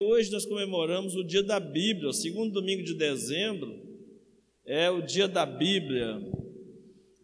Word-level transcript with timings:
Hoje 0.00 0.30
nós 0.30 0.46
comemoramos 0.46 1.16
o 1.16 1.24
dia 1.24 1.42
da 1.42 1.58
Bíblia, 1.58 2.10
o 2.10 2.12
segundo 2.12 2.52
domingo 2.52 2.84
de 2.84 2.94
dezembro 2.94 3.82
é 4.64 4.88
o 4.88 5.02
dia 5.02 5.26
da 5.26 5.44
Bíblia. 5.44 6.22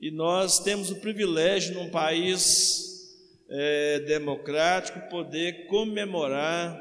E 0.01 0.11
nós 0.11 0.59
temos 0.59 0.91
o 0.91 1.01
privilégio, 1.01 1.73
num 1.75 1.89
país 1.89 3.17
é, 3.49 4.01
democrático, 4.01 5.09
poder 5.09 5.69
comemorar 5.69 6.77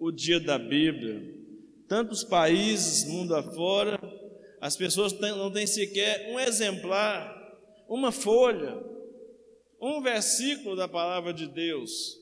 o 0.00 0.10
dia 0.10 0.40
da 0.40 0.58
Bíblia. 0.58 1.22
Tantos 1.86 2.24
países, 2.24 3.08
mundo 3.08 3.36
afora, 3.36 3.96
as 4.60 4.76
pessoas 4.76 5.12
não 5.20 5.52
têm 5.52 5.68
sequer 5.68 6.32
um 6.32 6.40
exemplar, 6.40 7.32
uma 7.88 8.10
folha, 8.10 8.76
um 9.80 10.02
versículo 10.02 10.74
da 10.74 10.88
palavra 10.88 11.32
de 11.32 11.46
Deus. 11.46 12.17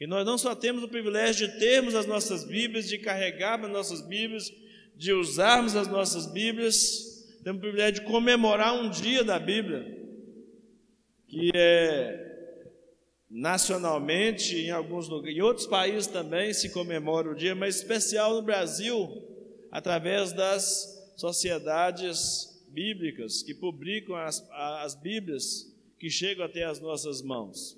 E 0.00 0.06
nós 0.06 0.26
não 0.26 0.36
só 0.36 0.54
temos 0.54 0.82
o 0.82 0.88
privilégio 0.88 1.48
de 1.48 1.58
termos 1.58 1.94
as 1.94 2.06
nossas 2.06 2.44
Bíblias, 2.44 2.88
de 2.88 2.98
carregarmos 2.98 3.68
as 3.68 3.72
nossas 3.72 4.00
Bíblias, 4.00 4.52
de 4.96 5.12
usarmos 5.12 5.76
as 5.76 5.88
nossas 5.88 6.26
Bíblias, 6.26 7.14
temos 7.42 7.58
o 7.58 7.60
privilégio 7.60 8.00
de 8.02 8.10
comemorar 8.10 8.74
um 8.74 8.90
dia 8.90 9.22
da 9.22 9.38
Bíblia, 9.38 9.84
que 11.28 11.50
é 11.54 12.32
nacionalmente, 13.28 14.56
em 14.56 14.70
alguns 14.70 15.08
lugares, 15.08 15.36
em 15.36 15.42
outros 15.42 15.66
países 15.66 16.06
também 16.06 16.54
se 16.54 16.70
comemora 16.70 17.30
o 17.30 17.34
dia, 17.34 17.54
mas 17.54 17.76
especial 17.76 18.34
no 18.34 18.42
Brasil, 18.42 19.08
através 19.70 20.32
das 20.32 21.12
sociedades 21.16 22.64
bíblicas 22.68 23.42
que 23.42 23.54
publicam 23.54 24.16
as, 24.16 24.44
as 24.50 24.94
Bíblias 24.94 25.72
que 25.98 26.08
chegam 26.08 26.44
até 26.44 26.64
as 26.64 26.80
nossas 26.80 27.22
mãos. 27.22 27.76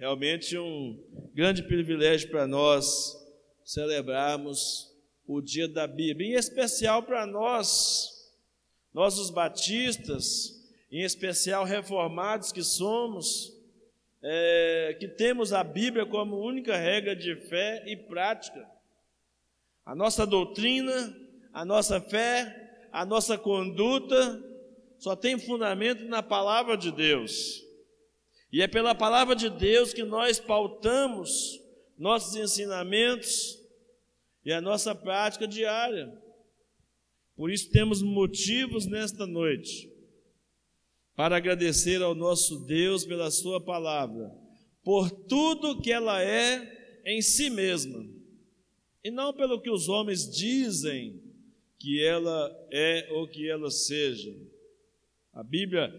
Realmente 0.00 0.56
um 0.56 0.98
grande 1.34 1.62
privilégio 1.62 2.30
para 2.30 2.46
nós 2.46 3.14
celebrarmos 3.62 4.90
o 5.26 5.42
dia 5.42 5.68
da 5.68 5.86
Bíblia, 5.86 6.26
em 6.26 6.38
especial 6.38 7.02
para 7.02 7.26
nós, 7.26 8.08
nós 8.94 9.18
os 9.18 9.28
batistas, 9.28 10.58
em 10.90 11.02
especial 11.02 11.66
reformados 11.66 12.50
que 12.50 12.62
somos, 12.62 13.52
é, 14.22 14.96
que 14.98 15.06
temos 15.06 15.52
a 15.52 15.62
Bíblia 15.62 16.06
como 16.06 16.40
única 16.40 16.78
regra 16.78 17.14
de 17.14 17.36
fé 17.36 17.84
e 17.86 17.94
prática. 17.94 18.66
A 19.84 19.94
nossa 19.94 20.26
doutrina, 20.26 21.14
a 21.52 21.62
nossa 21.62 22.00
fé, 22.00 22.88
a 22.90 23.04
nossa 23.04 23.36
conduta 23.36 24.42
só 24.98 25.14
tem 25.14 25.38
fundamento 25.38 26.06
na 26.06 26.22
palavra 26.22 26.74
de 26.74 26.90
Deus. 26.90 27.68
E 28.52 28.62
é 28.62 28.66
pela 28.66 28.94
palavra 28.94 29.36
de 29.36 29.48
Deus 29.48 29.92
que 29.92 30.02
nós 30.02 30.40
pautamos 30.40 31.60
nossos 31.96 32.34
ensinamentos 32.34 33.58
e 34.44 34.52
a 34.52 34.60
nossa 34.60 34.94
prática 34.94 35.46
diária. 35.46 36.12
Por 37.36 37.50
isso 37.50 37.70
temos 37.70 38.02
motivos 38.02 38.86
nesta 38.86 39.26
noite 39.26 39.90
para 41.14 41.36
agradecer 41.36 42.02
ao 42.02 42.14
nosso 42.14 42.64
Deus 42.64 43.04
pela 43.04 43.30
Sua 43.30 43.60
palavra, 43.60 44.34
por 44.82 45.10
tudo 45.10 45.80
que 45.80 45.92
ela 45.92 46.22
é 46.22 47.02
em 47.04 47.20
si 47.20 47.50
mesma, 47.50 48.04
e 49.04 49.10
não 49.10 49.32
pelo 49.32 49.60
que 49.60 49.70
os 49.70 49.88
homens 49.88 50.28
dizem 50.30 51.22
que 51.78 52.02
ela 52.02 52.50
é 52.70 53.08
ou 53.12 53.28
que 53.28 53.48
ela 53.48 53.70
seja. 53.70 54.34
A 55.32 55.42
Bíblia 55.42 55.92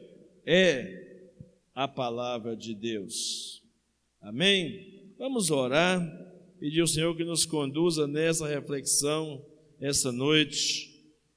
é 0.45 1.10
a 1.73 1.87
palavra 1.87 2.55
de 2.55 2.73
Deus. 2.75 3.63
Amém? 4.21 5.13
Vamos 5.17 5.49
orar, 5.49 6.01
pedir 6.59 6.81
ao 6.81 6.87
Senhor 6.87 7.15
que 7.15 7.23
nos 7.23 7.45
conduza 7.45 8.07
nessa 8.07 8.47
reflexão, 8.47 9.43
essa 9.79 10.11
noite, 10.11 10.89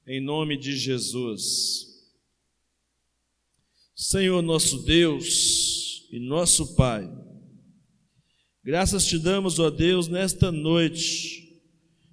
em 0.05 0.21
nome 0.21 0.57
de 0.57 0.75
Jesus. 0.75 1.93
Senhor 3.95 4.41
nosso 4.41 4.83
Deus 4.83 6.07
e 6.11 6.19
nosso 6.19 6.75
Pai, 6.75 7.09
graças 8.63 9.05
te 9.05 9.17
damos, 9.17 9.57
ó 9.57 9.69
Deus, 9.69 10.07
nesta 10.07 10.51
noite, 10.51 11.61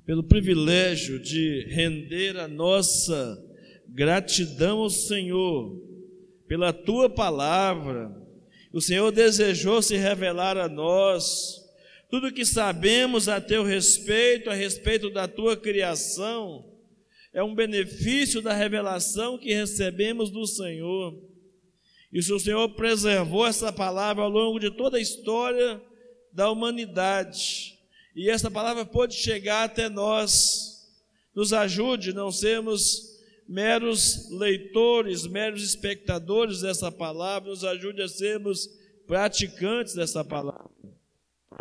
pelo 0.06 0.22
privilégio 0.22 1.20
de 1.20 1.66
render 1.68 2.36
a 2.36 2.46
nossa 2.46 3.38
gratidão 3.88 4.78
ao 4.78 4.90
Senhor 4.90 5.91
pela 6.46 6.72
tua 6.72 7.08
palavra. 7.08 8.14
O 8.72 8.80
Senhor 8.80 9.10
desejou 9.10 9.82
se 9.82 9.96
revelar 9.96 10.56
a 10.56 10.68
nós. 10.68 11.60
Tudo 12.10 12.32
que 12.32 12.44
sabemos 12.44 13.28
a 13.28 13.40
teu 13.40 13.62
respeito, 13.64 14.50
a 14.50 14.54
respeito 14.54 15.10
da 15.10 15.26
tua 15.26 15.56
criação, 15.56 16.64
é 17.32 17.42
um 17.42 17.54
benefício 17.54 18.42
da 18.42 18.52
revelação 18.52 19.38
que 19.38 19.54
recebemos 19.54 20.30
do 20.30 20.46
Senhor. 20.46 21.18
E 22.12 22.22
se 22.22 22.32
o 22.32 22.38
Senhor 22.38 22.68
preservou 22.70 23.46
essa 23.46 23.72
palavra 23.72 24.22
ao 24.22 24.28
longo 24.28 24.58
de 24.58 24.70
toda 24.70 24.98
a 24.98 25.00
história 25.00 25.80
da 26.30 26.50
humanidade, 26.50 27.78
e 28.14 28.28
essa 28.28 28.50
palavra 28.50 28.84
pode 28.84 29.14
chegar 29.14 29.64
até 29.64 29.88
nós, 29.88 30.86
nos 31.34 31.54
ajude 31.54 32.12
não 32.12 32.30
sermos 32.30 33.11
meros 33.52 34.30
leitores, 34.30 35.26
meros 35.26 35.62
espectadores 35.62 36.62
dessa 36.62 36.90
palavra, 36.90 37.50
nos 37.50 37.62
ajude 37.62 38.00
a 38.00 38.08
sermos 38.08 38.66
praticantes 39.06 39.94
dessa 39.94 40.24
palavra. 40.24 40.70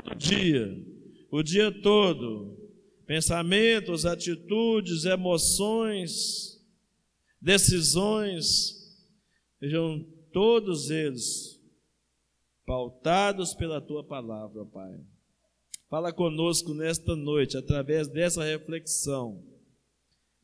O 0.10 0.16
dia, 0.16 0.74
o 1.30 1.44
dia 1.44 1.70
todo, 1.82 2.58
pensamentos, 3.06 4.06
atitudes, 4.06 5.04
emoções, 5.04 6.66
decisões, 7.42 8.98
sejam 9.60 10.02
todos 10.32 10.90
eles 10.90 11.60
pautados 12.66 13.54
pela 13.54 13.82
tua 13.82 14.02
palavra, 14.02 14.64
Pai. 14.64 14.98
Fala 15.90 16.14
conosco 16.14 16.74
nesta 16.74 17.18
noite, 17.18 17.58
através 17.58 18.08
dessa 18.08 18.46
reflexão 18.46 19.51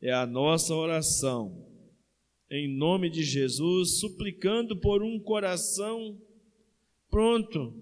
é 0.00 0.12
a 0.12 0.26
nossa 0.26 0.74
oração. 0.74 1.66
Em 2.50 2.68
nome 2.68 3.10
de 3.10 3.22
Jesus, 3.22 4.00
suplicando 4.00 4.76
por 4.76 5.02
um 5.02 5.18
coração 5.18 6.18
pronto, 7.10 7.74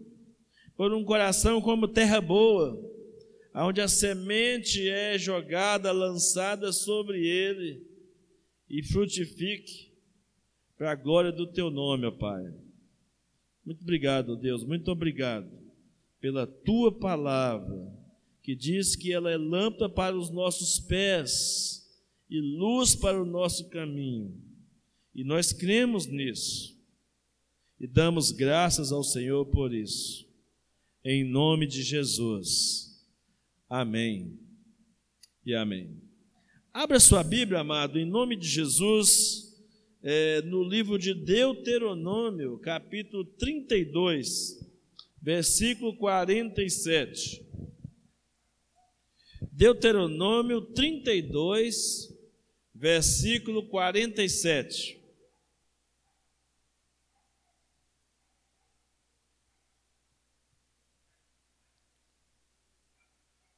por 0.77 0.93
um 0.93 1.05
coração 1.05 1.61
como 1.61 1.89
terra 1.89 2.21
boa, 2.21 2.79
onde 3.55 3.81
a 3.81 3.89
semente 3.89 4.89
é 4.89 5.19
jogada, 5.19 5.93
lançada 5.93 6.73
sobre 6.73 7.27
ele 7.27 7.87
e 8.69 8.83
frutifique 8.83 9.93
para 10.77 10.93
a 10.93 10.97
glória 10.97 11.33
do 11.33 11.47
teu 11.47 11.71
nome, 11.71 12.07
ó 12.07 12.11
Pai. 12.11 12.43
Muito 13.65 13.83
obrigado, 13.83 14.37
Deus, 14.37 14.65
muito 14.65 14.91
obrigado 14.91 15.51
pela 16.21 16.47
tua 16.47 16.93
palavra, 16.99 17.93
que 18.43 18.55
diz 18.55 18.97
que 18.97 19.13
ela 19.13 19.31
é 19.31 19.37
lâmpada 19.37 19.89
para 19.89 20.17
os 20.17 20.31
nossos 20.31 20.81
pés 20.81 21.86
e 22.29 22.41
luz 22.41 22.95
para 22.95 23.21
o 23.21 23.27
nosso 23.27 23.69
caminho. 23.69 24.35
E 25.15 25.25
nós 25.25 25.53
cremos 25.53 26.07
nisso. 26.07 26.77
E 27.79 27.87
damos 27.87 28.31
graças 28.31 28.93
ao 28.93 29.03
Senhor 29.03 29.47
por 29.47 29.73
isso. 29.73 30.27
Em 31.05 31.25
nome 31.25 31.67
de 31.67 31.83
Jesus. 31.83 33.05
Amém. 33.69 34.39
E 35.45 35.55
amém. 35.55 36.01
Abra 36.73 37.01
sua 37.01 37.23
Bíblia, 37.23 37.61
amado, 37.61 37.99
em 37.99 38.05
nome 38.05 38.37
de 38.37 38.47
Jesus, 38.47 39.57
é, 40.03 40.43
no 40.43 40.63
livro 40.63 40.99
de 40.99 41.15
Deuteronômio, 41.15 42.59
capítulo 42.59 43.25
32, 43.25 44.59
versículo 45.23 45.97
47. 45.97 47.43
Deuteronômio 49.51 50.61
32, 50.61 52.16
versículo 52.79 53.67
47. 53.69 55.01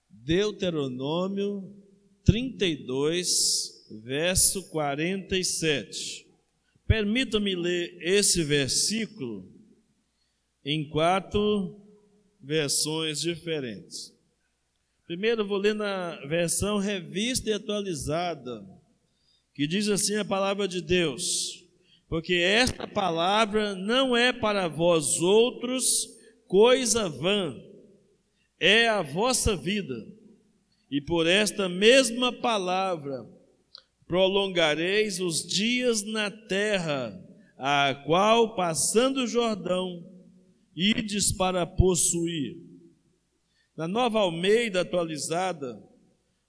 Deuteronômio 0.08 1.74
32, 2.24 3.88
verso 4.02 4.68
47. 4.68 6.26
Permita-me 6.86 7.56
ler 7.56 7.98
esse 8.00 8.44
versículo 8.44 9.50
em 10.64 10.88
quatro 10.88 11.80
versões 12.40 13.20
diferentes. 13.20 14.14
Primeiro, 15.06 15.46
vou 15.46 15.58
ler 15.58 15.74
na 15.74 16.16
versão 16.26 16.78
revista 16.78 17.48
e 17.48 17.54
atualizada 17.54 18.77
que 19.58 19.66
diz 19.66 19.88
assim 19.88 20.14
a 20.14 20.24
palavra 20.24 20.68
de 20.68 20.80
Deus: 20.80 21.66
Porque 22.08 22.34
esta 22.34 22.86
palavra 22.86 23.74
não 23.74 24.16
é 24.16 24.32
para 24.32 24.68
vós 24.68 25.20
outros 25.20 26.16
coisa 26.46 27.08
vã, 27.08 27.60
é 28.60 28.88
a 28.88 29.02
vossa 29.02 29.56
vida, 29.56 29.96
e 30.88 31.00
por 31.00 31.26
esta 31.26 31.68
mesma 31.68 32.32
palavra 32.32 33.28
prolongareis 34.06 35.18
os 35.18 35.44
dias 35.44 36.04
na 36.04 36.30
terra, 36.30 37.20
a 37.56 38.00
qual, 38.06 38.54
passando 38.54 39.24
o 39.24 39.26
Jordão, 39.26 40.08
ides 40.76 41.32
para 41.32 41.66
possuir. 41.66 42.58
Na 43.76 43.88
nova 43.88 44.20
Almeida 44.20 44.82
atualizada, 44.82 45.82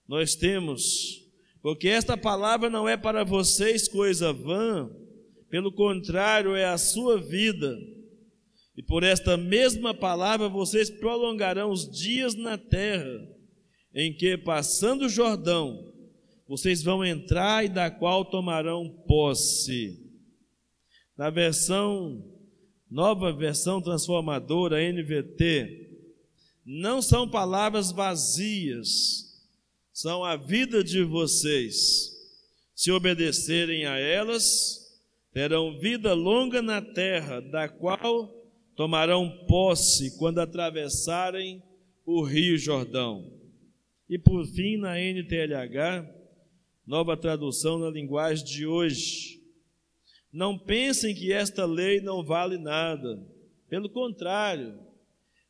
nós 0.08 0.36
temos, 0.36 1.19
porque 1.62 1.88
esta 1.90 2.16
palavra 2.16 2.70
não 2.70 2.88
é 2.88 2.96
para 2.96 3.24
vocês 3.24 3.88
coisa 3.88 4.32
vã, 4.32 4.90
pelo 5.50 5.72
contrário, 5.72 6.56
é 6.56 6.66
a 6.66 6.78
sua 6.78 7.20
vida. 7.20 7.78
E 8.78 8.84
por 8.84 9.04
esta 9.04 9.36
mesma 9.36 9.94
palavra 9.94 10.48
vocês 10.48 10.90
prolongarão 10.90 11.72
os 11.72 11.90
dias 11.90 12.36
na 12.36 12.58
terra, 12.58 13.28
em 13.94 14.14
que, 14.14 14.38
passando 14.38 15.06
o 15.06 15.10
Jordão, 15.10 15.92
vocês 16.48 16.82
vão 16.82 17.04
entrar 17.04 17.66
e 17.66 17.70
da 17.70 17.92
qual 17.92 18.24
tomarão 18.24 18.90
posse. 19.08 20.00
Na 21.18 21.30
versão, 21.30 22.24
nova 22.90 23.34
versão 23.34 23.82
transformadora, 23.82 24.82
NVT, 24.82 25.90
não 26.66 27.02
são 27.02 27.30
palavras 27.30 27.92
vazias, 27.92 29.29
são 30.02 30.24
a 30.24 30.38
vida 30.38 30.82
de 30.82 31.04
vocês. 31.04 32.10
Se 32.74 32.90
obedecerem 32.90 33.86
a 33.86 33.98
elas, 33.98 34.80
terão 35.34 35.78
vida 35.78 36.14
longa 36.14 36.62
na 36.62 36.82
terra, 36.82 37.42
da 37.42 37.68
qual 37.68 38.34
tomarão 38.78 39.30
posse 39.46 40.18
quando 40.18 40.40
atravessarem 40.40 41.62
o 42.06 42.24
Rio 42.24 42.58
Jordão. 42.58 43.30
E 44.08 44.18
por 44.18 44.46
fim, 44.48 44.78
na 44.78 44.98
NTLH, 44.98 46.10
nova 46.88 47.18
tradução 47.18 47.78
na 47.78 47.90
linguagem 47.90 48.46
de 48.46 48.66
hoje. 48.66 49.42
Não 50.32 50.58
pensem 50.58 51.14
que 51.14 51.34
esta 51.34 51.66
lei 51.66 52.00
não 52.00 52.24
vale 52.24 52.58
nada. 52.58 53.22
Pelo 53.68 53.90
contrário, 53.90 54.80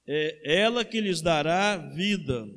é 0.07 0.59
ela 0.59 0.83
que 0.83 0.99
lhes 0.99 1.21
dará 1.21 1.77
vida. 1.77 2.49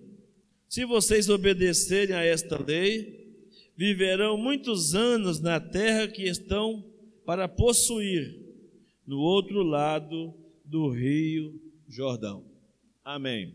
Se 0.73 0.87
vocês 0.87 1.29
obedecerem 1.29 2.17
a 2.17 2.25
esta 2.25 2.59
lei, 2.59 3.37
viverão 3.77 4.39
muitos 4.39 4.95
anos 4.95 5.39
na 5.39 5.61
terra 5.61 6.09
que 6.09 6.23
estão 6.23 6.83
para 7.27 7.47
possuir, 7.47 8.41
no 9.07 9.19
outro 9.19 9.63
lado 9.63 10.33
do 10.65 10.89
Rio 10.89 11.61
Jordão. 11.87 12.51
Amém. 13.05 13.55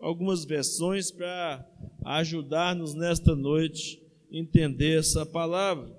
Algumas 0.00 0.46
versões 0.46 1.10
para 1.10 1.70
ajudar-nos 2.06 2.94
nesta 2.94 3.36
noite 3.36 4.02
entender 4.30 5.00
essa 5.00 5.26
palavra. 5.26 5.94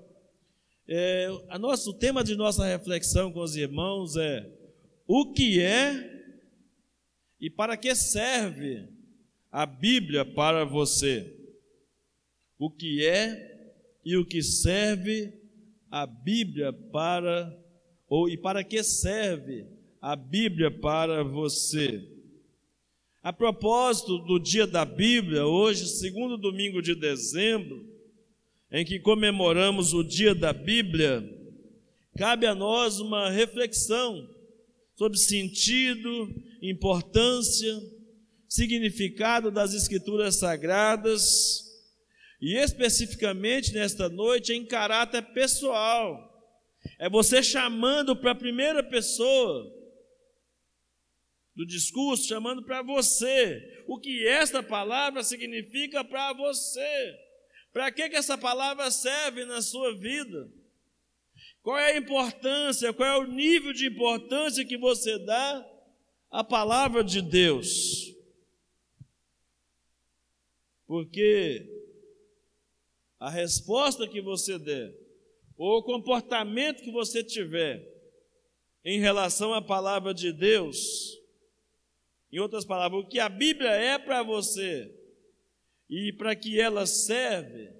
É, 0.88 1.28
a 1.48 1.60
nosso, 1.60 1.90
o 1.90 1.94
tema 1.94 2.24
de 2.24 2.34
nossa 2.34 2.66
reflexão 2.66 3.30
com 3.30 3.40
os 3.40 3.54
irmãos 3.54 4.16
é 4.16 4.52
o 5.06 5.32
que 5.32 5.60
é 5.60 6.24
e 7.40 7.48
para 7.48 7.76
que 7.76 7.94
serve 7.94 8.95
a 9.56 9.64
Bíblia 9.64 10.22
para 10.22 10.66
você. 10.66 11.34
O 12.58 12.68
que 12.68 13.02
é 13.02 13.72
e 14.04 14.14
o 14.14 14.22
que 14.22 14.42
serve 14.42 15.32
a 15.90 16.04
Bíblia 16.04 16.74
para 16.74 17.58
ou 18.06 18.28
e 18.28 18.36
para 18.36 18.62
que 18.62 18.82
serve 18.82 19.66
a 19.98 20.14
Bíblia 20.14 20.70
para 20.70 21.24
você. 21.24 22.06
A 23.22 23.32
propósito 23.32 24.18
do 24.18 24.38
dia 24.38 24.66
da 24.66 24.84
Bíblia, 24.84 25.46
hoje, 25.46 25.86
segundo 25.86 26.36
domingo 26.36 26.82
de 26.82 26.94
dezembro, 26.94 27.82
em 28.70 28.84
que 28.84 29.00
comemoramos 29.00 29.94
o 29.94 30.04
dia 30.04 30.34
da 30.34 30.52
Bíblia, 30.52 31.24
cabe 32.18 32.44
a 32.44 32.54
nós 32.54 33.00
uma 33.00 33.30
reflexão 33.30 34.28
sobre 34.96 35.16
sentido, 35.16 36.28
importância, 36.60 37.95
significado 38.48 39.50
das 39.50 39.74
Escrituras 39.74 40.36
Sagradas 40.36 41.64
e 42.40 42.56
especificamente 42.56 43.72
nesta 43.72 44.08
noite 44.08 44.52
em 44.52 44.64
caráter 44.64 45.22
pessoal. 45.32 46.32
É 46.98 47.08
você 47.08 47.42
chamando 47.42 48.14
para 48.14 48.32
a 48.32 48.34
primeira 48.34 48.82
pessoa 48.82 49.72
do 51.54 51.66
discurso, 51.66 52.28
chamando 52.28 52.62
para 52.62 52.82
você 52.82 53.84
o 53.88 53.98
que 53.98 54.26
esta 54.26 54.62
palavra 54.62 55.22
significa 55.22 56.04
para 56.04 56.32
você. 56.34 57.16
Para 57.72 57.90
que, 57.90 58.08
que 58.08 58.16
essa 58.16 58.38
palavra 58.38 58.90
serve 58.90 59.44
na 59.44 59.60
sua 59.60 59.96
vida? 59.96 60.48
Qual 61.62 61.78
é 61.78 61.92
a 61.92 61.98
importância, 61.98 62.92
qual 62.92 63.08
é 63.08 63.18
o 63.18 63.26
nível 63.26 63.72
de 63.72 63.86
importância 63.86 64.64
que 64.64 64.78
você 64.78 65.18
dá 65.18 65.66
à 66.30 66.44
palavra 66.44 67.02
de 67.02 67.20
Deus? 67.20 68.15
Porque 70.86 71.68
a 73.18 73.28
resposta 73.28 74.06
que 74.06 74.20
você 74.20 74.58
der, 74.58 74.94
ou 75.56 75.78
o 75.78 75.82
comportamento 75.82 76.82
que 76.82 76.92
você 76.92 77.24
tiver 77.24 77.84
em 78.84 79.00
relação 79.00 79.52
à 79.52 79.60
palavra 79.60 80.14
de 80.14 80.32
Deus, 80.32 81.20
em 82.30 82.38
outras 82.38 82.64
palavras, 82.64 83.02
o 83.02 83.08
que 83.08 83.18
a 83.18 83.28
Bíblia 83.28 83.70
é 83.70 83.98
para 83.98 84.22
você 84.22 84.94
e 85.88 86.12
para 86.12 86.36
que 86.36 86.60
ela 86.60 86.86
serve, 86.86 87.74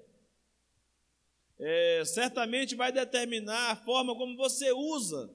é, 1.59 2.03
certamente 2.05 2.75
vai 2.75 2.91
determinar 2.91 3.71
a 3.71 3.75
forma 3.75 4.15
como 4.15 4.35
você 4.35 4.71
usa, 4.71 5.33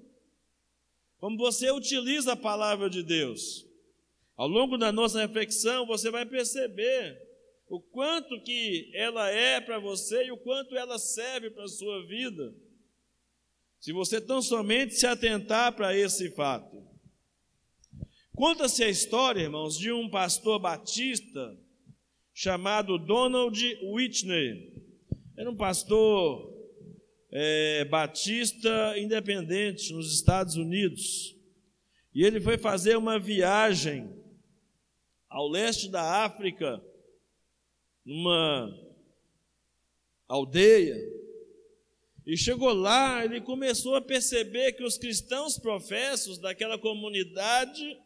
como 1.19 1.39
você 1.39 1.71
utiliza 1.71 2.33
a 2.33 2.37
palavra 2.37 2.91
de 2.91 3.03
Deus. 3.03 3.67
Ao 4.37 4.49
longo 4.49 4.77
da 4.77 4.91
nossa 4.91 5.21
reflexão, 5.21 5.87
você 5.87 6.11
vai 6.11 6.27
perceber 6.27 7.31
o 7.73 7.81
quanto 7.81 8.39
que 8.43 8.91
ela 8.93 9.31
é 9.31 9.59
para 9.59 9.79
você 9.79 10.27
e 10.27 10.31
o 10.31 10.37
quanto 10.37 10.77
ela 10.77 10.99
serve 10.99 11.49
para 11.49 11.65
a 11.65 11.69
sua 11.69 12.07
vida. 12.07 12.55
Se 13.81 13.95
você 13.95 14.21
tão 14.21 14.43
somente 14.43 14.95
se 14.95 15.07
atentar 15.07 15.73
para 15.73 15.97
esse 15.97 16.31
fato. 16.33 16.87
Conta-se 18.35 18.85
a 18.85 18.91
história, 18.91 19.41
irmãos, 19.41 19.79
de 19.79 19.91
um 19.91 20.11
pastor 20.11 20.59
batista 20.59 21.59
chamado 22.35 22.99
Donald 22.99 23.59
Whitney. 23.83 24.71
Era 25.35 25.50
um 25.50 25.57
pastor 25.57 26.55
é, 27.31 27.87
batista 27.87 28.99
independente 28.99 29.95
nos 29.95 30.12
Estados 30.14 30.57
Unidos. 30.57 31.35
E 32.14 32.23
ele 32.23 32.38
foi 32.38 32.59
fazer 32.59 32.99
uma 32.99 33.19
viagem 33.19 34.14
ao 35.31 35.49
leste 35.49 35.91
da 35.91 36.23
África 36.23 36.91
numa 38.04 38.68
aldeia. 40.28 40.97
E 42.25 42.37
chegou 42.37 42.73
lá, 42.73 43.25
ele 43.25 43.40
começou 43.40 43.97
a 43.97 44.00
perceber 44.00 44.73
que 44.73 44.85
os 44.85 44.97
cristãos 44.97 45.59
professos 45.59 46.38
daquela 46.38 46.78
comunidade 46.78 47.99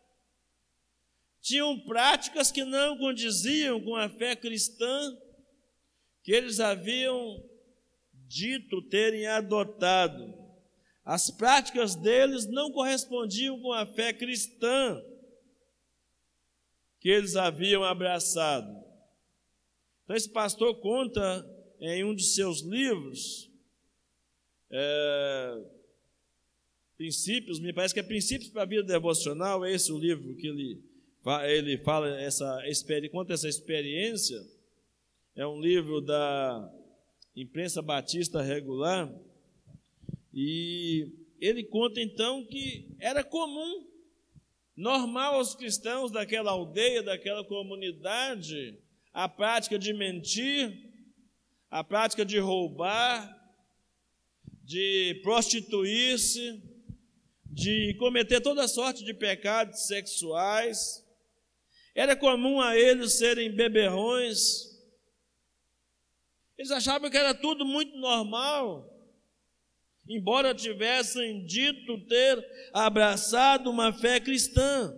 tinham 1.41 1.79
práticas 1.81 2.51
que 2.51 2.65
não 2.65 2.97
condiziam 2.99 3.81
com 3.81 3.95
a 3.95 4.09
fé 4.09 4.35
cristã 4.35 5.17
que 6.23 6.33
eles 6.33 6.59
haviam 6.59 7.41
dito 8.27 8.83
terem 8.89 9.27
adotado. 9.29 10.35
As 11.05 11.31
práticas 11.31 11.95
deles 11.95 12.47
não 12.47 12.73
correspondiam 12.73 13.61
com 13.61 13.73
a 13.73 13.87
fé 13.87 14.13
cristã 14.13 15.01
que 16.99 17.09
eles 17.09 17.37
haviam 17.37 17.85
abraçado. 17.85 18.85
Então, 20.07 20.15
esse 20.15 20.31
pastor 20.31 20.73
conta 20.77 21.45
em 21.81 22.05
um 22.05 22.15
de 22.15 22.23
seus 22.23 22.63
livros, 22.63 23.51
é, 24.71 25.65
Princípios, 26.97 27.59
me 27.59 27.73
parece 27.73 27.93
que 27.93 27.99
é 27.99 28.05
Princípios 28.05 28.49
para 28.51 28.63
a 28.63 28.67
Vida 28.67 28.85
Devocional, 28.85 29.65
é 29.65 29.73
esse 29.73 29.91
o 29.91 29.99
livro 29.99 30.37
que 30.37 30.47
ele, 30.47 30.81
ele 31.49 31.79
fala, 31.79 32.09
essa, 32.21 32.63
conta 33.11 33.35
essa 33.35 33.49
experiência. 33.49 34.41
É 35.35 35.45
um 35.45 35.61
livro 35.61 36.01
da 36.01 36.73
imprensa 37.35 37.83
batista 37.83 38.41
regular. 38.41 39.13
E 40.33 41.11
ele 41.41 41.65
conta 41.65 42.01
então 42.01 42.47
que 42.47 42.95
era 43.01 43.25
comum, 43.25 43.89
normal 44.77 45.35
aos 45.35 45.57
cristãos 45.57 46.13
daquela 46.13 46.53
aldeia, 46.53 47.03
daquela 47.03 47.45
comunidade, 47.45 48.79
a 49.17 49.27
prática 49.31 49.79
de 49.79 49.95
mentir, 49.95 50.79
a 51.71 51.83
prática 51.83 52.23
de 52.23 52.39
roubar, 52.39 53.35
de 54.63 55.19
prostituir-se, 55.23 56.63
de 57.47 57.95
cometer 57.95 58.43
toda 58.43 58.69
sorte 58.69 59.03
de 59.03 59.15
pecados 59.15 59.87
sexuais. 59.87 61.03
Era 61.95 62.15
comum 62.15 62.61
a 62.61 62.77
eles 62.77 63.15
serem 63.15 63.51
beberrões. 63.51 64.67
Eles 66.59 66.71
achavam 66.71 67.09
que 67.09 67.17
era 67.17 67.33
tudo 67.33 67.65
muito 67.65 67.97
normal. 67.97 68.87
Embora 70.07 70.55
tivessem 70.55 71.43
dito 71.47 72.05
ter 72.07 72.47
abraçado 72.71 73.71
uma 73.71 73.95
fé 73.95 74.21
cristã, 74.21 74.95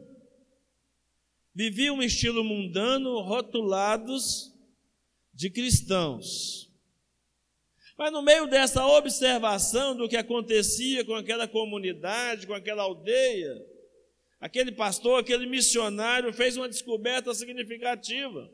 viviam 1.58 1.96
um 1.96 2.02
estilo 2.04 2.44
mundano, 2.44 3.18
rotulados 3.18 4.54
de 5.34 5.50
cristãos. 5.50 6.72
Mas 7.98 8.12
no 8.12 8.22
meio 8.22 8.46
dessa 8.46 8.86
observação 8.86 9.96
do 9.96 10.08
que 10.08 10.16
acontecia 10.16 11.04
com 11.04 11.16
aquela 11.16 11.48
comunidade, 11.48 12.46
com 12.46 12.54
aquela 12.54 12.84
aldeia, 12.84 13.60
aquele 14.38 14.70
pastor, 14.70 15.18
aquele 15.18 15.46
missionário 15.46 16.32
fez 16.32 16.56
uma 16.56 16.68
descoberta 16.68 17.34
significativa. 17.34 18.48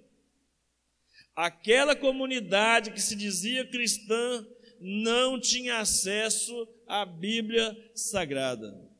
Aquela 1.36 1.94
comunidade 1.94 2.90
que 2.90 3.02
se 3.02 3.14
dizia 3.14 3.68
cristã 3.68 4.46
não 4.80 5.38
tinha 5.38 5.76
acesso 5.76 6.66
à 6.86 7.04
Bíblia 7.04 7.76
Sagrada. 7.94 8.93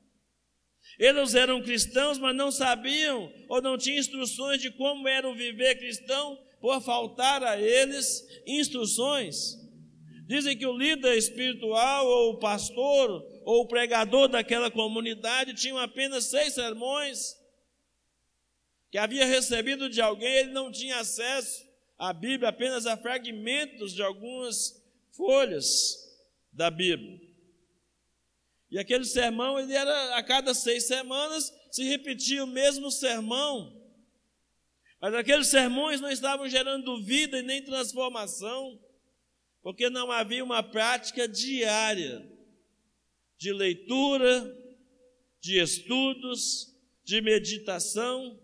Eles 0.99 1.35
eram 1.35 1.63
cristãos, 1.63 2.19
mas 2.19 2.35
não 2.37 2.51
sabiam 2.53 3.33
ou 3.49 3.61
não 3.61 3.77
tinham 3.77 3.99
instruções 3.99 4.61
de 4.61 4.71
como 4.71 5.09
era 5.09 5.29
o 5.29 5.35
viver 5.35 5.77
cristão, 5.77 6.39
por 6.61 6.81
faltar 6.81 7.43
a 7.43 7.61
eles 7.61 8.27
instruções. 8.47 9.57
Dizem 10.27 10.57
que 10.57 10.67
o 10.67 10.77
líder 10.77 11.19
espiritual, 11.19 12.07
ou 12.07 12.33
o 12.33 12.39
pastor, 12.39 13.23
ou 13.45 13.63
o 13.63 13.69
pregador 13.69 14.29
daquela 14.29 14.71
comunidade 14.71 15.53
tinham 15.53 15.79
apenas 15.79 16.25
seis 16.25 16.55
sermões 16.55 17.35
que 18.91 18.97
havia 18.97 19.27
recebido 19.27 19.91
de 19.91 20.01
alguém, 20.01 20.33
ele 20.33 20.53
não 20.53 20.71
tinha 20.71 21.01
acesso 21.01 21.65
à 21.99 22.13
Bíblia, 22.13 22.49
apenas 22.49 22.87
a 22.87 22.97
fragmentos 22.97 23.93
de 23.93 24.03
algumas 24.03 24.73
folhas 25.17 25.97
da 26.53 26.71
Bíblia. 26.71 27.21
E 28.71 28.79
aquele 28.79 29.05
sermão, 29.05 29.59
ele 29.59 29.73
era 29.73 30.17
a 30.17 30.23
cada 30.23 30.55
seis 30.55 30.85
semanas 30.85 31.53
se 31.71 31.85
repetia 31.85 32.45
o 32.45 32.47
mesmo 32.47 32.91
sermão. 32.91 33.81
Mas 35.01 35.15
aqueles 35.15 35.49
sermões 35.49 36.01
não 36.01 36.11
estavam 36.11 36.49
gerando 36.49 37.03
vida 37.03 37.39
e 37.39 37.43
nem 37.43 37.63
transformação, 37.63 38.81
porque 39.63 39.91
não 39.91 40.11
havia 40.11 40.43
uma 40.43 40.63
prática 40.63 41.29
diária 41.29 42.27
de 43.37 43.53
leitura, 43.53 44.57
de 45.41 45.61
estudos, 45.61 46.75
de 47.05 47.21
meditação 47.21 48.41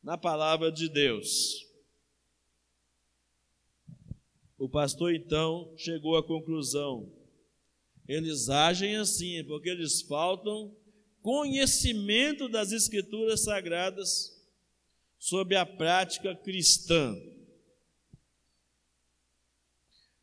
na 0.00 0.16
palavra 0.16 0.70
de 0.70 0.88
Deus. 0.88 1.66
O 4.56 4.68
pastor 4.68 5.12
então 5.12 5.74
chegou 5.76 6.16
à 6.16 6.22
conclusão: 6.22 7.12
eles 8.08 8.48
agem 8.48 8.96
assim 8.96 9.42
porque 9.44 9.68
eles 9.68 10.02
faltam 10.02 10.74
conhecimento 11.22 12.48
das 12.48 12.70
Escrituras 12.72 13.42
Sagradas 13.42 14.32
sobre 15.18 15.56
a 15.56 15.66
prática 15.66 16.34
cristã. 16.36 17.16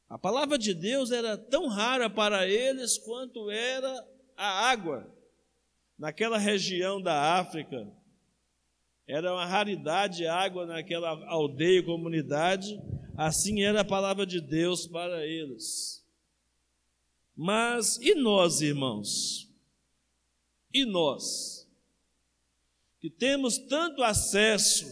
A 0.08 0.18
palavra 0.18 0.58
de 0.58 0.74
Deus 0.74 1.12
era 1.12 1.38
tão 1.38 1.68
rara 1.68 2.10
para 2.10 2.48
eles 2.48 2.98
quanto 3.00 3.50
era 3.50 4.08
a 4.38 4.70
água. 4.70 5.12
Naquela 5.98 6.38
região 6.38 7.02
da 7.02 7.38
África, 7.40 7.92
era 9.08 9.34
uma 9.34 9.46
raridade 9.46 10.26
água 10.26 10.66
naquela 10.66 11.10
aldeia 11.28 11.80
e 11.80 11.84
comunidade, 11.84 12.80
assim 13.18 13.64
era 13.64 13.82
a 13.82 13.86
palavra 13.86 14.26
de 14.26 14.40
Deus 14.40 14.88
para 14.88 15.26
eles. 15.26 16.03
Mas 17.36 17.98
e 17.98 18.14
nós, 18.16 18.62
irmãos? 18.62 19.50
E 20.74 20.86
nós? 20.86 21.68
Que 23.00 23.10
temos 23.10 23.58
tanto 23.58 24.04
acesso, 24.04 24.86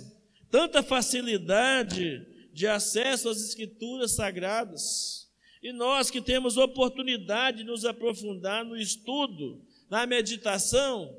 tanta 0.50 0.83
facilidade 0.83 2.25
de 2.53 2.67
acesso 2.67 3.29
às 3.29 3.41
Escrituras 3.41 4.12
Sagradas. 4.12 5.31
E 5.62 5.71
nós 5.71 6.10
que 6.10 6.21
temos 6.21 6.57
oportunidade 6.57 7.60
de 7.60 7.63
nos 7.63 7.86
aprofundar 7.86 8.65
no 8.65 8.75
estudo, 8.75 9.63
na 9.89 10.05
meditação, 10.05 11.15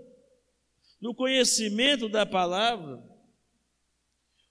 no 1.01 1.15
conhecimento 1.15 2.09
da 2.09 2.27
palavra, 2.27 3.03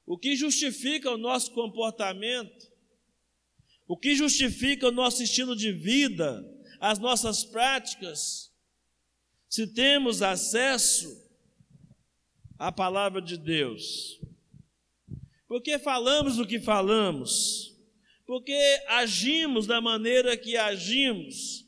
o 0.06 0.18
que 0.18 0.36
justifica 0.36 1.12
o 1.12 1.18
nosso 1.18 1.51
comportamento, 1.51 2.72
o 3.88 3.98
que 3.98 4.16
justifica 4.16 4.88
o 4.88 4.92
nosso 4.92 5.22
estilo 5.24 5.56
de 5.56 5.72
vida, 5.72 6.44
as 6.82 6.98
nossas 6.98 7.44
práticas, 7.44 8.52
se 9.48 9.68
temos 9.68 10.24
acesso 10.24 11.16
à 12.58 12.72
palavra 12.72 13.22
de 13.22 13.38
Deus. 13.38 14.20
Porque 15.48 15.78
falamos 15.78 16.40
o 16.40 16.48
que 16.48 16.60
falamos, 16.60 17.78
porque 18.26 18.58
agimos 18.88 19.68
da 19.68 19.80
maneira 19.80 20.36
que 20.36 20.58
agimos, 20.58 21.68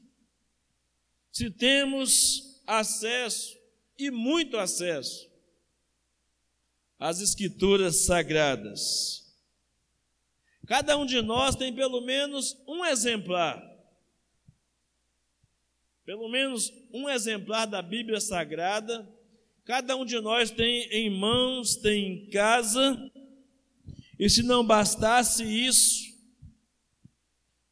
se 1.31 1.51
temos 1.51 2.61
acesso, 2.65 3.55
e 3.99 4.09
muito 4.09 4.57
acesso, 4.57 5.29
às 6.97 7.21
Escrituras 7.21 8.05
Sagradas. 8.05 9.31
Cada 10.65 10.97
um 10.97 11.05
de 11.05 11.21
nós 11.21 11.55
tem 11.55 11.71
pelo 11.71 12.01
menos 12.01 12.57
um 12.67 12.83
exemplar, 12.83 13.72
pelo 16.05 16.29
menos 16.29 16.71
um 16.93 17.09
exemplar 17.09 17.65
da 17.65 17.81
Bíblia 17.81 18.19
Sagrada. 18.19 19.07
Cada 19.65 19.95
um 19.95 20.05
de 20.05 20.19
nós 20.19 20.51
tem 20.51 20.83
em 20.91 21.09
mãos, 21.09 21.75
tem 21.77 22.07
em 22.07 22.29
casa, 22.29 23.11
e 24.19 24.29
se 24.29 24.43
não 24.43 24.65
bastasse 24.65 25.43
isso, 25.43 26.13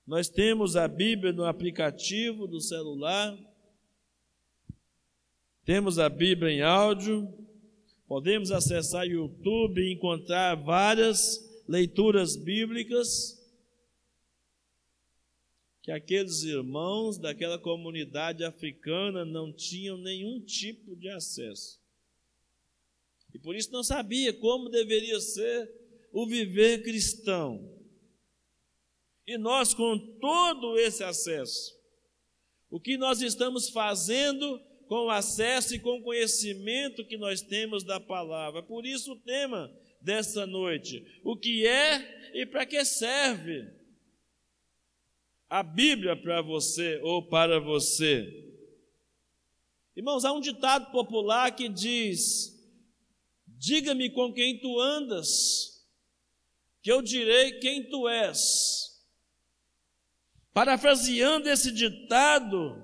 nós 0.08 0.30
temos 0.30 0.76
a 0.76 0.88
Bíblia 0.88 1.32
no 1.32 1.46
aplicativo 1.46 2.48
do 2.48 2.60
celular, 2.60 3.38
temos 5.64 6.00
a 6.00 6.10
Bíblia 6.10 6.52
em 6.52 6.62
áudio, 6.62 7.32
podemos 8.08 8.52
acessar 8.52 9.06
o 9.06 9.12
YouTube 9.12 9.82
e 9.82 9.94
encontrar 9.94 10.56
várias 10.56 11.40
leituras 11.68 12.36
bíblicas 12.36 13.41
que 15.82 15.92
aqueles 15.92 16.44
irmãos 16.44 17.18
daquela 17.18 17.58
comunidade 17.58 18.44
africana 18.44 19.26
não 19.26 19.52
tinham 19.52 19.98
nenhum 19.98 20.40
tipo 20.40 20.96
de 20.96 21.10
acesso. 21.10 21.82
E 23.34 23.40
por 23.40 23.56
isso 23.56 23.72
não 23.72 23.84
sabia 23.84 24.32
como 24.34 24.70
deveria 24.70 25.20
ser 25.20 25.72
o 26.12 26.28
viver 26.28 26.84
cristão. 26.84 27.78
E 29.26 29.38
nós, 29.38 29.74
com 29.74 29.98
todo 30.20 30.78
esse 30.78 31.04
acesso, 31.04 31.74
o 32.70 32.80
que 32.80 32.98
nós 32.98 33.22
estamos 33.22 33.70
fazendo 33.70 34.60
com 34.88 35.06
o 35.06 35.10
acesso 35.10 35.74
e 35.74 35.80
com 35.80 36.00
o 36.00 36.04
conhecimento 36.04 37.06
que 37.06 37.18
nós 37.18 37.42
temos 37.42 37.84
da 37.84 38.00
palavra? 38.00 38.62
Por 38.62 38.86
isso, 38.86 39.14
o 39.14 39.20
tema 39.20 39.72
dessa 40.02 40.46
noite: 40.46 41.04
o 41.24 41.36
que 41.38 41.66
é 41.66 42.32
e 42.34 42.46
para 42.46 42.66
que 42.66 42.84
serve 42.84 43.81
a 45.52 45.62
Bíblia 45.62 46.16
para 46.16 46.42
você 46.42 47.02
ou 47.04 47.28
para 47.28 47.60
você? 47.60 48.26
Irmãos, 49.94 50.24
há 50.24 50.32
um 50.32 50.40
ditado 50.40 50.90
popular 50.94 51.54
que 51.54 51.68
diz: 51.68 52.58
Diga-me 53.46 54.10
com 54.10 54.32
quem 54.32 54.62
tu 54.62 54.80
andas, 54.80 55.86
que 56.82 56.90
eu 56.90 57.02
direi 57.02 57.60
quem 57.60 57.90
tu 57.90 58.08
és. 58.08 58.92
Parafraseando 60.54 61.50
esse 61.50 61.70
ditado, 61.70 62.82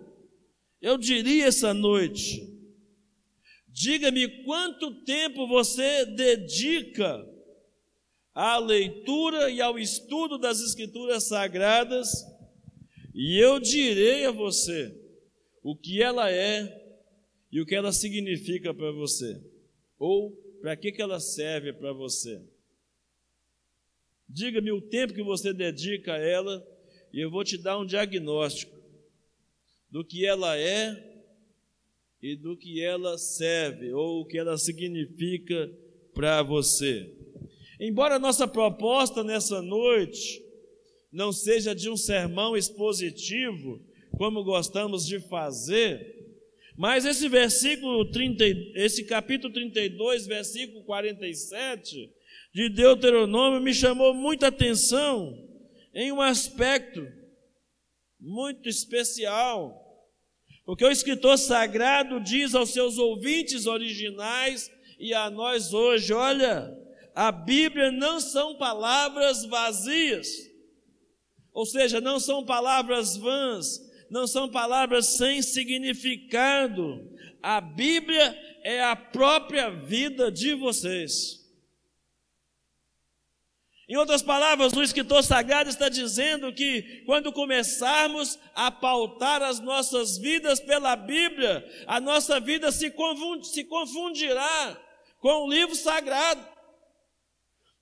eu 0.82 0.98
diria 0.98 1.46
essa 1.46 1.74
noite: 1.74 2.54
diga-me 3.70 4.44
quanto 4.44 5.06
tempo 5.06 5.48
você 5.48 6.06
dedica 6.06 7.26
à 8.36 8.58
leitura 8.58 9.50
e 9.50 9.62
ao 9.62 9.80
estudo 9.80 10.38
das 10.38 10.60
Escrituras 10.60 11.30
Sagradas, 11.30 12.37
e 13.20 13.40
eu 13.40 13.60
direi 13.60 14.26
a 14.26 14.32
você 14.32 14.96
o 15.64 15.76
que 15.76 16.04
ela 16.04 16.32
é 16.32 16.86
e 17.52 17.60
o 17.60 17.66
que 17.66 17.74
ela 17.74 17.92
significa 17.92 18.76
para 18.76 18.92
você, 18.92 19.42
ou 19.98 20.32
para 20.62 20.78
que, 20.78 20.92
que 20.92 21.02
ela 21.02 21.20
serve 21.20 21.74
para 21.74 21.92
você. 21.94 22.40
Diga-me 24.30 24.72
o 24.72 24.80
tempo 24.80 25.16
que 25.16 25.24
você 25.24 25.52
dedica 25.52 26.14
a 26.14 26.20
ela 26.20 26.64
e 27.12 27.20
eu 27.20 27.32
vou 27.32 27.44
te 27.44 27.58
dar 27.58 27.80
um 27.80 27.88
diagnóstico 27.88 28.78
do 29.90 30.06
que 30.06 30.24
ela 30.24 30.56
é 30.56 31.24
e 32.22 32.36
do 32.36 32.56
que 32.56 32.84
ela 32.84 33.18
serve 33.18 33.94
ou 33.94 34.22
o 34.22 34.26
que 34.26 34.38
ela 34.38 34.60
significa 34.60 35.74
para 36.14 36.44
você. 36.44 37.12
Embora 37.80 38.20
nossa 38.20 38.48
proposta 38.48 39.24
nessa 39.24 39.60
noite 39.60 40.46
não 41.12 41.32
seja 41.32 41.74
de 41.74 41.90
um 41.90 41.98
sermão 41.98 42.56
expositivo, 42.56 43.82
como 44.18 44.44
gostamos 44.44 45.06
de 45.06 45.20
fazer, 45.20 46.18
mas 46.78 47.06
esse 47.06 47.28
versículo 47.28 48.10
30, 48.12 48.44
esse 48.76 49.04
capítulo 49.04 49.52
32, 49.52 50.28
versículo 50.28 50.84
47 50.84 52.14
de 52.54 52.70
Deuteronômio 52.70 53.60
me 53.60 53.74
chamou 53.74 54.14
muita 54.14 54.48
atenção 54.48 55.36
em 55.94 56.12
um 56.12 56.22
aspecto 56.22 57.08
muito 58.20 58.70
especial. 58.70 59.84
Porque 60.66 60.86
o 60.86 60.92
escritor 60.92 61.38
sagrado 61.38 62.20
diz 62.20 62.54
aos 62.54 62.70
seus 62.70 62.98
ouvintes 63.00 63.66
originais 63.66 64.70
e 65.00 65.14
a 65.14 65.32
nós 65.32 65.74
hoje: 65.74 66.14
olha, 66.14 66.72
a 67.16 67.32
Bíblia 67.32 67.92
não 67.92 68.20
são 68.20 68.56
palavras 68.58 69.46
vazias, 69.46 70.28
ou 71.58 71.66
seja, 71.66 72.00
não 72.00 72.20
são 72.20 72.46
palavras 72.46 73.18
vãs, 73.18 73.82
não 74.12 74.28
são 74.28 74.48
palavras 74.48 75.08
sem 75.18 75.42
significado. 75.42 77.12
A 77.42 77.60
Bíblia 77.60 78.40
é 78.64 78.84
a 78.84 78.96
própria 78.96 79.72
vida 79.72 80.32
de 80.32 80.54
vocês. 80.54 81.44
Em 83.90 83.96
outras 83.96 84.22
palavras, 84.22 84.72
o 84.74 84.84
escritor 84.84 85.24
sagrado 85.24 85.68
está 85.68 85.90
dizendo 85.90 86.54
que 86.54 87.02
quando 87.08 87.34
começarmos 87.34 88.38
a 88.54 88.70
pautar 88.70 89.42
as 89.42 89.60
nossas 89.60 90.16
vidas 90.20 90.60
pela 90.60 90.96
Bíblia, 90.96 91.68
a 91.88 92.00
nossa 92.00 92.40
vida 92.40 92.72
se, 92.72 92.92
confundirá 92.92 94.80
com 95.18 95.48
o 95.48 95.50
livro 95.50 95.74
sagrado. 95.74 96.57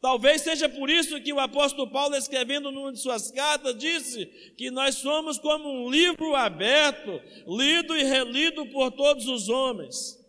Talvez 0.05 0.43
seja 0.43 0.69
por 0.69 0.87
isso 0.87 1.19
que 1.19 1.33
o 1.33 1.39
apóstolo 1.39 1.89
Paulo, 1.89 2.15
escrevendo 2.15 2.71
numa 2.71 2.93
de 2.93 2.99
suas 2.99 3.31
cartas, 3.31 3.75
disse 3.75 4.27
que 4.55 4.69
nós 4.69 4.97
somos 4.97 5.39
como 5.39 5.67
um 5.67 5.89
livro 5.89 6.35
aberto, 6.35 7.19
lido 7.47 7.97
e 7.97 8.03
relido 8.03 8.67
por 8.67 8.91
todos 8.91 9.27
os 9.27 9.49
homens. 9.49 10.23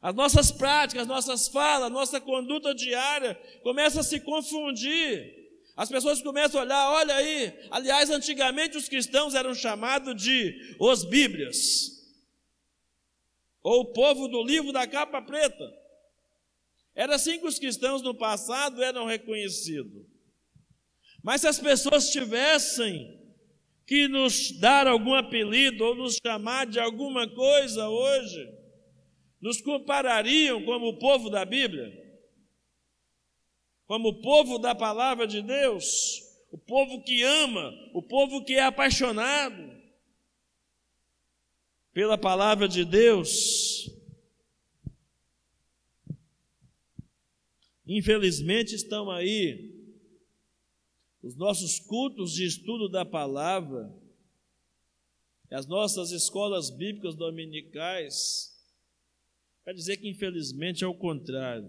As 0.00 0.14
nossas 0.14 0.52
práticas, 0.52 1.02
as 1.02 1.08
nossas 1.08 1.48
falas, 1.48 1.90
nossa 1.90 2.20
conduta 2.20 2.72
diária 2.72 3.34
começa 3.64 4.02
a 4.02 4.04
se 4.04 4.20
confundir. 4.20 5.34
As 5.76 5.88
pessoas 5.88 6.22
começam 6.22 6.60
a 6.60 6.62
olhar, 6.62 6.92
olha 6.92 7.16
aí. 7.16 7.52
Aliás, 7.72 8.08
antigamente 8.08 8.76
os 8.76 8.88
cristãos 8.88 9.34
eram 9.34 9.52
chamados 9.52 10.14
de 10.14 10.76
os 10.78 11.02
Bíblias, 11.02 11.90
ou 13.64 13.80
o 13.80 13.92
povo 13.92 14.28
do 14.28 14.44
livro 14.44 14.70
da 14.70 14.86
capa 14.86 15.20
preta. 15.20 15.79
Era 16.94 17.14
assim 17.14 17.38
que 17.38 17.46
os 17.46 17.58
cristãos 17.58 18.02
no 18.02 18.14
passado 18.14 18.82
eram 18.82 19.06
reconhecidos. 19.06 20.06
Mas 21.22 21.42
se 21.42 21.48
as 21.48 21.58
pessoas 21.58 22.10
tivessem 22.10 23.18
que 23.86 24.08
nos 24.08 24.52
dar 24.58 24.86
algum 24.86 25.14
apelido 25.14 25.84
ou 25.84 25.94
nos 25.94 26.18
chamar 26.24 26.66
de 26.66 26.78
alguma 26.78 27.28
coisa 27.28 27.88
hoje, 27.88 28.48
nos 29.40 29.60
comparariam 29.60 30.64
como 30.64 30.88
o 30.88 30.98
povo 30.98 31.28
da 31.28 31.44
Bíblia, 31.44 31.90
como 33.86 34.10
o 34.10 34.20
povo 34.20 34.58
da 34.58 34.74
palavra 34.74 35.26
de 35.26 35.42
Deus, 35.42 36.20
o 36.52 36.58
povo 36.58 37.02
que 37.02 37.22
ama, 37.22 37.72
o 37.94 38.02
povo 38.02 38.44
que 38.44 38.54
é 38.54 38.62
apaixonado 38.62 39.80
pela 41.92 42.16
palavra 42.16 42.68
de 42.68 42.84
Deus. 42.84 43.90
Infelizmente 47.92 48.72
estão 48.72 49.10
aí 49.10 49.68
os 51.20 51.34
nossos 51.34 51.80
cultos 51.80 52.32
de 52.32 52.46
estudo 52.46 52.88
da 52.88 53.04
palavra, 53.04 53.92
as 55.50 55.66
nossas 55.66 56.12
escolas 56.12 56.70
bíblicas 56.70 57.16
dominicais, 57.16 58.56
quer 59.64 59.74
dizer 59.74 59.96
que 59.96 60.08
infelizmente 60.08 60.84
é 60.84 60.86
o 60.86 60.94
contrário. 60.94 61.68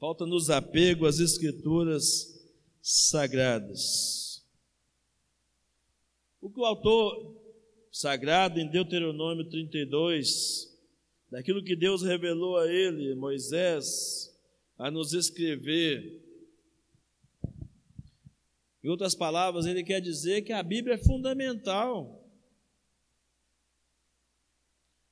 Falta-nos 0.00 0.50
apego 0.50 1.06
às 1.06 1.20
escrituras 1.20 2.52
sagradas. 2.82 4.44
O 6.40 6.50
que 6.50 6.58
o 6.58 6.64
autor 6.64 7.40
sagrado 7.92 8.58
em 8.58 8.68
Deuteronômio 8.68 9.48
32 9.48 10.73
daquilo 11.34 11.64
que 11.64 11.74
Deus 11.74 12.00
revelou 12.00 12.56
a 12.56 12.72
ele, 12.72 13.12
Moisés, 13.16 14.32
a 14.78 14.88
nos 14.88 15.12
escrever. 15.12 16.22
Em 18.84 18.88
outras 18.88 19.16
palavras, 19.16 19.66
ele 19.66 19.82
quer 19.82 20.00
dizer 20.00 20.42
que 20.42 20.52
a 20.52 20.62
Bíblia 20.62 20.94
é 20.94 20.98
fundamental. 20.98 22.24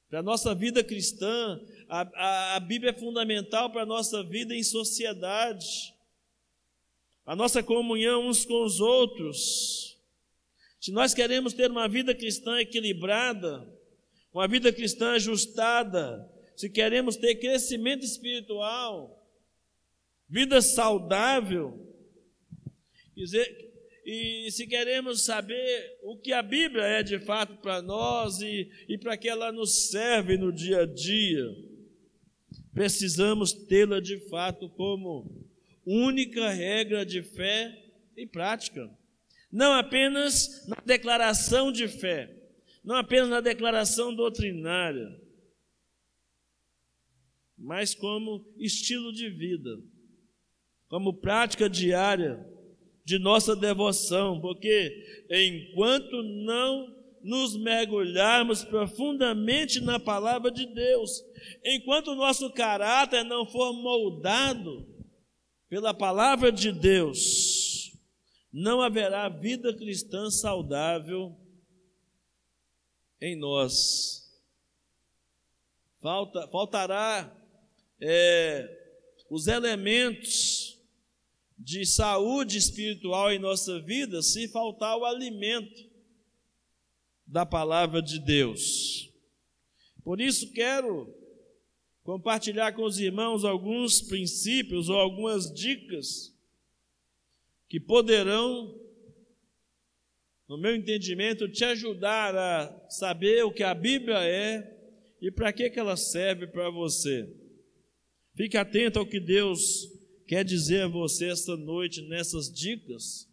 Para 0.09 0.21
a 0.21 0.23
nossa 0.23 0.55
vida 0.55 0.85
cristã, 0.85 1.61
a, 1.89 2.03
a, 2.03 2.55
a 2.55 2.61
Bíblia 2.61 2.93
é 2.93 2.97
fundamental 2.97 3.73
para 3.73 3.83
a 3.83 3.87
nossa 3.87 4.23
vida 4.23 4.55
em 4.55 4.63
sociedade, 4.63 5.93
a 7.27 7.35
nossa 7.35 7.65
comunhão 7.65 8.29
uns 8.29 8.45
com 8.45 8.63
os 8.63 8.79
outros. 8.79 9.99
Se 10.81 10.93
nós 10.93 11.15
queremos 11.15 11.53
ter 11.53 11.69
uma 11.69 11.89
vida 11.89 12.15
cristã 12.15 12.61
equilibrada, 12.61 13.69
uma 14.33 14.49
vida 14.49 14.73
cristã 14.73 15.13
ajustada, 15.13 16.29
se 16.57 16.71
queremos 16.71 17.17
ter 17.17 17.35
crescimento 17.37 18.05
espiritual, 18.05 19.23
vida 20.29 20.63
saudável, 20.63 21.79
e 24.05 24.51
se 24.51 24.67
queremos 24.67 25.23
saber 25.25 25.99
o 26.03 26.17
que 26.17 26.33
a 26.33 26.43
Bíblia 26.43 26.83
é 26.83 27.03
de 27.03 27.19
fato 27.21 27.57
para 27.59 27.83
nós 27.83 28.41
e, 28.41 28.69
e 28.89 28.99
para 28.99 29.17
que 29.17 29.29
ela 29.29 29.53
nos 29.53 29.91
serve 29.91 30.37
no 30.37 30.53
dia 30.53 30.81
a 30.81 30.87
dia, 30.87 31.45
precisamos 32.73 33.53
tê-la 33.53 34.01
de 34.01 34.19
fato 34.29 34.69
como 34.71 35.47
única 35.85 36.49
regra 36.51 37.05
de 37.05 37.23
fé 37.23 37.79
e 38.17 38.27
prática, 38.27 38.91
não 39.51 39.75
apenas 39.75 40.67
na 40.67 40.77
declaração 40.85 41.71
de 41.71 41.87
fé, 41.87 42.42
não 42.83 42.97
apenas 42.97 43.29
na 43.29 43.41
declaração 43.41 44.15
doutrinária, 44.15 45.09
mas 47.57 47.95
como 47.95 48.45
estilo 48.59 49.13
de 49.13 49.31
vida, 49.31 49.71
como 50.89 51.21
prática 51.21 51.71
diária 51.71 52.45
de 53.05 53.19
nossa 53.19 53.55
devoção, 53.55 54.41
porque 54.41 55.27
enquanto 55.31 56.23
não 56.23 57.03
nos 57.23 57.57
mergulharmos 57.57 58.65
profundamente 58.65 59.81
na 59.81 60.01
palavra 60.01 60.51
de 60.51 60.67
Deus, 60.67 61.23
enquanto 61.65 62.09
o 62.09 62.17
nosso 62.17 62.51
caráter 62.53 63.25
não 63.25 63.47
for 63.47 63.73
moldado 63.73 64.89
pela 65.69 65.95
palavra 65.95 66.51
de 66.51 66.73
Deus, 66.73 67.93
não 68.53 68.83
haverá 68.83 69.29
vida 69.29 69.73
cristã 69.73 70.31
saudável 70.31 71.42
em 73.23 73.37
nós. 73.37 74.29
Falta, 76.01 76.49
faltará 76.49 77.33
é, 78.01 78.69
os 79.31 79.47
elementos 79.47 80.77
de 81.57 81.87
saúde 81.87 82.59
espiritual 82.59 83.31
em 83.33 83.39
nossa 83.39 83.81
vida 83.81 84.21
se 84.21 84.49
faltar 84.49 84.99
o 84.99 85.05
alimento 85.05 85.89
da 87.25 87.47
palavra 87.47 88.03
de 88.03 88.19
Deus. 88.19 89.09
Por 90.03 90.21
isso 90.21 90.53
quero 90.53 91.15
compartilhar 92.03 92.73
com 92.73 92.83
os 92.83 92.99
irmãos 92.99 93.45
alguns 93.45 94.03
princípios 94.03 94.89
ou 94.89 94.97
algumas 94.97 95.49
dicas 95.55 96.37
que 97.69 97.79
poderão 97.79 98.82
no 100.49 100.59
meu 100.59 100.75
entendimento, 100.75 101.49
te 101.49 101.65
ajudar 101.65 102.35
a 102.37 102.87
saber 102.89 103.45
o 103.45 103.53
que 103.53 103.63
a 103.63 103.75
Bíblia 103.75 104.19
é 104.19 104.79
e 105.21 105.31
para 105.31 105.53
que, 105.53 105.71
que 105.71 105.79
ela 105.79 105.97
serve 105.97 106.47
para 106.47 106.69
você. 106.71 107.29
Fique 108.37 108.57
atento 108.57 108.99
ao 108.99 109.07
que 109.07 109.21
Deus 109.21 109.89
quer 110.27 110.45
dizer 110.45 110.83
a 110.83 110.89
você 110.89 111.31
esta 111.31 111.57
noite 111.57 112.03
nessas 112.09 112.53
dicas 112.53 113.29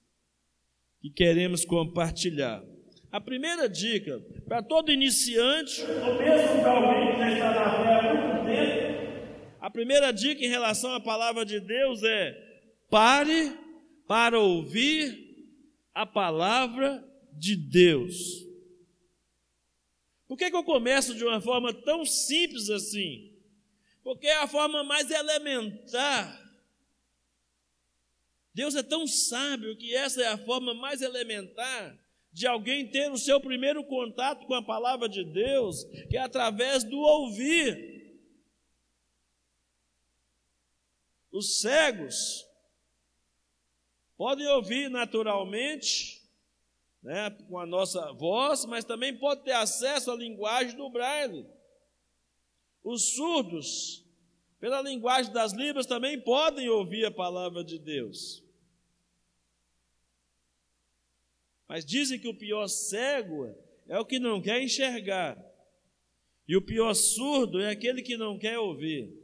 que 1.01 1.09
queremos 1.09 1.65
compartilhar. 1.65 2.63
A 3.11 3.19
primeira 3.19 3.67
dica, 3.67 4.21
para 4.45 4.61
todo 4.61 4.91
iniciante, 4.91 5.81
ou 5.81 6.17
mesmo 6.17 6.61
para 6.61 6.71
alguém 6.71 7.15
que 7.15 7.39
já 7.39 7.49
está 7.49 7.53
na 7.53 7.83
fé 7.83 8.09
há 8.09 8.13
muito 8.13 8.45
tempo, 8.45 8.99
a 9.59 9.69
primeira 9.69 10.11
dica 10.11 10.45
em 10.45 10.49
relação 10.49 10.93
à 10.93 10.99
palavra 10.99 11.43
de 11.43 11.59
Deus 11.59 12.03
é: 12.03 12.37
pare 12.89 13.51
para 14.07 14.39
ouvir 14.39 15.28
a 15.93 16.05
palavra 16.05 17.03
de 17.33 17.55
Deus. 17.55 18.45
Por 20.27 20.37
que, 20.37 20.49
que 20.49 20.55
eu 20.55 20.63
começo 20.63 21.15
de 21.15 21.23
uma 21.23 21.41
forma 21.41 21.73
tão 21.73 22.05
simples 22.05 22.69
assim? 22.69 23.35
Porque 24.03 24.27
é 24.27 24.37
a 24.37 24.47
forma 24.47 24.83
mais 24.83 25.09
elementar. 25.09 26.39
Deus 28.53 28.75
é 28.75 28.83
tão 28.83 29.07
sábio 29.07 29.77
que 29.77 29.95
essa 29.95 30.21
é 30.21 30.27
a 30.27 30.37
forma 30.37 30.73
mais 30.73 31.01
elementar 31.01 31.97
de 32.31 32.45
alguém 32.45 32.87
ter 32.87 33.11
o 33.11 33.17
seu 33.17 33.41
primeiro 33.41 33.83
contato 33.83 34.45
com 34.45 34.53
a 34.53 34.63
palavra 34.63 35.09
de 35.09 35.23
Deus, 35.23 35.83
que 36.09 36.17
é 36.17 36.21
através 36.21 36.83
do 36.83 36.97
ouvir. 36.97 38.19
Os 41.31 41.61
cegos 41.61 42.45
podem 44.19 44.45
ouvir 44.47 44.89
naturalmente, 44.89 46.21
né, 47.01 47.29
com 47.47 47.57
a 47.57 47.65
nossa 47.65 48.11
voz, 48.11 48.65
mas 48.65 48.83
também 48.83 49.17
pode 49.17 49.45
ter 49.45 49.53
acesso 49.53 50.11
à 50.11 50.15
linguagem 50.17 50.75
do 50.75 50.89
braille. 50.89 51.47
Os 52.83 53.13
surdos, 53.13 54.05
pela 54.59 54.81
linguagem 54.81 55.31
das 55.31 55.53
libras, 55.53 55.85
também 55.85 56.19
podem 56.19 56.67
ouvir 56.67 57.05
a 57.05 57.11
palavra 57.11 57.63
de 57.63 57.79
Deus. 57.79 58.43
Mas 61.65 61.85
dizem 61.85 62.19
que 62.19 62.27
o 62.27 62.37
pior 62.37 62.67
cego 62.67 63.55
é 63.87 63.97
o 63.97 64.05
que 64.05 64.19
não 64.19 64.41
quer 64.41 64.61
enxergar, 64.61 65.41
e 66.45 66.57
o 66.57 66.61
pior 66.61 66.93
surdo 66.93 67.61
é 67.61 67.69
aquele 67.69 68.01
que 68.01 68.17
não 68.17 68.37
quer 68.37 68.59
ouvir, 68.59 69.17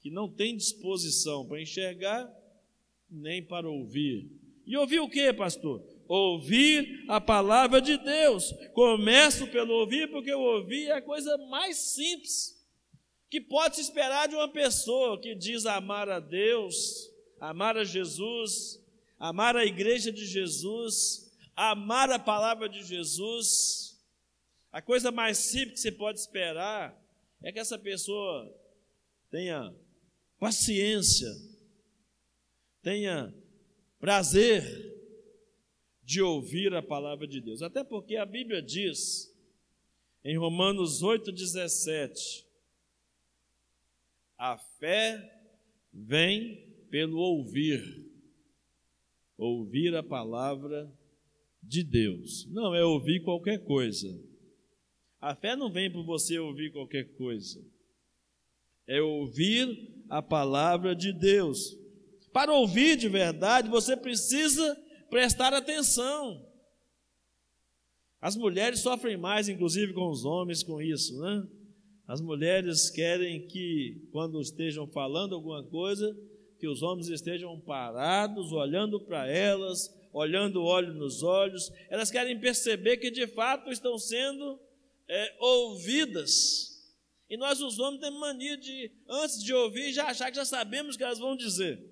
que 0.00 0.10
não 0.10 0.28
tem 0.28 0.56
disposição 0.56 1.46
para 1.46 1.62
enxergar 1.62 2.39
nem 3.10 3.42
para 3.42 3.68
ouvir. 3.68 4.30
E 4.66 4.76
ouvir 4.76 5.00
o 5.00 5.08
que, 5.08 5.32
pastor? 5.32 5.84
Ouvir 6.06 7.04
a 7.08 7.20
palavra 7.20 7.80
de 7.80 7.96
Deus. 7.96 8.52
Começo 8.72 9.46
pelo 9.48 9.74
ouvir, 9.74 10.10
porque 10.10 10.32
o 10.32 10.40
ouvir 10.40 10.86
é 10.88 10.92
a 10.92 11.02
coisa 11.02 11.36
mais 11.48 11.76
simples 11.76 12.60
que 13.30 13.40
pode 13.40 13.76
se 13.76 13.82
esperar 13.82 14.28
de 14.28 14.34
uma 14.34 14.48
pessoa 14.48 15.20
que 15.20 15.36
diz 15.36 15.64
amar 15.64 16.08
a 16.08 16.18
Deus, 16.18 17.08
amar 17.40 17.76
a 17.76 17.84
Jesus, 17.84 18.84
amar 19.18 19.56
a 19.56 19.64
igreja 19.64 20.10
de 20.10 20.26
Jesus, 20.26 21.32
amar 21.54 22.10
a 22.10 22.18
palavra 22.18 22.68
de 22.68 22.82
Jesus. 22.82 24.00
A 24.72 24.82
coisa 24.82 25.12
mais 25.12 25.38
simples 25.38 25.74
que 25.74 25.80
você 25.80 25.92
pode 25.92 26.18
esperar 26.18 27.00
é 27.42 27.52
que 27.52 27.60
essa 27.60 27.78
pessoa 27.78 28.52
tenha 29.30 29.72
paciência, 30.40 31.28
tenha 32.82 33.34
prazer 33.98 34.62
de 36.02 36.20
ouvir 36.20 36.74
a 36.74 36.82
palavra 36.82 37.26
de 37.26 37.40
Deus. 37.40 37.62
Até 37.62 37.84
porque 37.84 38.16
a 38.16 38.26
Bíblia 38.26 38.60
diz, 38.60 39.32
em 40.24 40.36
Romanos 40.36 41.02
8,17, 41.02 42.44
a 44.36 44.56
fé 44.56 45.40
vem 45.92 46.66
pelo 46.90 47.18
ouvir, 47.18 48.10
ouvir 49.36 49.94
a 49.94 50.02
palavra 50.02 50.92
de 51.62 51.84
Deus. 51.84 52.46
Não 52.50 52.74
é 52.74 52.84
ouvir 52.84 53.22
qualquer 53.22 53.62
coisa. 53.64 54.08
A 55.20 55.34
fé 55.34 55.54
não 55.54 55.70
vem 55.70 55.92
por 55.92 56.04
você 56.04 56.38
ouvir 56.38 56.72
qualquer 56.72 57.04
coisa. 57.14 57.62
É 58.86 59.00
ouvir 59.00 60.04
a 60.08 60.22
palavra 60.22 60.96
de 60.96 61.12
Deus. 61.12 61.78
Para 62.32 62.52
ouvir 62.52 62.96
de 62.96 63.08
verdade, 63.08 63.68
você 63.68 63.96
precisa 63.96 64.76
prestar 65.08 65.52
atenção. 65.52 66.46
As 68.20 68.36
mulheres 68.36 68.80
sofrem 68.80 69.16
mais, 69.16 69.48
inclusive, 69.48 69.92
com 69.92 70.08
os 70.08 70.24
homens 70.24 70.62
com 70.62 70.80
isso, 70.80 71.18
né? 71.20 71.42
As 72.06 72.20
mulheres 72.20 72.90
querem 72.90 73.46
que, 73.46 74.08
quando 74.12 74.40
estejam 74.40 74.86
falando 74.86 75.34
alguma 75.34 75.62
coisa, 75.62 76.14
que 76.58 76.68
os 76.68 76.82
homens 76.82 77.08
estejam 77.08 77.58
parados, 77.60 78.52
olhando 78.52 79.00
para 79.00 79.26
elas, 79.26 79.88
olhando 80.12 80.60
o 80.60 80.64
olho 80.64 80.92
nos 80.92 81.22
olhos. 81.22 81.72
Elas 81.88 82.10
querem 82.10 82.38
perceber 82.38 82.98
que, 82.98 83.10
de 83.10 83.26
fato, 83.26 83.70
estão 83.70 83.98
sendo 83.98 84.60
é, 85.08 85.36
ouvidas. 85.38 86.94
E 87.30 87.36
nós, 87.36 87.60
os 87.60 87.78
homens, 87.78 88.00
temos 88.00 88.20
mania 88.20 88.56
de, 88.56 88.90
antes 89.08 89.42
de 89.42 89.54
ouvir, 89.54 89.92
já 89.92 90.06
achar 90.06 90.30
que 90.30 90.36
já 90.36 90.44
sabemos 90.44 90.94
o 90.94 90.98
que 90.98 91.04
elas 91.04 91.18
vão 91.18 91.36
dizer. 91.36 91.89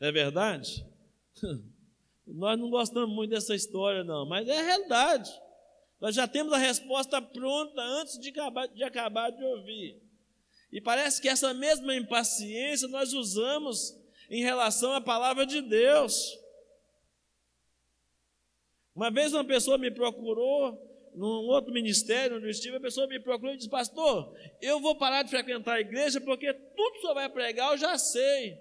É 0.00 0.10
verdade? 0.12 0.86
Nós 2.26 2.58
não 2.58 2.70
gostamos 2.70 3.14
muito 3.14 3.30
dessa 3.30 3.54
história, 3.54 4.02
não, 4.02 4.26
mas 4.26 4.48
é 4.48 4.58
a 4.58 4.62
realidade. 4.62 5.30
Nós 6.00 6.14
já 6.14 6.26
temos 6.26 6.52
a 6.52 6.58
resposta 6.58 7.20
pronta 7.20 7.80
antes 7.80 8.18
de 8.18 8.30
acabar, 8.30 8.66
de 8.68 8.82
acabar 8.82 9.30
de 9.30 9.44
ouvir. 9.44 10.02
E 10.72 10.80
parece 10.80 11.20
que 11.20 11.28
essa 11.28 11.54
mesma 11.54 11.94
impaciência 11.94 12.88
nós 12.88 13.12
usamos 13.12 13.96
em 14.28 14.42
relação 14.42 14.92
à 14.92 15.00
palavra 15.00 15.46
de 15.46 15.60
Deus. 15.60 16.36
Uma 18.94 19.10
vez 19.10 19.32
uma 19.32 19.44
pessoa 19.44 19.76
me 19.76 19.90
procurou, 19.90 20.80
num 21.14 21.46
outro 21.48 21.72
ministério 21.72 22.36
onde 22.36 22.46
eu 22.46 22.50
estive, 22.50 22.76
a 22.76 22.80
pessoa 22.80 23.06
me 23.06 23.20
procurou 23.20 23.54
e 23.54 23.56
disse: 23.56 23.68
Pastor, 23.68 24.34
eu 24.60 24.80
vou 24.80 24.96
parar 24.96 25.22
de 25.22 25.30
frequentar 25.30 25.74
a 25.74 25.80
igreja 25.80 26.20
porque 26.20 26.52
tudo 26.52 26.92
que 26.92 26.98
o 26.98 27.00
senhor 27.02 27.14
vai 27.14 27.28
pregar 27.28 27.72
eu 27.72 27.78
já 27.78 27.96
sei. 27.98 28.58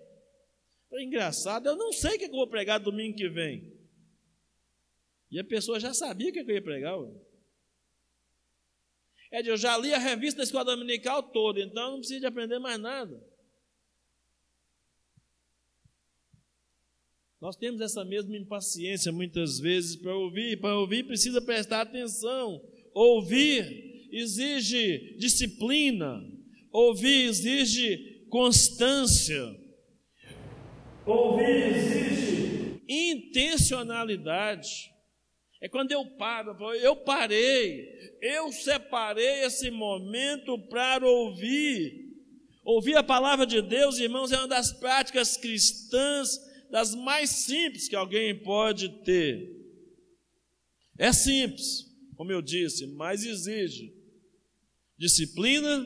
Foi 0.93 1.01
engraçado, 1.06 1.65
eu 1.65 1.75
não 1.75 1.91
sei 1.91 2.17
o 2.17 2.19
que 2.19 2.25
eu 2.25 2.29
vou 2.29 2.47
pregar 2.47 2.79
domingo 2.79 3.17
que 3.17 3.27
vem. 3.27 3.73
E 5.32 5.39
a 5.39 5.43
pessoa 5.43 5.79
já 5.79 5.91
sabia 5.91 6.29
o 6.29 6.32
que 6.32 6.39
eu 6.39 6.47
ia 6.47 6.62
pregar. 6.62 6.95
Ué. 6.99 7.12
Ed, 9.32 9.49
eu 9.49 9.58
já 9.58 9.75
li 9.75 9.91
a 9.91 9.97
revista 9.97 10.38
da 10.38 10.43
escola 10.43 10.65
dominical 10.65 11.23
toda, 11.23 11.60
então 11.60 11.93
não 11.93 11.97
preciso 11.97 12.19
de 12.19 12.27
aprender 12.27 12.60
mais 12.60 12.79
nada. 12.79 13.19
Nós 17.41 17.56
temos 17.56 17.82
essa 17.82 18.06
mesma 18.06 18.38
impaciência 18.38 19.12
muitas 19.12 19.60
vezes 19.60 19.95
para 19.95 20.15
ouvir. 20.15 20.62
Para 20.62 20.77
ouvir 20.77 21.08
precisa 21.08 21.41
prestar 21.41 21.82
atenção. 21.82 22.63
Ouvir 22.93 24.12
exige 24.12 25.17
disciplina. 25.17 26.23
Ouvir 26.71 27.29
exige 27.29 28.27
constância. 28.29 29.62
Ouvir 31.05 31.75
exige 31.75 32.81
intencionalidade. 32.87 34.91
É 35.61 35.69
quando 35.69 35.91
eu 35.91 36.05
paro, 36.17 36.55
eu 36.75 36.95
parei, 36.95 38.17
eu 38.21 38.51
separei 38.51 39.43
esse 39.43 39.69
momento 39.71 40.57
para 40.69 41.07
ouvir. 41.07 42.03
Ouvir 42.63 42.95
a 42.95 43.03
palavra 43.03 43.45
de 43.45 43.61
Deus, 43.61 43.99
irmãos, 43.99 44.31
é 44.31 44.37
uma 44.37 44.47
das 44.47 44.71
práticas 44.73 45.37
cristãs, 45.37 46.39
das 46.69 46.95
mais 46.95 47.29
simples 47.29 47.87
que 47.87 47.95
alguém 47.95 48.41
pode 48.41 48.89
ter. 49.03 49.61
É 50.97 51.11
simples, 51.11 51.85
como 52.15 52.31
eu 52.31 52.41
disse, 52.41 52.87
mas 52.87 53.25
exige 53.25 53.93
disciplina, 54.97 55.85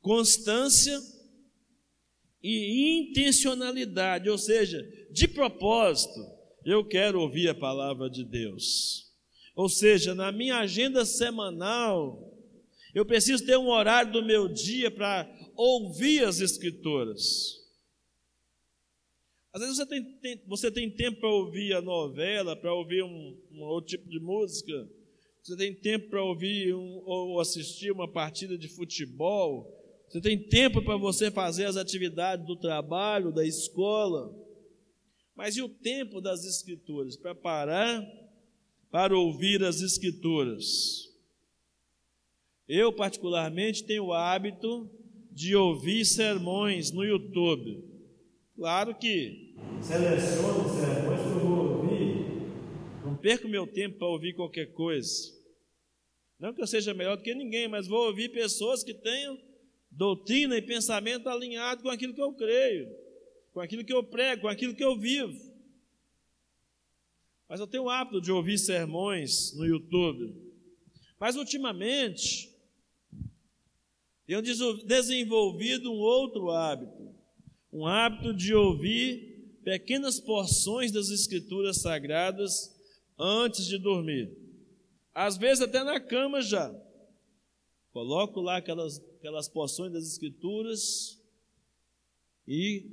constância 0.00 1.00
e 2.46 3.00
intencionalidade, 3.00 4.30
ou 4.30 4.38
seja, 4.38 4.86
de 5.10 5.26
propósito, 5.26 6.20
eu 6.64 6.84
quero 6.84 7.20
ouvir 7.20 7.48
a 7.48 7.54
palavra 7.54 8.08
de 8.08 8.24
Deus. 8.24 9.12
Ou 9.54 9.68
seja, 9.68 10.14
na 10.14 10.30
minha 10.30 10.58
agenda 10.58 11.04
semanal, 11.04 12.32
eu 12.94 13.04
preciso 13.04 13.44
ter 13.44 13.56
um 13.56 13.68
horário 13.68 14.12
do 14.12 14.24
meu 14.24 14.48
dia 14.48 14.90
para 14.90 15.28
ouvir 15.56 16.24
as 16.24 16.40
Escrituras. 16.40 17.64
Às 19.52 19.62
vezes 19.62 19.76
você 19.76 19.86
tem, 19.86 20.04
tem 20.18 20.42
você 20.46 20.70
tem 20.70 20.90
tempo 20.90 21.18
para 21.18 21.30
ouvir 21.30 21.72
a 21.72 21.80
novela, 21.80 22.54
para 22.54 22.74
ouvir 22.74 23.02
um, 23.02 23.36
um, 23.50 23.62
outro 23.62 23.96
tipo 23.96 24.08
de 24.08 24.20
música, 24.20 24.72
você 25.42 25.56
tem 25.56 25.74
tempo 25.74 26.10
para 26.10 26.22
ouvir 26.22 26.74
um, 26.74 27.02
ou 27.06 27.40
assistir 27.40 27.90
uma 27.90 28.06
partida 28.06 28.58
de 28.58 28.68
futebol, 28.68 29.72
você 30.08 30.20
tem 30.20 30.38
tempo 30.38 30.82
para 30.82 30.96
você 30.96 31.30
fazer 31.30 31.66
as 31.66 31.76
atividades 31.76 32.46
do 32.46 32.56
trabalho, 32.56 33.32
da 33.32 33.44
escola. 33.44 34.34
Mas 35.34 35.56
e 35.56 35.62
o 35.62 35.68
tempo 35.68 36.20
das 36.20 36.44
escrituras? 36.44 37.16
Para 37.16 37.34
parar 37.34 38.06
para 38.90 39.14
ouvir 39.14 39.62
as 39.62 39.82
escrituras. 39.82 41.12
Eu, 42.66 42.92
particularmente, 42.92 43.84
tenho 43.84 44.06
o 44.06 44.12
hábito 44.14 44.90
de 45.30 45.54
ouvir 45.54 46.04
sermões 46.04 46.90
no 46.90 47.04
YouTube. 47.04 47.84
Claro 48.56 48.94
que 48.94 49.54
seleciono 49.82 50.64
sermões 50.70 51.20
que 51.20 51.28
eu 51.28 51.40
vou 51.40 51.80
ouvir. 51.80 52.26
Não 53.04 53.16
perco 53.16 53.46
meu 53.48 53.66
tempo 53.66 53.98
para 53.98 54.08
ouvir 54.08 54.34
qualquer 54.34 54.72
coisa. 54.72 55.30
Não 56.40 56.54
que 56.54 56.62
eu 56.62 56.66
seja 56.66 56.94
melhor 56.94 57.16
do 57.16 57.22
que 57.22 57.34
ninguém, 57.34 57.68
mas 57.68 57.86
vou 57.86 58.06
ouvir 58.06 58.30
pessoas 58.30 58.82
que 58.82 58.94
tenham 58.94 59.38
doutrina 59.96 60.56
e 60.56 60.62
pensamento 60.62 61.28
alinhado 61.28 61.82
com 61.82 61.88
aquilo 61.88 62.14
que 62.14 62.22
eu 62.22 62.32
creio, 62.32 62.88
com 63.52 63.60
aquilo 63.60 63.84
que 63.84 63.92
eu 63.92 64.04
prego, 64.04 64.42
com 64.42 64.48
aquilo 64.48 64.74
que 64.74 64.84
eu 64.84 64.96
vivo. 64.98 65.36
Mas 67.48 67.60
eu 67.60 67.66
tenho 67.66 67.84
o 67.84 67.90
hábito 67.90 68.20
de 68.20 68.30
ouvir 68.30 68.58
sermões 68.58 69.54
no 69.54 69.64
YouTube. 69.64 70.34
Mas 71.18 71.36
ultimamente, 71.36 72.54
eu 74.28 74.42
desenvolvido 74.42 75.90
um 75.90 75.98
outro 75.98 76.50
hábito, 76.50 77.14
um 77.72 77.86
hábito 77.86 78.34
de 78.34 78.52
ouvir 78.54 79.60
pequenas 79.64 80.20
porções 80.20 80.92
das 80.92 81.08
Escrituras 81.08 81.80
Sagradas 81.80 82.74
antes 83.18 83.64
de 83.66 83.78
dormir. 83.78 84.30
Às 85.14 85.38
vezes 85.38 85.62
até 85.62 85.82
na 85.82 85.98
cama 85.98 86.42
já. 86.42 86.74
Coloco 87.92 88.40
lá 88.40 88.58
aquelas, 88.58 89.00
aquelas 89.16 89.48
porções 89.48 89.92
das 89.92 90.06
Escrituras 90.06 91.18
e 92.46 92.90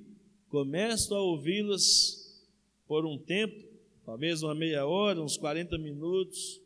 começo 0.47 1.13
a 1.13 1.21
ouvi-las 1.21 2.41
por 2.87 3.05
um 3.05 3.17
tempo, 3.17 3.61
talvez 4.05 4.41
uma 4.41 4.55
meia 4.55 4.85
hora, 4.85 5.21
uns 5.21 5.35
40 5.35 5.77
minutos, 5.77 6.61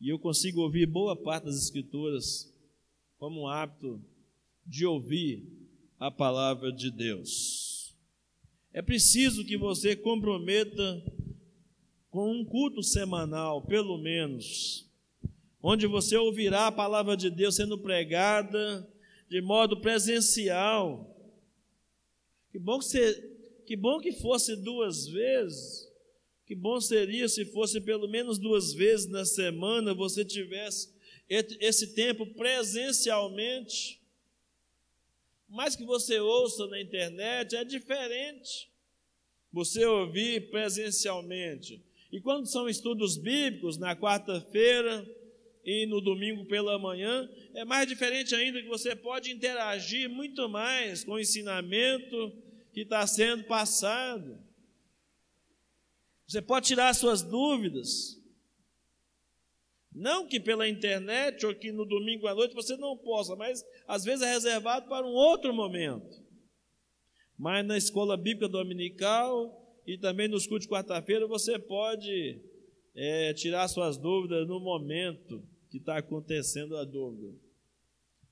e 0.00 0.08
eu 0.08 0.18
consigo 0.18 0.62
ouvir 0.62 0.86
boa 0.86 1.14
parte 1.14 1.44
das 1.44 1.56
Escrituras 1.56 2.52
como 3.18 3.42
um 3.42 3.48
hábito 3.48 4.02
de 4.66 4.86
ouvir 4.86 5.46
a 5.98 6.10
palavra 6.10 6.72
de 6.72 6.90
Deus. 6.90 7.94
É 8.72 8.80
preciso 8.80 9.44
que 9.44 9.58
você 9.58 9.94
comprometa 9.94 11.04
com 12.08 12.32
um 12.32 12.44
culto 12.44 12.82
semanal, 12.82 13.62
pelo 13.66 13.98
menos, 13.98 14.89
onde 15.62 15.86
você 15.86 16.16
ouvirá 16.16 16.66
a 16.66 16.72
palavra 16.72 17.16
de 17.16 17.30
Deus 17.30 17.56
sendo 17.56 17.78
pregada 17.78 18.88
de 19.28 19.40
modo 19.40 19.80
presencial. 19.80 21.16
Que 22.50 22.58
bom 22.58 22.78
que, 22.78 22.84
você, 22.84 23.36
que 23.66 23.76
bom 23.76 24.00
que 24.00 24.12
fosse 24.12 24.56
duas 24.56 25.06
vezes. 25.06 25.88
Que 26.46 26.54
bom 26.54 26.80
seria 26.80 27.28
se 27.28 27.44
fosse 27.44 27.80
pelo 27.80 28.08
menos 28.08 28.38
duas 28.38 28.72
vezes 28.72 29.08
na 29.08 29.24
semana 29.24 29.94
você 29.94 30.24
tivesse 30.24 30.92
esse 31.28 31.94
tempo 31.94 32.26
presencialmente. 32.34 34.00
Mas 35.48 35.76
que 35.76 35.84
você 35.84 36.18
ouça 36.18 36.66
na 36.66 36.80
internet 36.80 37.54
é 37.54 37.64
diferente. 37.64 38.68
Você 39.52 39.84
ouvir 39.84 40.50
presencialmente. 40.50 41.84
E 42.10 42.20
quando 42.20 42.46
são 42.46 42.68
estudos 42.68 43.16
bíblicos, 43.16 43.78
na 43.78 43.94
quarta-feira 43.94 45.06
e 45.64 45.86
no 45.86 46.00
domingo 46.00 46.46
pela 46.46 46.78
manhã, 46.78 47.28
é 47.54 47.64
mais 47.64 47.86
diferente 47.86 48.34
ainda 48.34 48.62
que 48.62 48.68
você 48.68 48.96
pode 48.96 49.30
interagir 49.30 50.08
muito 50.08 50.48
mais 50.48 51.04
com 51.04 51.12
o 51.12 51.20
ensinamento 51.20 52.32
que 52.72 52.80
está 52.80 53.06
sendo 53.06 53.44
passado. 53.44 54.38
Você 56.26 56.40
pode 56.40 56.68
tirar 56.68 56.94
suas 56.94 57.22
dúvidas. 57.22 58.18
Não 59.92 60.26
que 60.26 60.38
pela 60.38 60.68
internet 60.68 61.44
ou 61.44 61.54
que 61.54 61.72
no 61.72 61.84
domingo 61.84 62.26
à 62.28 62.34
noite 62.34 62.54
você 62.54 62.76
não 62.76 62.96
possa, 62.96 63.34
mas 63.34 63.64
às 63.86 64.04
vezes 64.04 64.22
é 64.22 64.32
reservado 64.32 64.88
para 64.88 65.06
um 65.06 65.12
outro 65.12 65.52
momento. 65.52 66.24
Mas 67.36 67.66
na 67.66 67.76
escola 67.76 68.16
bíblica 68.16 68.48
dominical, 68.48 69.60
e 69.86 69.98
também 69.98 70.28
nos 70.28 70.46
cultos 70.46 70.66
de 70.66 70.72
quarta-feira 70.72 71.26
você 71.26 71.58
pode 71.58 72.40
é, 72.94 73.34
tirar 73.34 73.66
suas 73.66 73.96
dúvidas 73.96 74.46
no 74.46 74.60
momento 74.60 75.42
que 75.70 75.78
está 75.78 75.98
acontecendo 75.98 76.76
a 76.76 76.84
dúvida. 76.84 77.32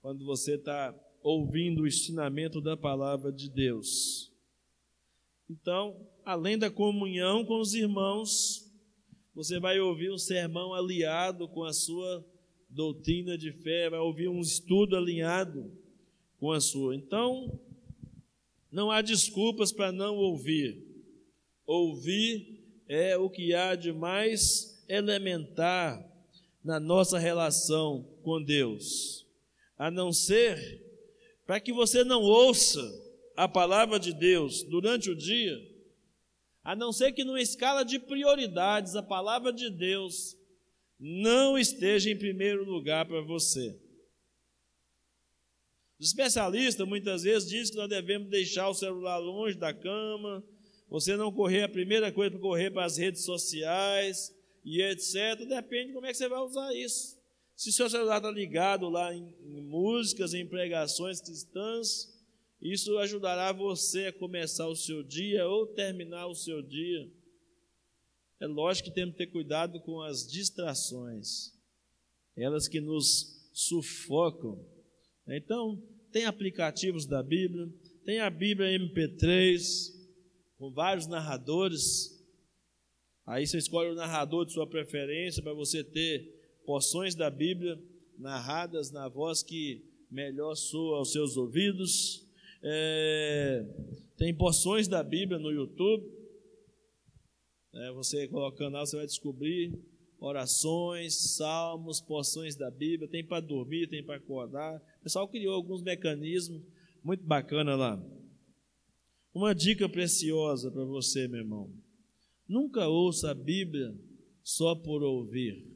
Quando 0.02 0.24
você 0.24 0.56
está 0.56 0.94
ouvindo 1.22 1.82
o 1.82 1.86
ensinamento 1.86 2.60
da 2.60 2.76
palavra 2.76 3.32
de 3.32 3.48
Deus. 3.48 4.32
Então, 5.48 6.06
além 6.24 6.58
da 6.58 6.70
comunhão 6.70 7.44
com 7.44 7.60
os 7.60 7.74
irmãos, 7.74 8.68
você 9.34 9.60
vai 9.60 9.78
ouvir 9.78 10.10
um 10.10 10.18
sermão 10.18 10.74
aliado 10.74 11.48
com 11.48 11.64
a 11.64 11.72
sua 11.72 12.24
doutrina 12.68 13.38
de 13.38 13.52
fé, 13.52 13.88
vai 13.88 14.00
ouvir 14.00 14.28
um 14.28 14.40
estudo 14.40 14.96
alinhado 14.96 15.72
com 16.38 16.50
a 16.50 16.60
sua. 16.60 16.94
Então, 16.94 17.58
não 18.70 18.90
há 18.90 19.00
desculpas 19.00 19.72
para 19.72 19.92
não 19.92 20.16
ouvir. 20.16 20.84
Ouvir 21.64 22.82
é 22.88 23.16
o 23.16 23.30
que 23.30 23.54
há 23.54 23.74
de 23.74 23.92
mais 23.92 24.84
elementar 24.88 26.04
na 26.64 26.80
nossa 26.80 27.18
relação 27.18 28.02
com 28.22 28.42
Deus. 28.42 29.26
A 29.76 29.90
não 29.90 30.12
ser 30.12 30.82
para 31.46 31.60
que 31.60 31.72
você 31.72 32.04
não 32.04 32.22
ouça 32.22 32.80
a 33.36 33.48
palavra 33.48 33.98
de 33.98 34.12
Deus 34.12 34.62
durante 34.64 35.10
o 35.10 35.16
dia, 35.16 35.56
a 36.62 36.76
não 36.76 36.92
ser 36.92 37.12
que 37.12 37.24
numa 37.24 37.40
escala 37.40 37.84
de 37.84 37.98
prioridades 37.98 38.96
a 38.96 39.02
palavra 39.02 39.52
de 39.52 39.70
Deus 39.70 40.36
não 40.98 41.56
esteja 41.56 42.10
em 42.10 42.18
primeiro 42.18 42.64
lugar 42.64 43.06
para 43.06 43.20
você. 43.22 43.80
Os 45.98 46.08
especialistas 46.08 46.86
muitas 46.86 47.22
vezes 47.22 47.48
dizem 47.48 47.72
que 47.72 47.78
nós 47.78 47.88
devemos 47.88 48.28
deixar 48.28 48.68
o 48.68 48.74
celular 48.74 49.18
longe 49.18 49.56
da 49.56 49.72
cama, 49.72 50.44
você 50.88 51.16
não 51.16 51.32
correr, 51.32 51.62
a 51.62 51.68
primeira 51.68 52.12
coisa 52.12 52.32
para 52.32 52.40
correr 52.40 52.70
para 52.70 52.84
as 52.84 52.96
redes 52.96 53.24
sociais 53.24 54.34
e 54.64 54.82
etc. 54.82 55.46
Depende 55.48 55.88
de 55.88 55.92
como 55.94 56.06
é 56.06 56.10
que 56.10 56.16
você 56.16 56.28
vai 56.28 56.40
usar 56.40 56.74
isso. 56.74 57.18
Se 57.56 57.72
seu 57.72 57.90
celular 57.90 58.18
está 58.18 58.30
ligado 58.30 58.88
lá 58.88 59.12
em, 59.14 59.34
em 59.42 59.60
músicas, 59.60 60.32
em 60.32 60.46
pregações 60.46 61.20
cristãs, 61.20 62.08
isso 62.60 62.98
ajudará 62.98 63.52
você 63.52 64.06
a 64.06 64.12
começar 64.12 64.66
o 64.68 64.76
seu 64.76 65.02
dia 65.02 65.46
ou 65.46 65.66
terminar 65.66 66.26
o 66.26 66.34
seu 66.34 66.62
dia. 66.62 67.10
É 68.40 68.46
lógico 68.46 68.88
que 68.88 68.94
temos 68.94 69.12
que 69.12 69.18
ter 69.18 69.32
cuidado 69.32 69.80
com 69.80 70.00
as 70.00 70.26
distrações, 70.26 71.52
elas 72.36 72.68
que 72.68 72.80
nos 72.80 73.50
sufocam. 73.52 74.64
Então, 75.26 75.82
tem 76.12 76.24
aplicativos 76.24 77.06
da 77.06 77.22
Bíblia, 77.22 77.68
tem 78.04 78.20
a 78.20 78.30
Bíblia 78.30 78.78
MP3, 78.78 79.92
com 80.56 80.72
vários 80.72 81.06
narradores. 81.06 82.17
Aí 83.28 83.46
você 83.46 83.58
escolhe 83.58 83.90
o 83.90 83.94
narrador 83.94 84.46
de 84.46 84.54
sua 84.54 84.66
preferência 84.66 85.42
para 85.42 85.52
você 85.52 85.84
ter 85.84 86.34
porções 86.64 87.14
da 87.14 87.28
Bíblia 87.28 87.78
narradas 88.18 88.90
na 88.90 89.06
voz 89.06 89.42
que 89.42 89.84
melhor 90.10 90.54
soa 90.54 90.96
aos 90.96 91.12
seus 91.12 91.36
ouvidos. 91.36 92.26
É, 92.62 93.66
tem 94.16 94.34
porções 94.34 94.88
da 94.88 95.02
Bíblia 95.02 95.38
no 95.38 95.50
YouTube. 95.50 96.10
É, 97.74 97.92
você 97.92 98.26
colocando 98.28 98.72
lá, 98.72 98.80
você 98.80 98.96
vai 98.96 99.04
descobrir 99.04 99.78
orações, 100.18 101.36
salmos, 101.36 102.00
porções 102.00 102.56
da 102.56 102.70
Bíblia. 102.70 103.10
Tem 103.10 103.22
para 103.22 103.40
dormir, 103.40 103.88
tem 103.88 104.02
para 104.02 104.16
acordar. 104.16 104.80
O 105.00 105.02
pessoal 105.02 105.28
criou 105.28 105.54
alguns 105.54 105.82
mecanismos 105.82 106.62
muito 107.04 107.24
bacana 107.24 107.76
lá. 107.76 108.02
Uma 109.34 109.54
dica 109.54 109.86
preciosa 109.86 110.70
para 110.70 110.84
você, 110.84 111.28
meu 111.28 111.40
irmão. 111.40 111.87
Nunca 112.48 112.88
ouça 112.88 113.30
a 113.30 113.34
Bíblia 113.34 113.94
só 114.42 114.74
por 114.74 115.02
ouvir. 115.02 115.66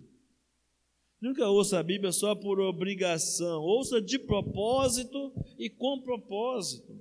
Nunca 1.20 1.48
ouça 1.48 1.78
a 1.78 1.82
Bíblia 1.82 2.10
só 2.10 2.34
por 2.34 2.58
obrigação. 2.58 3.62
Ouça 3.62 4.00
de 4.00 4.18
propósito 4.18 5.32
e 5.58 5.68
com 5.68 6.00
propósito. 6.00 6.98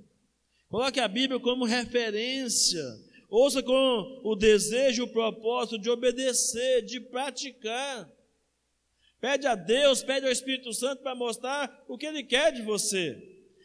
Coloque 0.68 1.00
a 1.00 1.08
Bíblia 1.08 1.40
como 1.40 1.64
referência. 1.64 2.84
Ouça 3.28 3.62
com 3.62 4.20
o 4.22 4.36
desejo 4.36 5.04
o 5.04 5.12
propósito 5.12 5.78
de 5.78 5.88
obedecer, 5.88 6.84
de 6.84 7.00
praticar. 7.00 8.08
Pede 9.18 9.46
a 9.46 9.54
Deus, 9.54 10.02
pede 10.02 10.26
ao 10.26 10.32
Espírito 10.32 10.72
Santo 10.74 11.02
para 11.02 11.14
mostrar 11.14 11.84
o 11.88 11.96
que 11.96 12.06
Ele 12.06 12.22
quer 12.22 12.52
de 12.52 12.60
você, 12.60 13.16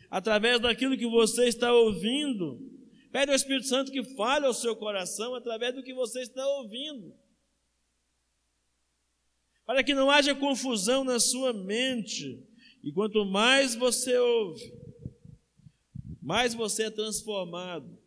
através 0.10 0.60
daquilo 0.60 0.98
que 0.98 1.08
você 1.08 1.48
está 1.48 1.74
ouvindo. 1.74 2.77
Pede 3.12 3.32
ao 3.32 3.36
Espírito 3.36 3.68
Santo 3.68 3.92
que 3.92 4.04
fale 4.16 4.46
ao 4.46 4.54
seu 4.54 4.76
coração 4.76 5.34
através 5.36 5.74
do 5.74 5.84
que 5.84 5.94
você 5.94 6.22
está 6.22 6.46
ouvindo. 6.60 7.14
Para 9.66 9.84
que 9.84 9.94
não 9.94 10.10
haja 10.10 10.36
confusão 10.36 11.04
na 11.04 11.20
sua 11.20 11.54
mente. 11.54 12.44
E 12.84 12.92
quanto 12.92 13.26
mais 13.26 13.76
você 13.76 14.18
ouve, 14.18 14.74
mais 16.22 16.54
você 16.54 16.84
é 16.84 16.90
transformado, 16.90 17.98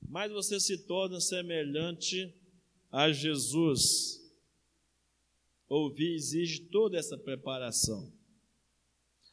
mais 0.00 0.30
você 0.32 0.58
se 0.60 0.86
torna 0.86 1.20
semelhante 1.20 2.34
a 2.90 3.10
Jesus. 3.10 4.20
Ouvir 5.68 6.14
exige 6.14 6.60
toda 6.70 6.98
essa 6.98 7.18
preparação. 7.18 8.12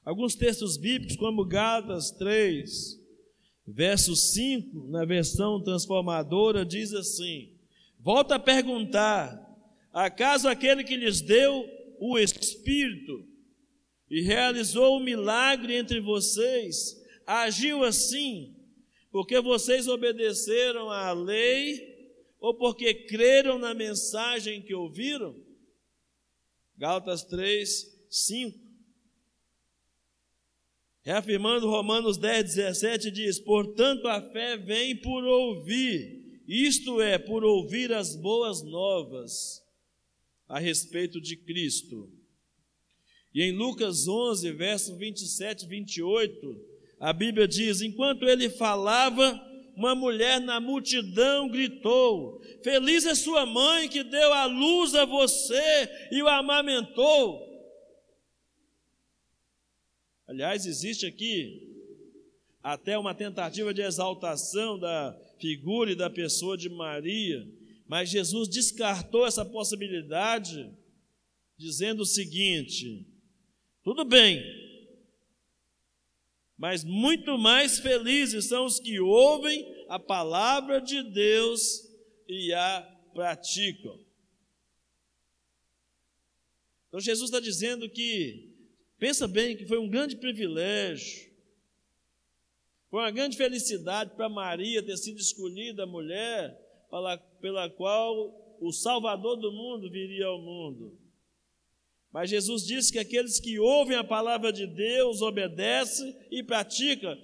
Alguns 0.03 0.35
textos 0.35 0.77
bíblicos, 0.77 1.17
como 1.17 1.45
Gálatas 1.45 2.11
3, 2.11 2.99
Verso 3.71 4.15
5, 4.15 4.87
na 4.89 5.05
versão 5.05 5.61
transformadora, 5.61 6.65
diz 6.65 6.91
assim: 6.91 7.53
Volta 7.99 8.35
a 8.35 8.39
perguntar: 8.39 9.39
acaso 9.93 10.47
aquele 10.47 10.83
que 10.83 10.97
lhes 10.97 11.21
deu 11.21 11.69
o 11.99 12.17
Espírito 12.17 13.27
e 14.09 14.21
realizou 14.21 14.97
o 14.97 14.99
milagre 14.99 15.75
entre 15.75 15.99
vocês, 15.99 16.99
agiu 17.27 17.83
assim, 17.83 18.55
porque 19.11 19.39
vocês 19.39 19.87
obedeceram 19.87 20.89
à 20.89 21.11
lei 21.11 22.15
ou 22.39 22.55
porque 22.55 22.91
creram 22.93 23.59
na 23.59 23.75
mensagem 23.75 24.63
que 24.63 24.73
ouviram? 24.73 25.35
Gálatas 26.75 27.23
3, 27.23 28.07
5. 28.09 28.68
Reafirmando 31.09 31.67
Romanos 31.67 32.19
10, 32.19 32.53
17, 32.53 33.09
diz: 33.09 33.39
Portanto, 33.39 34.07
a 34.07 34.21
fé 34.21 34.55
vem 34.55 34.95
por 34.95 35.23
ouvir, 35.23 36.39
isto 36.47 37.01
é, 37.01 37.17
por 37.17 37.43
ouvir 37.43 37.91
as 37.91 38.15
boas 38.15 38.61
novas 38.61 39.59
a 40.47 40.59
respeito 40.59 41.19
de 41.19 41.35
Cristo. 41.35 42.07
E 43.33 43.41
em 43.41 43.51
Lucas 43.51 44.07
11, 44.07 44.51
verso 44.51 44.95
27 44.97 45.65
e 45.65 45.67
28, 45.67 46.61
a 46.99 47.11
Bíblia 47.11 47.47
diz: 47.47 47.81
Enquanto 47.81 48.29
ele 48.29 48.47
falava, 48.47 49.41
uma 49.75 49.95
mulher 49.95 50.39
na 50.39 50.59
multidão 50.59 51.49
gritou: 51.49 52.39
Feliz 52.63 53.07
é 53.07 53.15
sua 53.15 53.47
mãe 53.47 53.89
que 53.89 54.03
deu 54.03 54.31
a 54.31 54.45
luz 54.45 54.93
a 54.93 55.05
você 55.05 55.89
e 56.11 56.21
o 56.21 56.27
amamentou. 56.27 57.48
Aliás, 60.29 60.67
existe 60.67 61.07
aqui 61.07 61.75
até 62.61 62.95
uma 62.99 63.15
tentativa 63.15 63.73
de 63.73 63.81
exaltação 63.81 64.77
da 64.77 65.19
figura 65.39 65.91
e 65.91 65.95
da 65.95 66.07
pessoa 66.07 66.55
de 66.55 66.69
Maria, 66.69 67.51
mas 67.87 68.11
Jesus 68.11 68.47
descartou 68.47 69.25
essa 69.25 69.43
possibilidade, 69.43 70.71
dizendo 71.57 72.01
o 72.03 72.05
seguinte: 72.05 73.07
tudo 73.83 74.05
bem, 74.05 74.39
mas 76.55 76.83
muito 76.83 77.35
mais 77.35 77.79
felizes 77.79 78.45
são 78.45 78.65
os 78.65 78.79
que 78.79 78.99
ouvem 78.99 79.65
a 79.89 79.97
palavra 79.97 80.79
de 80.79 81.01
Deus 81.01 81.89
e 82.27 82.53
a 82.53 82.81
praticam. 83.15 83.99
Então 86.87 86.99
Jesus 86.99 87.31
está 87.31 87.39
dizendo 87.39 87.89
que 87.89 88.48
Pensa 88.99 89.29
bem 89.29 89.55
que 89.55 89.65
foi 89.65 89.79
um 89.79 89.89
grande 89.89 90.17
privilégio, 90.17 91.29
foi 92.89 92.99
uma 92.99 93.11
grande 93.11 93.37
felicidade 93.37 94.13
para 94.15 94.27
Maria 94.27 94.83
ter 94.83 94.97
sido 94.97 95.19
escolhida 95.19 95.83
a 95.83 95.87
mulher 95.87 96.59
pela, 96.89 97.17
pela 97.17 97.69
qual 97.69 98.57
o 98.59 98.73
Salvador 98.73 99.37
do 99.37 99.53
mundo 99.53 99.89
viria 99.89 100.25
ao 100.25 100.41
mundo. 100.41 100.99
Mas 102.11 102.29
Jesus 102.29 102.65
disse 102.65 102.91
que 102.91 102.99
aqueles 102.99 103.39
que 103.39 103.57
ouvem 103.57 103.95
a 103.95 104.03
palavra 104.03 104.51
de 104.51 104.67
Deus, 104.67 105.21
obedecem 105.21 106.13
e 106.29 106.43
praticam, 106.43 107.17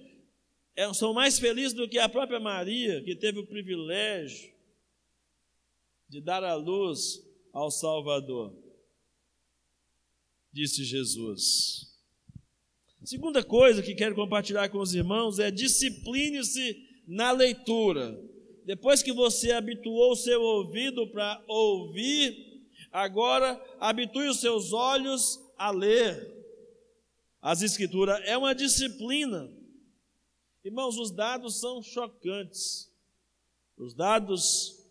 é, 0.78 0.94
são 0.94 1.14
mais 1.14 1.40
felizes 1.40 1.74
do 1.74 1.90
que 1.90 1.98
a 1.98 2.08
própria 2.08 2.40
Maria, 2.40 3.04
que 3.04 3.16
teve 3.16 3.40
o 3.40 3.48
privilégio 3.48 4.54
de 6.08 6.22
dar 6.22 6.44
a 6.44 6.54
luz 6.54 7.22
ao 7.52 7.70
Salvador 7.70 8.65
disse 10.56 10.86
Jesus. 10.86 11.94
Segunda 13.04 13.44
coisa 13.44 13.84
que 13.84 13.94
quero 13.94 14.16
compartilhar 14.16 14.70
com 14.70 14.80
os 14.80 14.96
irmãos 14.96 15.38
é 15.38 15.52
discipline-se 15.52 16.82
na 17.06 17.32
leitura. 17.32 18.18
Depois 18.64 19.04
que 19.04 19.12
você 19.12 19.52
habituou 19.52 20.14
o 20.14 20.16
seu 20.16 20.42
ouvido 20.42 21.08
para 21.12 21.44
ouvir, 21.46 22.64
agora 22.90 23.62
habitue 23.82 24.30
os 24.30 24.40
seus 24.40 24.72
olhos 24.72 25.42
a 25.58 25.72
ler 25.72 26.34
as 27.42 27.62
Escrituras. 27.62 28.22
É 28.24 28.38
uma 28.38 28.56
disciplina. 28.56 29.52
Irmãos, 30.64 30.98
os 30.98 31.12
dados 31.12 31.60
são 31.60 31.84
chocantes. 31.84 32.90
Os 33.78 33.94
dados 33.94 34.82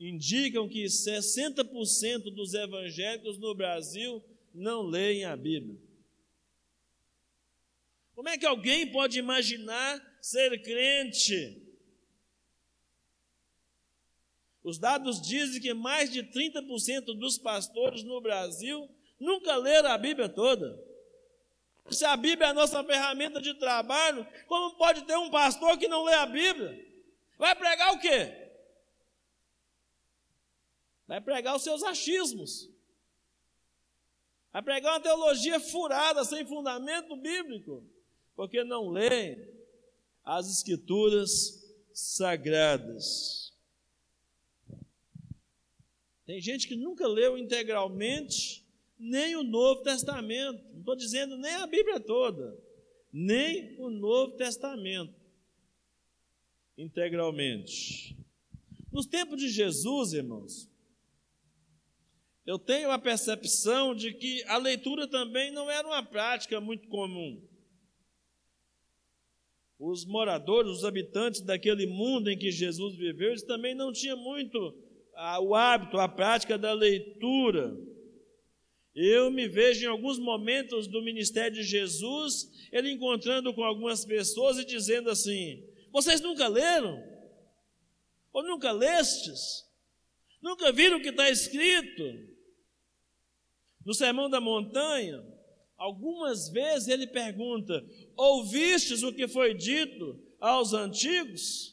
indicam 0.00 0.68
que 0.68 0.84
60% 0.84 2.34
dos 2.34 2.54
evangélicos 2.54 3.38
no 3.38 3.54
Brasil 3.54 4.20
não 4.56 4.82
leem 4.82 5.24
a 5.24 5.36
Bíblia. 5.36 5.78
Como 8.14 8.28
é 8.28 8.38
que 8.38 8.46
alguém 8.46 8.90
pode 8.90 9.18
imaginar 9.18 10.18
ser 10.22 10.62
crente? 10.62 11.62
Os 14.64 14.78
dados 14.78 15.20
dizem 15.20 15.60
que 15.60 15.74
mais 15.74 16.10
de 16.10 16.22
30% 16.22 17.16
dos 17.18 17.38
pastores 17.38 18.02
no 18.02 18.20
Brasil 18.20 18.88
nunca 19.20 19.54
leram 19.56 19.90
a 19.90 19.98
Bíblia 19.98 20.28
toda. 20.28 20.82
Se 21.90 22.04
a 22.04 22.16
Bíblia 22.16 22.48
é 22.48 22.50
a 22.50 22.54
nossa 22.54 22.82
ferramenta 22.82 23.40
de 23.40 23.54
trabalho, 23.54 24.26
como 24.48 24.76
pode 24.76 25.04
ter 25.04 25.16
um 25.16 25.30
pastor 25.30 25.78
que 25.78 25.86
não 25.86 26.02
lê 26.02 26.14
a 26.14 26.26
Bíblia? 26.26 26.84
Vai 27.38 27.54
pregar 27.54 27.92
o 27.92 28.00
quê? 28.00 28.50
Vai 31.06 31.20
pregar 31.20 31.54
os 31.54 31.62
seus 31.62 31.84
achismos 31.84 32.74
a 34.56 34.62
pregar 34.62 34.94
uma 34.94 35.00
teologia 35.00 35.60
furada, 35.60 36.24
sem 36.24 36.46
fundamento 36.46 37.14
bíblico, 37.14 37.84
porque 38.34 38.64
não 38.64 38.88
leem 38.88 39.36
as 40.24 40.50
escrituras 40.50 41.62
sagradas. 41.92 43.52
Tem 46.24 46.40
gente 46.40 46.66
que 46.66 46.74
nunca 46.74 47.06
leu 47.06 47.36
integralmente 47.36 48.66
nem 48.98 49.36
o 49.36 49.42
Novo 49.42 49.82
Testamento, 49.82 50.64
não 50.72 50.78
estou 50.78 50.96
dizendo 50.96 51.36
nem 51.36 51.52
a 51.56 51.66
Bíblia 51.66 52.00
toda, 52.00 52.58
nem 53.12 53.78
o 53.78 53.90
Novo 53.90 54.38
Testamento 54.38 55.14
integralmente. 56.78 58.16
Nos 58.90 59.04
tempos 59.04 59.38
de 59.38 59.50
Jesus, 59.50 60.14
irmãos, 60.14 60.66
eu 62.46 62.60
tenho 62.60 62.92
a 62.92 62.98
percepção 62.98 63.92
de 63.92 64.12
que 64.12 64.44
a 64.44 64.56
leitura 64.56 65.08
também 65.08 65.50
não 65.50 65.68
era 65.68 65.86
uma 65.86 66.02
prática 66.02 66.60
muito 66.60 66.86
comum. 66.86 67.42
Os 69.78 70.06
moradores, 70.06 70.70
os 70.70 70.84
habitantes 70.84 71.40
daquele 71.40 71.86
mundo 71.86 72.30
em 72.30 72.38
que 72.38 72.52
Jesus 72.52 72.94
viveu, 72.94 73.30
eles 73.30 73.42
também 73.42 73.74
não 73.74 73.92
tinham 73.92 74.16
muito 74.16 74.74
ah, 75.16 75.40
o 75.40 75.56
hábito, 75.56 75.98
a 75.98 76.08
prática 76.08 76.56
da 76.56 76.72
leitura. 76.72 77.76
Eu 78.94 79.28
me 79.28 79.48
vejo 79.48 79.84
em 79.84 79.88
alguns 79.88 80.18
momentos 80.18 80.86
do 80.86 81.02
ministério 81.02 81.52
de 81.52 81.64
Jesus, 81.64 82.48
ele 82.70 82.92
encontrando 82.92 83.52
com 83.52 83.64
algumas 83.64 84.04
pessoas 84.04 84.56
e 84.56 84.64
dizendo 84.64 85.10
assim: 85.10 85.62
Vocês 85.90 86.20
nunca 86.20 86.46
leram? 86.46 87.02
Ou 88.32 88.42
nunca 88.44 88.70
lestes? 88.70 89.66
Nunca 90.40 90.70
viram 90.70 90.98
o 90.98 91.02
que 91.02 91.08
está 91.08 91.28
escrito? 91.28 92.35
No 93.86 93.94
Sermão 93.94 94.28
da 94.28 94.40
Montanha, 94.40 95.24
algumas 95.76 96.48
vezes 96.48 96.88
ele 96.88 97.06
pergunta: 97.06 97.86
Ouvistes 98.16 99.04
o 99.04 99.12
que 99.12 99.28
foi 99.28 99.54
dito 99.54 100.20
aos 100.40 100.72
antigos? 100.72 101.72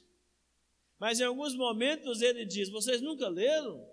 Mas 0.99 1.19
em 1.19 1.23
alguns 1.23 1.55
momentos 1.55 2.21
ele 2.21 2.45
diz: 2.45 2.69
Vocês 2.69 3.01
nunca 3.01 3.27
leram? 3.27 3.83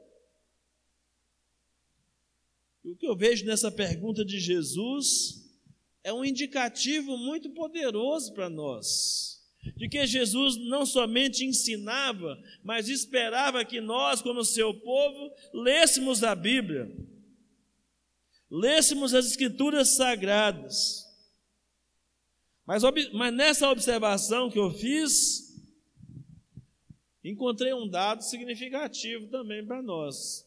E 2.84 2.90
o 2.90 2.96
que 2.96 3.06
eu 3.06 3.16
vejo 3.16 3.46
nessa 3.46 3.72
pergunta 3.72 4.22
de 4.22 4.38
Jesus 4.38 5.50
é 6.04 6.12
um 6.12 6.22
indicativo 6.22 7.16
muito 7.16 7.48
poderoso 7.50 8.34
para 8.34 8.50
nós. 8.50 9.40
De 9.76 9.88
que 9.88 10.06
Jesus 10.06 10.56
não 10.68 10.84
somente 10.84 11.44
ensinava, 11.44 12.38
mas 12.62 12.90
esperava 12.90 13.64
que 13.64 13.80
nós, 13.80 14.20
como 14.20 14.44
seu 14.44 14.74
povo, 14.74 15.34
lêssemos 15.54 16.22
a 16.22 16.34
Bíblia 16.34 16.90
lêssemos 18.50 19.14
as 19.14 19.26
Escrituras 19.26 19.96
sagradas. 19.96 21.06
Mas, 22.66 22.82
mas 23.12 23.34
nessa 23.34 23.70
observação 23.70 24.50
que 24.50 24.58
eu 24.58 24.70
fiz, 24.70 25.60
encontrei 27.24 27.72
um 27.72 27.88
dado 27.88 28.22
significativo 28.22 29.28
também 29.28 29.64
para 29.64 29.82
nós. 29.82 30.46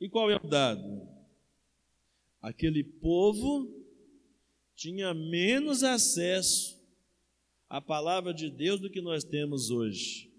E 0.00 0.08
qual 0.08 0.30
é 0.30 0.36
o 0.36 0.48
dado? 0.48 1.08
Aquele 2.40 2.82
povo 2.82 3.68
tinha 4.74 5.12
menos 5.12 5.84
acesso 5.84 6.80
à 7.68 7.82
palavra 7.82 8.32
de 8.32 8.48
Deus 8.48 8.80
do 8.80 8.88
que 8.88 9.02
nós 9.02 9.22
temos 9.22 9.70
hoje. 9.70 10.29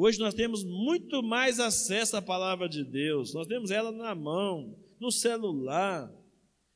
Hoje 0.00 0.20
nós 0.20 0.32
temos 0.32 0.62
muito 0.62 1.24
mais 1.24 1.58
acesso 1.58 2.16
à 2.16 2.22
palavra 2.22 2.68
de 2.68 2.84
Deus, 2.84 3.34
nós 3.34 3.48
temos 3.48 3.72
ela 3.72 3.90
na 3.90 4.14
mão, 4.14 4.78
no 5.00 5.10
celular, 5.10 6.08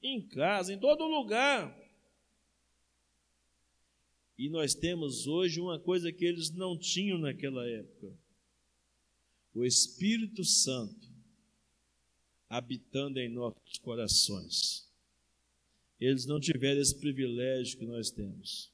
em 0.02 0.20
casa, 0.26 0.74
em 0.74 0.80
todo 0.80 1.06
lugar. 1.06 1.72
E 4.36 4.48
nós 4.50 4.74
temos 4.74 5.28
hoje 5.28 5.60
uma 5.60 5.78
coisa 5.78 6.10
que 6.10 6.24
eles 6.24 6.50
não 6.50 6.76
tinham 6.76 7.16
naquela 7.16 7.64
época: 7.64 8.12
o 9.54 9.64
Espírito 9.64 10.42
Santo 10.42 11.08
habitando 12.48 13.20
em 13.20 13.28
nossos 13.28 13.78
corações. 13.78 14.90
Eles 16.00 16.26
não 16.26 16.40
tiveram 16.40 16.80
esse 16.80 16.98
privilégio 16.98 17.78
que 17.78 17.86
nós 17.86 18.10
temos. 18.10 18.72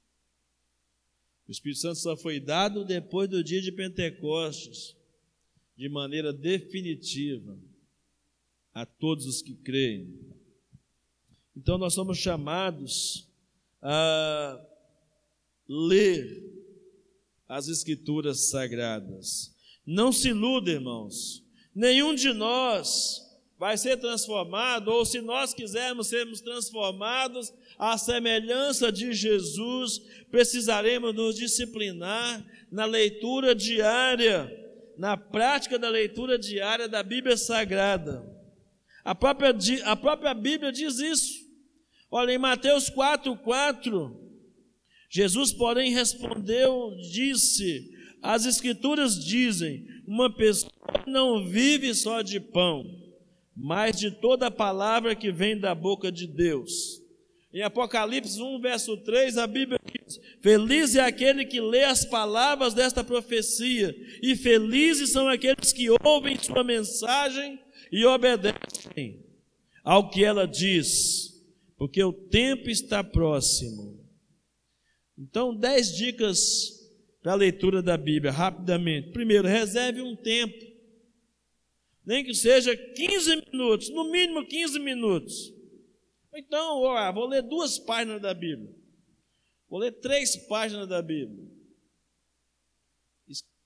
O 1.49 1.51
Espírito 1.51 1.81
Santo 1.81 1.99
só 1.99 2.15
foi 2.15 2.39
dado 2.39 2.85
depois 2.85 3.29
do 3.31 3.43
dia 3.43 3.63
de 3.63 3.73
Pentecostes, 3.73 4.95
de 5.75 5.89
maneira 5.89 6.31
definitiva, 6.31 7.59
a 8.75 8.85
todos 8.85 9.25
os 9.25 9.41
que 9.41 9.55
creem. 9.55 10.15
Então 11.57 11.79
nós 11.79 11.95
somos 11.95 12.19
chamados 12.19 13.27
a 13.81 14.63
ler 15.67 16.45
as 17.49 17.69
Escrituras 17.69 18.51
sagradas. 18.51 19.57
Não 19.87 20.13
se 20.13 20.29
iluda, 20.29 20.71
irmãos. 20.71 21.43
Nenhum 21.75 22.15
de 22.15 22.33
nós 22.35 23.28
vai 23.59 23.77
ser 23.77 23.97
transformado, 23.97 24.89
ou 24.89 25.05
se 25.05 25.21
nós 25.21 25.53
quisermos 25.53 26.07
sermos 26.07 26.41
transformados 26.41 27.53
à 27.77 27.99
semelhança 27.99 28.93
de 28.93 29.13
Jesus, 29.13 29.99
precisaremos 30.31 31.13
nos 31.13 31.35
disciplinar 31.35 32.47
na 32.71 32.85
leitura 32.85 33.55
diária, 33.55 34.49
na 34.97 35.17
prática 35.17 35.77
da 35.77 35.89
leitura 35.89 36.39
diária 36.39 36.89
da 36.89 37.03
Bíblia 37.03 37.37
Sagrada. 37.37 38.25
A 39.05 39.15
própria, 39.15 39.53
a 39.85 39.97
própria 39.97 40.35
Bíblia 40.35 40.71
diz 40.71 41.01
isso. 41.01 41.49
Olha, 42.11 42.33
em 42.33 42.39
Mateus 42.39 42.89
4, 42.89 43.37
4, 43.39 44.29
Jesus, 45.11 45.53
porém, 45.53 45.93
respondeu, 45.93 46.95
disse: 47.11 47.91
As 48.23 48.47
Escrituras 48.47 49.23
dizem, 49.23 49.85
uma 50.07 50.33
pessoa 50.33 50.73
não 51.07 51.45
vive 51.45 51.95
só 51.95 52.23
de 52.23 52.39
pão 52.39 52.98
mas 53.59 53.99
de 53.99 54.11
toda 54.11 54.51
palavra 54.51 55.17
que 55.17 55.33
vem 55.33 55.59
da 55.59 55.75
boca 55.75 56.13
de 56.13 56.29
Deus. 56.29 57.03
Em 57.53 57.63
Apocalipse 57.63 58.41
1, 58.41 58.61
verso 58.61 58.97
3, 58.99 59.37
a 59.37 59.47
Bíblia 59.47 59.81
diz: 59.85 60.21
Feliz 60.41 60.95
é 60.95 61.01
aquele 61.01 61.45
que 61.45 61.61
lê 61.61 61.83
as 61.83 62.05
palavras 62.05 62.73
desta 62.73 63.03
profecia, 63.03 63.95
e 64.23 64.37
felizes 64.37 65.11
são 65.11 65.29
aqueles 65.29 65.73
que 65.73 65.89
ouvem 66.05 66.39
sua 66.39 66.63
mensagem 66.63 67.59
e 67.91 68.05
obedecem 68.05 69.25
ao 69.83 70.09
que 70.09 70.23
ela 70.23 70.47
diz, 70.47 71.43
porque 71.77 72.03
o 72.05 72.13
tempo 72.13 72.71
está 72.71 73.03
próximo. 73.03 73.99
Então, 75.19 75.53
dez 75.53 75.97
dicas 75.97 76.79
para 77.23 77.33
a 77.33 77.37
leitura 77.37 77.83
da 77.83 77.97
Bíblia, 77.97 78.31
rapidamente. 78.31 79.11
Primeiro, 79.11 79.49
reserve 79.49 80.01
um 80.01 80.15
tempo 80.15 80.68
nem 82.09 82.25
que 82.25 82.33
seja 82.33 82.75
15 82.75 83.45
minutos, 83.53 83.91
no 83.91 84.11
mínimo 84.11 84.47
15 84.47 84.79
minutos. 84.79 85.53
Então, 86.35 86.79
ó, 86.79 87.13
vou 87.13 87.27
ler 87.27 87.43
duas 87.43 87.79
páginas 87.79 88.23
da 88.23 88.33
Bíblia. 88.33 88.75
Vou 89.69 89.79
ler 89.79 89.93
três 89.93 90.35
páginas 90.35 90.89
da 90.89 91.03
Bíblia. 91.03 91.47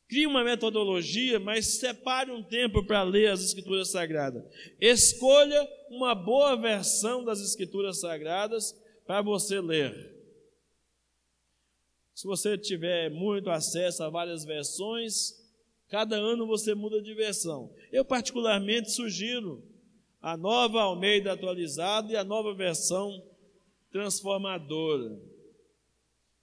Crie 0.08 0.26
uma 0.26 0.42
metodologia, 0.42 1.38
mas 1.38 1.78
separe 1.78 2.32
um 2.32 2.42
tempo 2.42 2.84
para 2.84 3.04
ler 3.04 3.28
as 3.28 3.44
Escrituras 3.44 3.92
Sagradas. 3.92 4.42
Escolha 4.80 5.64
uma 5.88 6.12
boa 6.12 6.56
versão 6.56 7.24
das 7.24 7.40
Escrituras 7.40 8.00
Sagradas 8.00 8.74
para 9.06 9.22
você 9.22 9.60
ler. 9.60 10.20
Se 12.12 12.26
você 12.26 12.58
tiver 12.58 13.08
muito 13.08 13.50
acesso 13.50 14.02
a 14.02 14.10
várias 14.10 14.44
versões, 14.44 15.41
Cada 15.92 16.16
ano 16.16 16.46
você 16.46 16.74
muda 16.74 17.02
de 17.02 17.12
versão. 17.12 17.70
Eu, 17.92 18.02
particularmente, 18.02 18.90
sugiro 18.90 19.62
a 20.22 20.38
nova 20.38 20.80
Almeida 20.80 21.34
atualizada 21.34 22.10
e 22.10 22.16
a 22.16 22.24
nova 22.24 22.54
versão 22.54 23.22
transformadora. 23.90 25.20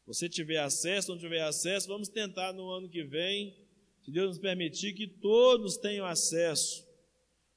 Você 0.06 0.30
tiver 0.30 0.60
acesso, 0.60 1.10
não 1.10 1.18
tiver 1.18 1.42
acesso, 1.42 1.88
vamos 1.88 2.10
tentar 2.10 2.54
no 2.54 2.70
ano 2.70 2.88
que 2.88 3.04
vem, 3.04 3.56
se 4.04 4.12
Deus 4.12 4.28
nos 4.28 4.38
permitir, 4.38 4.94
que 4.94 5.08
todos 5.08 5.78
tenham 5.78 6.06
acesso, 6.06 6.88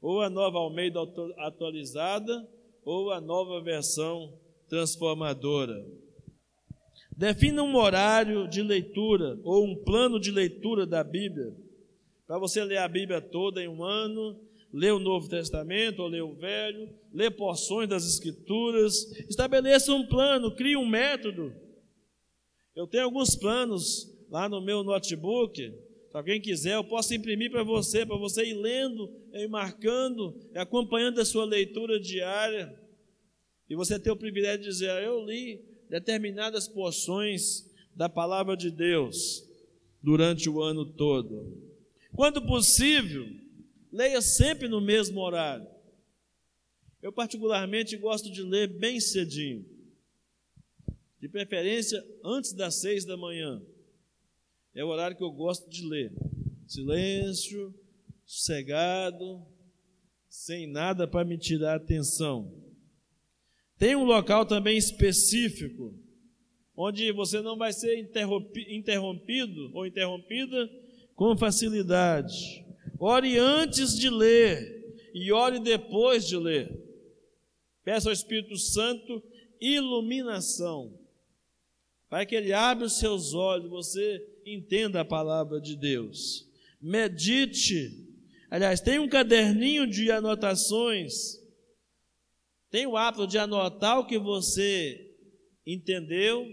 ou 0.00 0.22
a 0.22 0.30
nova 0.30 0.60
Almeida 0.60 0.98
atualizada, 1.36 2.48
ou 2.86 3.10
a 3.10 3.20
nova 3.20 3.60
versão 3.60 4.40
transformadora. 4.66 5.84
Defina 7.14 7.62
um 7.62 7.76
horário 7.76 8.48
de 8.48 8.62
leitura 8.62 9.38
ou 9.44 9.66
um 9.66 9.76
plano 9.84 10.18
de 10.18 10.30
leitura 10.30 10.86
da 10.86 11.04
Bíblia 11.04 11.54
para 12.32 12.38
você 12.38 12.64
ler 12.64 12.78
a 12.78 12.88
Bíblia 12.88 13.20
toda 13.20 13.62
em 13.62 13.68
um 13.68 13.84
ano, 13.84 14.40
ler 14.72 14.94
o 14.94 14.98
Novo 14.98 15.28
Testamento 15.28 16.00
ou 16.00 16.08
ler 16.08 16.22
o 16.22 16.32
Velho, 16.32 16.88
ler 17.12 17.30
porções 17.32 17.86
das 17.86 18.06
Escrituras. 18.06 19.12
Estabeleça 19.28 19.92
um 19.92 20.06
plano, 20.06 20.50
crie 20.50 20.74
um 20.74 20.86
método. 20.86 21.54
Eu 22.74 22.86
tenho 22.86 23.04
alguns 23.04 23.36
planos 23.36 24.10
lá 24.30 24.48
no 24.48 24.62
meu 24.62 24.82
notebook. 24.82 25.60
Se 25.60 26.16
alguém 26.16 26.40
quiser, 26.40 26.76
eu 26.76 26.84
posso 26.84 27.12
imprimir 27.12 27.50
para 27.50 27.62
você, 27.62 28.06
para 28.06 28.16
você 28.16 28.46
ir 28.46 28.54
lendo, 28.54 29.14
ir 29.34 29.48
marcando, 29.50 30.34
e 30.54 30.58
acompanhando 30.58 31.20
a 31.20 31.26
sua 31.26 31.44
leitura 31.44 32.00
diária. 32.00 32.74
E 33.68 33.76
você 33.76 33.98
ter 33.98 34.10
o 34.10 34.16
privilégio 34.16 34.60
de 34.62 34.68
dizer: 34.68 34.88
ah, 34.88 35.02
Eu 35.02 35.22
li 35.22 35.62
determinadas 35.90 36.66
porções 36.66 37.70
da 37.94 38.08
palavra 38.08 38.56
de 38.56 38.70
Deus 38.70 39.46
durante 40.02 40.48
o 40.48 40.62
ano 40.62 40.86
todo. 40.86 41.70
Quando 42.14 42.46
possível, 42.46 43.26
leia 43.90 44.20
sempre 44.20 44.68
no 44.68 44.80
mesmo 44.80 45.20
horário. 45.20 45.66
Eu, 47.00 47.12
particularmente, 47.12 47.96
gosto 47.96 48.30
de 48.30 48.42
ler 48.42 48.68
bem 48.68 49.00
cedinho, 49.00 49.66
de 51.18 51.28
preferência 51.28 52.02
antes 52.24 52.52
das 52.52 52.80
seis 52.80 53.04
da 53.04 53.16
manhã. 53.16 53.60
É 54.74 54.84
o 54.84 54.88
horário 54.88 55.16
que 55.16 55.24
eu 55.24 55.32
gosto 55.32 55.68
de 55.68 55.86
ler. 55.86 56.12
Silêncio, 56.66 57.74
sossegado, 58.24 59.44
sem 60.28 60.66
nada 60.66 61.06
para 61.06 61.24
me 61.24 61.36
tirar 61.36 61.72
a 61.72 61.76
atenção. 61.76 62.52
Tem 63.78 63.96
um 63.96 64.04
local 64.04 64.46
também 64.46 64.76
específico, 64.76 65.98
onde 66.76 67.10
você 67.12 67.40
não 67.40 67.56
vai 67.56 67.72
ser 67.72 67.98
interrompido 67.98 69.70
ou 69.74 69.84
interrompida 69.84 70.70
com 71.14 71.36
facilidade. 71.36 72.64
Ore 72.98 73.38
antes 73.38 73.96
de 73.98 74.08
ler 74.08 74.96
e 75.14 75.32
ore 75.32 75.60
depois 75.60 76.26
de 76.26 76.36
ler. 76.36 76.80
Peça 77.84 78.08
ao 78.08 78.12
Espírito 78.12 78.56
Santo 78.56 79.22
iluminação, 79.62 80.98
para 82.08 82.26
que 82.26 82.34
ele 82.34 82.52
abra 82.52 82.86
os 82.86 82.98
seus 82.98 83.32
olhos, 83.32 83.70
você 83.70 84.26
entenda 84.44 85.00
a 85.00 85.04
palavra 85.04 85.60
de 85.60 85.76
Deus. 85.76 86.48
Medite. 86.80 88.08
Aliás, 88.50 88.80
tem 88.80 88.98
um 88.98 89.08
caderninho 89.08 89.86
de 89.86 90.10
anotações. 90.10 91.40
Tem 92.70 92.86
o 92.86 92.96
hábito 92.96 93.26
de 93.26 93.38
anotar 93.38 94.00
o 94.00 94.06
que 94.06 94.18
você 94.18 95.14
entendeu 95.64 96.44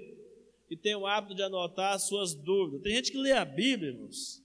e 0.70 0.78
tem 0.78 0.96
o 0.96 1.08
hábito 1.08 1.34
de 1.34 1.42
anotar 1.42 1.96
as 1.96 2.08
suas 2.08 2.36
dúvidas. 2.36 2.84
Tem 2.84 2.96
gente 2.96 3.12
que 3.12 3.18
lê 3.18 3.32
a 3.32 3.44
Bíblia, 3.44 3.92
irmãos, 3.92 4.44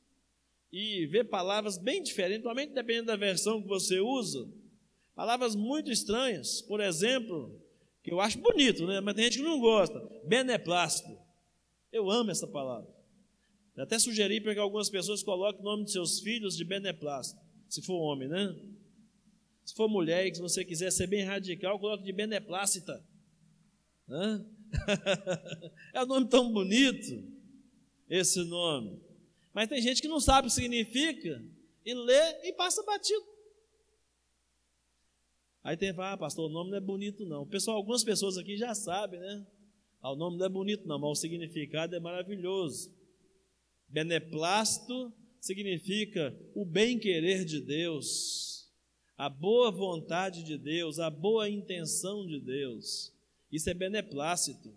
e 0.77 1.07
vê 1.07 1.22
palavras 1.22 1.79
bem 1.79 2.03
diferentes, 2.03 2.43
principalmente 2.43 2.75
dependendo 2.75 3.07
da 3.07 3.14
versão 3.14 3.62
que 3.62 3.68
você 3.68 4.01
usa, 4.01 4.45
palavras 5.14 5.55
muito 5.55 5.89
estranhas. 5.89 6.61
Por 6.62 6.81
exemplo, 6.81 7.62
que 8.03 8.12
eu 8.12 8.20
acho 8.20 8.41
bonito, 8.41 8.85
né? 8.85 8.99
mas 8.99 9.14
tem 9.14 9.27
gente 9.27 9.39
que 9.39 9.45
não 9.45 9.61
gosta, 9.61 9.97
beneplácito. 10.27 11.16
Eu 11.93 12.11
amo 12.11 12.33
essa 12.33 12.49
palavra. 12.49 12.93
Eu 13.77 13.85
até 13.85 14.01
sugeri 14.01 14.41
para 14.41 14.53
que 14.53 14.59
algumas 14.59 14.91
pessoas 14.91 15.22
coloquem 15.22 15.61
o 15.61 15.64
nome 15.64 15.85
de 15.85 15.93
seus 15.93 16.18
filhos 16.18 16.57
de 16.57 16.64
beneplácito, 16.64 17.41
se 17.68 17.81
for 17.81 17.95
homem, 17.95 18.27
né? 18.27 18.53
Se 19.64 19.77
for 19.77 19.89
mulher 19.89 20.27
e 20.27 20.35
se 20.35 20.41
você 20.41 20.64
quiser 20.64 20.91
ser 20.91 21.07
bem 21.07 21.22
radical, 21.22 21.79
coloque 21.79 22.03
de 22.03 22.12
beneplácita. 22.12 23.01
Hã? 24.09 24.45
é 25.95 26.03
um 26.03 26.07
nome 26.07 26.29
tão 26.29 26.53
bonito, 26.53 27.25
esse 28.11 28.43
nome. 28.43 29.04
Mas 29.55 29.69
tem 29.69 29.81
gente 29.81 30.03
que 30.03 30.09
não 30.09 30.19
sabe 30.19 30.49
o 30.49 30.51
que 30.51 30.57
significa 30.57 31.41
e 31.87 31.95
lê 31.95 32.49
e 32.49 32.53
passa 32.53 32.83
batido. 32.83 33.25
Aí 35.63 35.77
tem, 35.77 35.95
ah, 35.97 36.17
pastor, 36.17 36.51
o 36.51 36.53
nome 36.53 36.71
não 36.71 36.77
é 36.77 36.81
bonito 36.81 37.25
não. 37.25 37.47
Pessoal, 37.47 37.77
algumas 37.77 38.03
pessoas 38.03 38.37
aqui 38.37 38.57
já 38.57 38.75
sabem, 38.75 39.21
né? 39.21 39.47
Ah, 40.03 40.13
o 40.13 40.17
nome 40.17 40.37
não 40.37 40.45
é 40.45 40.49
bonito 40.49 40.87
não, 40.87 40.99
mas 40.99 41.11
o 41.11 41.15
significado 41.15 41.95
é 41.95 42.01
maravilhoso. 42.01 42.93
Beneplácito 43.89 45.13
significa 45.41 46.37
o 46.55 46.65
bem-querer 46.65 47.45
de 47.45 47.61
Deus, 47.61 48.69
a 49.17 49.29
boa 49.29 49.71
vontade 49.71 50.43
de 50.43 50.59
Deus, 50.59 50.99
a 50.99 51.09
boa 51.09 51.49
intenção 51.49 52.27
de 52.27 52.41
Deus. 52.41 53.15
Isso 53.53 53.71
é 53.71 53.75
beneplácito. 53.75 54.75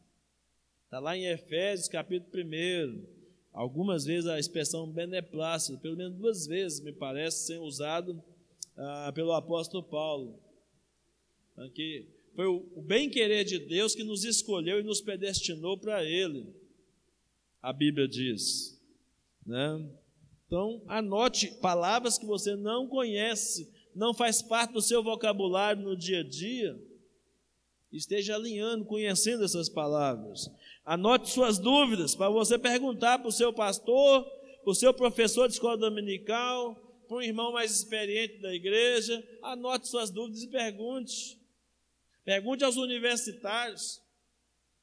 Está 0.85 0.99
lá 0.99 1.17
em 1.17 1.25
Efésios, 1.25 1.89
capítulo 1.89 2.45
1. 2.45 3.16
Algumas 3.57 4.05
vezes 4.05 4.29
a 4.29 4.37
expressão 4.37 4.87
beneplácito, 4.87 5.79
pelo 5.79 5.97
menos 5.97 6.15
duas 6.15 6.45
vezes, 6.45 6.79
me 6.79 6.93
parece, 6.93 7.47
ser 7.47 7.57
usado 7.57 8.23
ah, 8.77 9.11
pelo 9.15 9.33
apóstolo 9.33 9.81
Paulo. 9.81 10.39
Que 11.73 12.07
foi 12.35 12.45
o 12.45 12.83
bem-querer 12.83 13.43
de 13.43 13.57
Deus 13.57 13.95
que 13.95 14.03
nos 14.03 14.23
escolheu 14.23 14.79
e 14.79 14.83
nos 14.83 15.01
predestinou 15.01 15.75
para 15.75 16.03
Ele. 16.03 16.53
a 17.59 17.73
Bíblia 17.73 18.07
diz. 18.07 18.79
Né? 19.43 19.89
Então, 20.45 20.83
anote 20.85 21.47
palavras 21.59 22.19
que 22.19 22.27
você 22.27 22.55
não 22.55 22.87
conhece, 22.87 23.73
não 23.95 24.13
faz 24.13 24.39
parte 24.39 24.73
do 24.73 24.83
seu 24.83 25.01
vocabulário 25.01 25.81
no 25.81 25.97
dia 25.97 26.19
a 26.19 26.23
dia. 26.23 26.79
Esteja 27.91 28.35
alinhando, 28.35 28.85
conhecendo 28.85 29.43
essas 29.43 29.67
palavras. 29.67 30.47
Anote 30.87 31.29
suas 31.31 31.59
dúvidas 31.59 32.15
para 32.15 32.29
você 32.29 32.57
perguntar 32.57 33.19
para 33.19 33.27
o 33.27 33.31
seu 33.31 33.51
pastor, 33.51 34.23
para 34.63 34.71
o 34.71 34.73
seu 34.73 34.93
professor 34.93 35.45
de 35.45 35.55
escola 35.55 35.75
dominical, 35.75 36.75
para 37.05 37.17
um 37.17 37.21
irmão 37.21 37.51
mais 37.51 37.71
experiente 37.71 38.37
da 38.37 38.55
igreja. 38.55 39.21
Anote 39.43 39.89
suas 39.89 40.09
dúvidas 40.09 40.43
e 40.43 40.47
pergunte. 40.47 41.37
Pergunte 42.23 42.63
aos 42.63 42.77
universitários, 42.77 44.01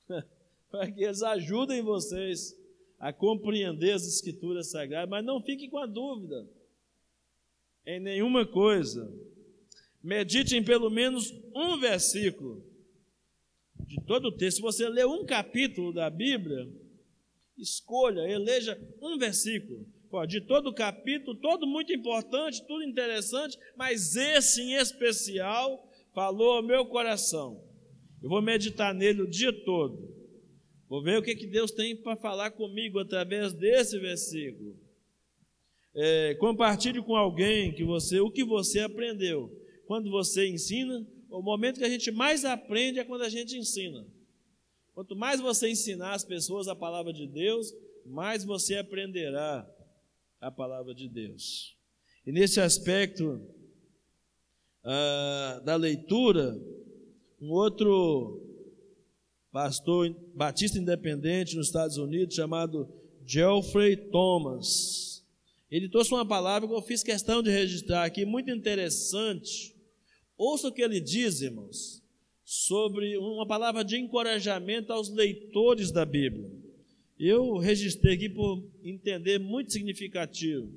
para 0.71 0.93
que 0.93 1.05
eles 1.05 1.23
ajudem 1.23 1.81
vocês 1.81 2.55
a 3.01 3.11
compreender 3.11 3.93
as 3.93 4.07
escrituras 4.07 4.71
sagradas, 4.71 5.09
mas 5.09 5.25
não 5.25 5.43
fique 5.43 5.71
com 5.71 5.79
a 5.79 5.87
dúvida 5.87 6.47
em 7.87 7.99
nenhuma 7.99 8.45
coisa. 8.45 9.11
Medite 10.03 10.55
em 10.55 10.63
pelo 10.63 10.91
menos 10.91 11.33
um 11.55 11.81
versículo 11.81 12.74
de 13.87 14.01
todo 14.05 14.29
o 14.29 14.33
texto. 14.33 14.57
Se 14.57 14.63
você 14.63 14.89
lê 14.89 15.05
um 15.05 15.25
capítulo 15.25 15.93
da 15.93 16.09
Bíblia, 16.09 16.69
escolha, 17.57 18.21
eleja 18.29 18.79
um 19.01 19.19
versículo. 19.19 19.87
De 20.29 20.41
todo 20.41 20.69
o 20.69 20.75
capítulo, 20.75 21.37
todo 21.41 21.67
muito 21.67 21.93
importante, 21.93 22.65
tudo 22.69 22.85
interessante, 22.85 23.59
mas 23.77 24.15
esse 24.15 24.63
em 24.63 24.75
especial 24.75 25.85
falou 26.15 26.53
ao 26.53 26.63
meu 26.63 26.87
coração. 26.87 27.61
Eu 28.23 28.29
vou 28.29 28.41
meditar 28.41 28.95
nele 28.95 29.23
o 29.23 29.29
dia 29.29 29.53
todo. 29.65 30.15
Vou 30.89 31.03
ver 31.03 31.19
o 31.19 31.23
que, 31.23 31.35
que 31.35 31.49
Deus 31.49 31.73
tem 31.73 31.97
para 31.97 32.17
falar 32.17 32.53
comigo 32.53 33.01
através 33.01 33.53
desse 33.53 33.99
versículo. 33.99 34.79
É, 35.93 36.35
compartilhe 36.37 37.03
com 37.03 37.17
alguém 37.17 37.73
que 37.73 37.83
você 37.83 38.21
o 38.21 38.31
que 38.31 38.45
você 38.45 38.81
aprendeu. 38.81 39.51
Quando 39.87 40.11
você 40.11 40.47
ensina, 40.49 41.07
o 41.35 41.43
momento 41.43 41.79
que 41.79 41.85
a 41.85 41.91
gente 41.91 42.11
mais 42.11 42.45
aprende 42.45 42.99
é 42.99 43.05
quando 43.05 43.23
a 43.23 43.29
gente 43.29 43.57
ensina. 43.57 44.07
Quanto 44.95 45.17
mais 45.17 45.41
você 45.41 45.69
ensinar 45.69 46.13
as 46.13 46.25
pessoas 46.25 46.69
a 46.69 46.77
palavra 46.77 47.13
de 47.13 47.27
Deus, 47.27 47.75
mais 48.07 48.45
você 48.45 48.77
aprenderá 48.77 49.69
a 50.41 50.51
palavra 50.51 50.95
de 50.95 51.09
Deus. 51.09 51.77
E 52.25 52.31
nesse 52.31 52.61
aspecto 52.61 53.41
ah, 54.85 55.61
da 55.65 55.75
leitura, 55.75 56.57
um 57.41 57.51
outro 57.51 58.41
pastor 59.51 60.15
batista 60.35 60.79
independente 60.79 61.57
nos 61.57 61.67
Estados 61.67 61.97
Unidos 61.97 62.35
chamado 62.35 62.89
Geoffrey 63.27 63.97
Thomas. 63.97 65.25
Ele 65.71 65.89
trouxe 65.89 66.13
uma 66.13 66.27
palavra 66.27 66.69
que 66.69 66.75
eu 66.75 66.83
fiz 66.83 67.03
questão 67.03 67.43
de 67.43 67.51
registrar 67.51 68.05
aqui, 68.05 68.25
muito 68.25 68.51
interessante. 68.51 69.74
Ouça 70.37 70.69
o 70.69 70.73
que 70.73 70.83
ele 70.83 71.01
diz, 71.01 71.41
irmãos, 71.41 72.03
sobre 72.45 73.17
uma 73.19 73.47
palavra 73.47 73.85
de 73.85 73.97
encorajamento 73.97 74.93
aos 74.93 75.09
leitores 75.09 75.91
da 75.91 76.05
Bíblia. 76.05 76.51
Eu 77.19 77.57
registrei 77.59 78.15
aqui 78.15 78.29
por 78.29 78.63
entender 78.83 79.39
muito 79.39 79.73
significativo. 79.73 80.73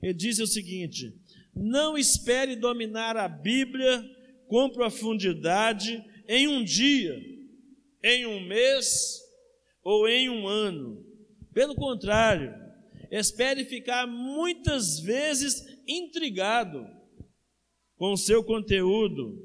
Ele 0.00 0.14
diz 0.14 0.38
o 0.38 0.46
seguinte: 0.46 1.12
não 1.54 1.98
espere 1.98 2.56
dominar 2.56 3.16
a 3.16 3.28
Bíblia 3.28 4.04
com 4.46 4.70
profundidade 4.70 6.02
em 6.28 6.46
um 6.46 6.62
dia 6.62 7.32
em 8.02 8.26
um 8.26 8.40
mês 8.40 9.20
ou 9.82 10.08
em 10.08 10.28
um 10.28 10.46
ano. 10.46 11.04
Pelo 11.54 11.74
contrário, 11.74 12.52
espere 13.10 13.64
ficar 13.64 14.06
muitas 14.06 14.98
vezes 14.98 15.64
intrigado 15.86 16.86
com 18.02 18.16
seu 18.16 18.42
conteúdo. 18.42 19.40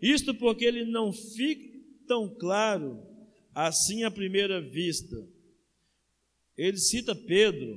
Isto 0.00 0.34
porque 0.34 0.64
ele 0.64 0.86
não 0.86 1.12
fica 1.12 1.78
tão 2.06 2.26
claro 2.26 3.06
assim 3.54 4.02
à 4.02 4.10
primeira 4.10 4.62
vista. 4.62 5.14
Ele 6.56 6.78
cita 6.78 7.14
Pedro, 7.14 7.68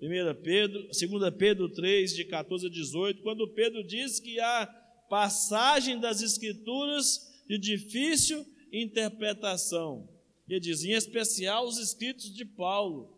1 0.00 0.42
Pedro, 0.42 0.82
2 0.84 1.34
Pedro 1.36 1.68
3, 1.68 2.14
de 2.14 2.24
14 2.24 2.68
a 2.68 2.70
18, 2.70 3.20
quando 3.20 3.52
Pedro 3.52 3.84
diz 3.86 4.18
que 4.18 4.40
há 4.40 4.64
passagem 5.10 6.00
das 6.00 6.22
Escrituras 6.22 7.44
de 7.46 7.58
difícil 7.58 8.46
interpretação. 8.72 10.08
Ele 10.48 10.58
diz, 10.58 10.84
em 10.84 10.92
especial 10.92 11.66
os 11.66 11.76
escritos 11.76 12.34
de 12.34 12.46
Paulo. 12.46 13.14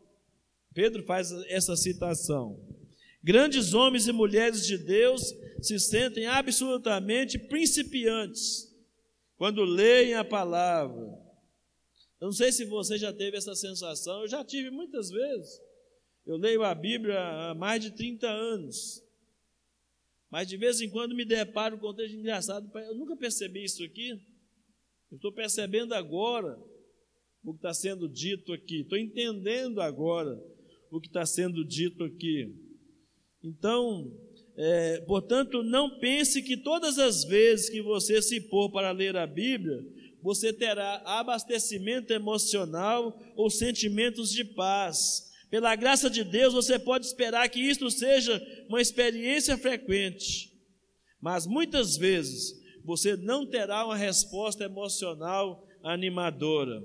Pedro 0.74 1.04
faz 1.04 1.30
essa 1.46 1.76
citação. 1.76 2.77
Grandes 3.22 3.74
homens 3.74 4.06
e 4.06 4.12
mulheres 4.12 4.66
de 4.66 4.78
Deus 4.78 5.34
se 5.60 5.78
sentem 5.78 6.26
absolutamente 6.26 7.38
principiantes 7.38 8.68
quando 9.36 9.64
leem 9.64 10.14
a 10.14 10.24
palavra. 10.24 11.04
Eu 12.20 12.26
não 12.26 12.32
sei 12.32 12.50
se 12.50 12.64
você 12.64 12.98
já 12.98 13.12
teve 13.12 13.36
essa 13.36 13.54
sensação, 13.54 14.22
eu 14.22 14.28
já 14.28 14.44
tive 14.44 14.70
muitas 14.70 15.10
vezes. 15.10 15.60
Eu 16.26 16.36
leio 16.36 16.62
a 16.62 16.74
Bíblia 16.74 17.18
há 17.18 17.54
mais 17.54 17.82
de 17.82 17.90
30 17.92 18.28
anos. 18.28 19.02
Mas 20.30 20.46
de 20.46 20.56
vez 20.56 20.80
em 20.80 20.90
quando 20.90 21.14
me 21.14 21.24
deparo 21.24 21.78
com 21.78 21.90
um 21.90 21.94
texto 21.94 22.14
engraçado. 22.14 22.70
Eu 22.76 22.94
nunca 22.94 23.16
percebi 23.16 23.64
isso 23.64 23.82
aqui. 23.82 24.20
Estou 25.10 25.32
percebendo 25.32 25.94
agora 25.94 26.58
o 27.42 27.52
que 27.52 27.58
está 27.58 27.72
sendo 27.72 28.08
dito 28.08 28.52
aqui. 28.52 28.82
Estou 28.82 28.98
entendendo 28.98 29.80
agora 29.80 30.38
o 30.90 31.00
que 31.00 31.06
está 31.06 31.24
sendo 31.24 31.64
dito 31.64 32.04
aqui. 32.04 32.67
Então, 33.42 34.12
é, 34.56 35.00
portanto, 35.02 35.62
não 35.62 35.98
pense 35.98 36.42
que 36.42 36.56
todas 36.56 36.98
as 36.98 37.24
vezes 37.24 37.70
que 37.70 37.80
você 37.80 38.20
se 38.20 38.40
pôr 38.40 38.70
para 38.70 38.90
ler 38.90 39.16
a 39.16 39.26
Bíblia, 39.26 39.78
você 40.20 40.52
terá 40.52 41.00
abastecimento 41.04 42.12
emocional 42.12 43.16
ou 43.36 43.48
sentimentos 43.48 44.30
de 44.30 44.44
paz. 44.44 45.28
Pela 45.48 45.76
graça 45.76 46.10
de 46.10 46.24
Deus, 46.24 46.52
você 46.52 46.78
pode 46.78 47.06
esperar 47.06 47.48
que 47.48 47.60
isto 47.60 47.90
seja 47.90 48.42
uma 48.68 48.80
experiência 48.80 49.56
frequente. 49.56 50.52
Mas 51.20 51.46
muitas 51.46 51.96
vezes 51.96 52.54
você 52.84 53.16
não 53.16 53.46
terá 53.46 53.84
uma 53.84 53.96
resposta 53.96 54.64
emocional 54.64 55.64
animadora. 55.82 56.82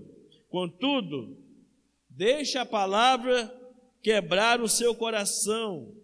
Contudo, 0.48 1.38
deixe 2.10 2.58
a 2.58 2.66
palavra 2.66 3.52
quebrar 4.02 4.62
o 4.62 4.70
seu 4.70 4.94
coração 4.94 6.03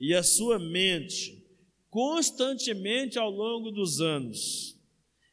e 0.00 0.14
a 0.14 0.22
sua 0.22 0.58
mente 0.58 1.46
constantemente 1.90 3.18
ao 3.18 3.30
longo 3.30 3.70
dos 3.70 4.00
anos. 4.00 4.78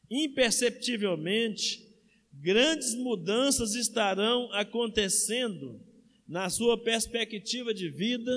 Imperceptivelmente, 0.10 1.86
grandes 2.34 2.96
mudanças 2.96 3.76
estarão 3.76 4.52
acontecendo 4.54 5.82
na 6.28 6.50
sua 6.50 6.82
perspectiva 6.82 7.74
de 7.74 7.90
vida, 7.90 8.32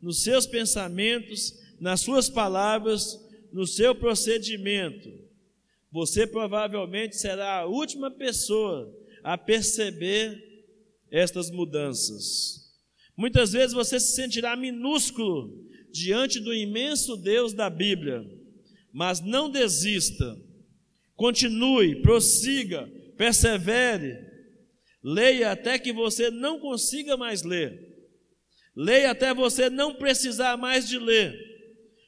nos 0.00 0.22
seus 0.22 0.46
pensamentos, 0.46 1.54
nas 1.80 2.00
suas 2.00 2.28
palavras, 2.28 3.18
no 3.52 3.66
seu 3.66 3.94
procedimento 3.94 5.32
você 5.92 6.26
provavelmente 6.26 7.16
será 7.16 7.58
a 7.58 7.66
última 7.66 8.10
pessoa 8.10 8.90
a 9.22 9.36
perceber 9.36 10.42
estas 11.10 11.50
mudanças. 11.50 12.72
Muitas 13.14 13.52
vezes 13.52 13.74
você 13.74 14.00
se 14.00 14.14
sentirá 14.14 14.56
minúsculo 14.56 15.70
diante 15.92 16.40
do 16.40 16.54
imenso 16.54 17.16
Deus 17.16 17.52
da 17.52 17.68
Bíblia, 17.68 18.24
mas 18.92 19.20
não 19.20 19.50
desista. 19.50 20.36
Continue, 21.14 22.02
prossiga, 22.02 22.90
persevere. 23.16 24.16
Leia 25.02 25.52
até 25.52 25.78
que 25.78 25.92
você 25.92 26.30
não 26.30 26.58
consiga 26.58 27.16
mais 27.16 27.42
ler. 27.42 27.92
Leia 28.74 29.10
até 29.10 29.34
você 29.34 29.68
não 29.68 29.94
precisar 29.94 30.56
mais 30.56 30.88
de 30.88 30.98
ler. 30.98 31.38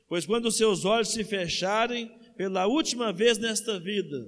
Pois 0.09 0.25
quando 0.25 0.51
seus 0.51 0.85
olhos 0.85 1.09
se 1.09 1.23
fecharem, 1.25 2.11
pela 2.37 2.67
última 2.67 3.13
vez 3.13 3.39
nesta 3.39 3.79
vida, 3.79 4.27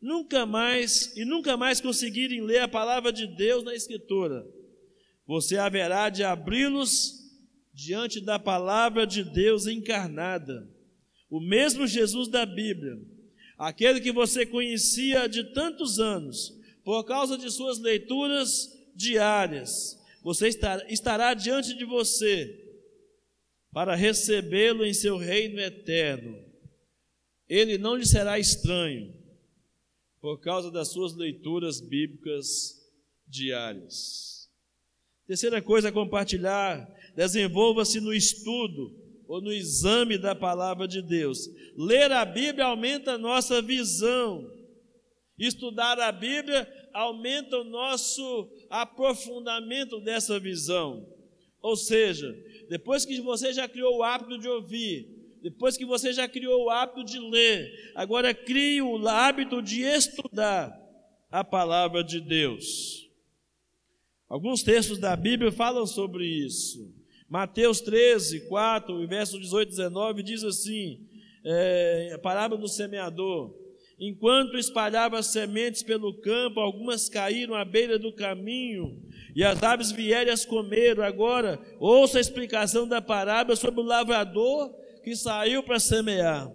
nunca 0.00 0.46
mais 0.46 1.16
e 1.16 1.24
nunca 1.24 1.56
mais 1.56 1.80
conseguirem 1.80 2.40
ler 2.40 2.60
a 2.60 2.68
palavra 2.68 3.12
de 3.12 3.26
Deus 3.26 3.64
na 3.64 3.74
Escritura, 3.74 4.46
você 5.26 5.56
haverá 5.56 6.08
de 6.08 6.22
abri-los 6.22 7.18
diante 7.78 8.20
da 8.20 8.38
palavra 8.38 9.06
de 9.06 9.22
Deus 9.22 9.66
encarnada. 9.66 10.68
O 11.30 11.40
mesmo 11.40 11.86
Jesus 11.86 12.28
da 12.28 12.44
Bíblia, 12.44 12.98
aquele 13.56 14.00
que 14.00 14.10
você 14.10 14.44
conhecia 14.44 15.28
de 15.28 15.52
tantos 15.52 16.00
anos, 16.00 16.52
por 16.82 17.04
causa 17.04 17.38
de 17.38 17.50
suas 17.50 17.78
leituras 17.78 18.68
diárias, 18.96 19.96
você 20.24 20.48
estará, 20.48 20.84
estará 20.90 21.34
diante 21.34 21.76
de 21.76 21.84
você 21.84 22.64
para 23.70 23.94
recebê-lo 23.94 24.84
em 24.84 24.92
seu 24.92 25.16
reino 25.16 25.60
eterno 25.60 26.48
ele 27.48 27.78
não 27.78 27.96
lhe 27.96 28.04
será 28.04 28.38
estranho 28.38 29.14
por 30.20 30.38
causa 30.38 30.70
das 30.70 30.88
suas 30.88 31.14
leituras 31.14 31.80
bíblicas 31.80 32.76
diárias. 33.26 34.50
Terceira 35.26 35.62
coisa 35.62 35.88
a 35.88 35.92
compartilhar: 35.92 36.86
desenvolva-se 37.18 38.00
no 38.00 38.14
estudo 38.14 38.94
ou 39.26 39.40
no 39.40 39.52
exame 39.52 40.16
da 40.16 40.36
palavra 40.36 40.86
de 40.86 41.02
Deus. 41.02 41.50
Ler 41.76 42.12
a 42.12 42.24
Bíblia 42.24 42.66
aumenta 42.66 43.14
a 43.14 43.18
nossa 43.18 43.60
visão. 43.60 44.48
Estudar 45.36 45.98
a 45.98 46.12
Bíblia 46.12 46.72
aumenta 46.94 47.58
o 47.58 47.64
nosso 47.64 48.48
aprofundamento 48.70 49.98
dessa 49.98 50.38
visão. 50.38 51.12
Ou 51.60 51.74
seja, 51.74 52.32
depois 52.68 53.04
que 53.04 53.20
você 53.20 53.52
já 53.52 53.66
criou 53.66 53.96
o 53.96 54.02
hábito 54.04 54.38
de 54.38 54.48
ouvir, 54.48 55.08
depois 55.42 55.76
que 55.76 55.84
você 55.84 56.12
já 56.12 56.28
criou 56.28 56.66
o 56.66 56.70
hábito 56.70 57.02
de 57.02 57.18
ler, 57.18 57.90
agora 57.96 58.32
crie 58.32 58.80
o 58.80 59.08
hábito 59.08 59.60
de 59.60 59.82
estudar 59.82 60.72
a 61.32 61.42
palavra 61.42 62.04
de 62.04 62.20
Deus. 62.20 63.10
Alguns 64.28 64.62
textos 64.62 65.00
da 65.00 65.16
Bíblia 65.16 65.50
falam 65.50 65.84
sobre 65.84 66.24
isso. 66.24 66.96
Mateus 67.28 67.82
13, 67.82 68.48
4, 68.48 69.06
verso 69.06 69.38
18 69.38 69.68
e 69.68 69.70
19 69.70 70.22
diz 70.22 70.42
assim: 70.42 71.06
é, 71.44 72.12
a 72.14 72.18
parábola 72.18 72.60
do 72.60 72.68
semeador. 72.68 73.54
Enquanto 74.00 74.56
espalhava 74.56 75.22
sementes 75.22 75.82
pelo 75.82 76.14
campo, 76.20 76.60
algumas 76.60 77.08
caíram 77.08 77.54
à 77.54 77.64
beira 77.64 77.98
do 77.98 78.12
caminho, 78.12 79.02
e 79.34 79.42
as 79.42 79.62
aves 79.62 79.90
vieram 79.90 80.30
e 80.30 80.32
as 80.32 80.44
comeram. 80.44 81.02
Agora, 81.02 81.60
ouça 81.80 82.18
a 82.18 82.20
explicação 82.20 82.86
da 82.86 83.02
parábola 83.02 83.56
sobre 83.56 83.80
o 83.80 83.84
lavrador 83.84 84.72
que 85.02 85.16
saiu 85.16 85.62
para 85.62 85.80
semear. 85.80 86.50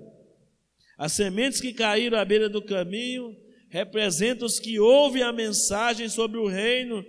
As 0.98 1.12
sementes 1.12 1.60
que 1.60 1.74
caíram 1.74 2.18
à 2.18 2.24
beira 2.24 2.48
do 2.48 2.62
caminho 2.62 3.36
representam 3.70 4.46
os 4.46 4.60
que 4.60 4.80
ouvem 4.80 5.22
a 5.22 5.34
mensagem 5.34 6.08
sobre 6.08 6.38
o 6.38 6.48
reino 6.48 7.04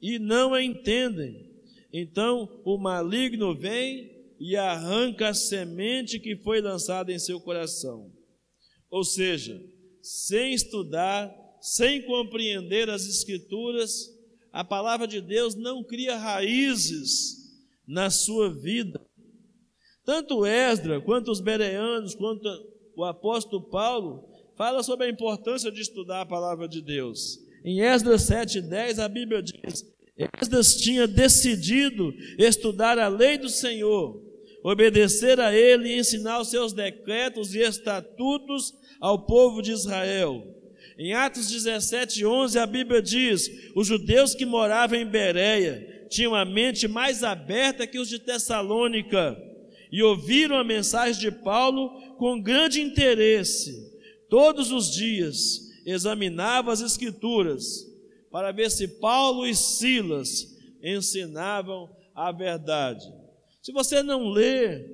e 0.00 0.18
não 0.18 0.52
a 0.52 0.62
entendem. 0.62 1.51
Então 1.92 2.62
o 2.64 2.78
maligno 2.78 3.54
vem 3.54 4.10
e 4.40 4.56
arranca 4.56 5.28
a 5.28 5.34
semente 5.34 6.18
que 6.18 6.36
foi 6.36 6.60
lançada 6.60 7.12
em 7.12 7.18
seu 7.18 7.40
coração. 7.40 8.10
Ou 8.90 9.04
seja, 9.04 9.60
sem 10.02 10.52
estudar, 10.52 11.32
sem 11.60 12.02
compreender 12.04 12.90
as 12.90 13.06
Escrituras, 13.06 14.08
a 14.52 14.64
palavra 14.64 15.06
de 15.06 15.20
Deus 15.20 15.54
não 15.54 15.84
cria 15.84 16.16
raízes 16.16 17.36
na 17.86 18.10
sua 18.10 18.52
vida. 18.52 19.00
Tanto 20.04 20.44
Esdra, 20.44 21.00
quanto 21.00 21.30
os 21.30 21.40
bereanos, 21.40 22.14
quanto 22.14 22.48
o 22.96 23.04
apóstolo 23.04 23.70
Paulo, 23.70 24.28
fala 24.56 24.82
sobre 24.82 25.06
a 25.06 25.10
importância 25.10 25.70
de 25.70 25.80
estudar 25.80 26.22
a 26.22 26.26
palavra 26.26 26.68
de 26.68 26.82
Deus. 26.82 27.38
Em 27.64 27.80
Esdras 27.80 28.22
7,10, 28.22 28.98
a 28.98 29.08
Bíblia 29.08 29.42
diz: 29.42 29.84
Esdras 30.16 30.76
tinha 30.76 31.06
decidido 31.06 32.14
estudar 32.38 32.98
a 32.98 33.08
lei 33.08 33.38
do 33.38 33.48
Senhor, 33.48 34.20
obedecer 34.62 35.40
a 35.40 35.54
ele 35.54 35.88
e 35.88 35.98
ensinar 35.98 36.40
os 36.40 36.50
seus 36.50 36.72
decretos 36.72 37.54
e 37.54 37.60
estatutos 37.60 38.74
ao 39.00 39.24
povo 39.26 39.62
de 39.62 39.72
Israel. 39.72 40.42
Em 40.98 41.14
Atos 41.14 41.50
17, 41.50 42.24
11, 42.24 42.58
a 42.58 42.66
Bíblia 42.66 43.00
diz: 43.00 43.50
os 43.74 43.86
judeus 43.86 44.34
que 44.34 44.44
moravam 44.44 44.98
em 44.98 45.06
Bereia 45.06 46.06
tinham 46.10 46.34
a 46.34 46.44
mente 46.44 46.86
mais 46.86 47.24
aberta 47.24 47.86
que 47.86 47.98
os 47.98 48.08
de 48.08 48.18
Tessalônica 48.18 49.36
e 49.90 50.02
ouviram 50.02 50.56
a 50.56 50.64
mensagem 50.64 51.20
de 51.20 51.30
Paulo 51.30 51.90
com 52.16 52.40
grande 52.40 52.80
interesse. 52.80 53.90
Todos 54.28 54.70
os 54.70 54.90
dias 54.90 55.60
examinavam 55.86 56.72
as 56.72 56.80
Escrituras 56.80 57.91
para 58.32 58.50
ver 58.50 58.70
se 58.70 58.88
Paulo 58.88 59.46
e 59.46 59.54
Silas 59.54 60.56
ensinavam 60.82 61.94
a 62.14 62.32
verdade. 62.32 63.04
Se 63.62 63.70
você 63.70 64.02
não 64.02 64.30
ler, 64.30 64.84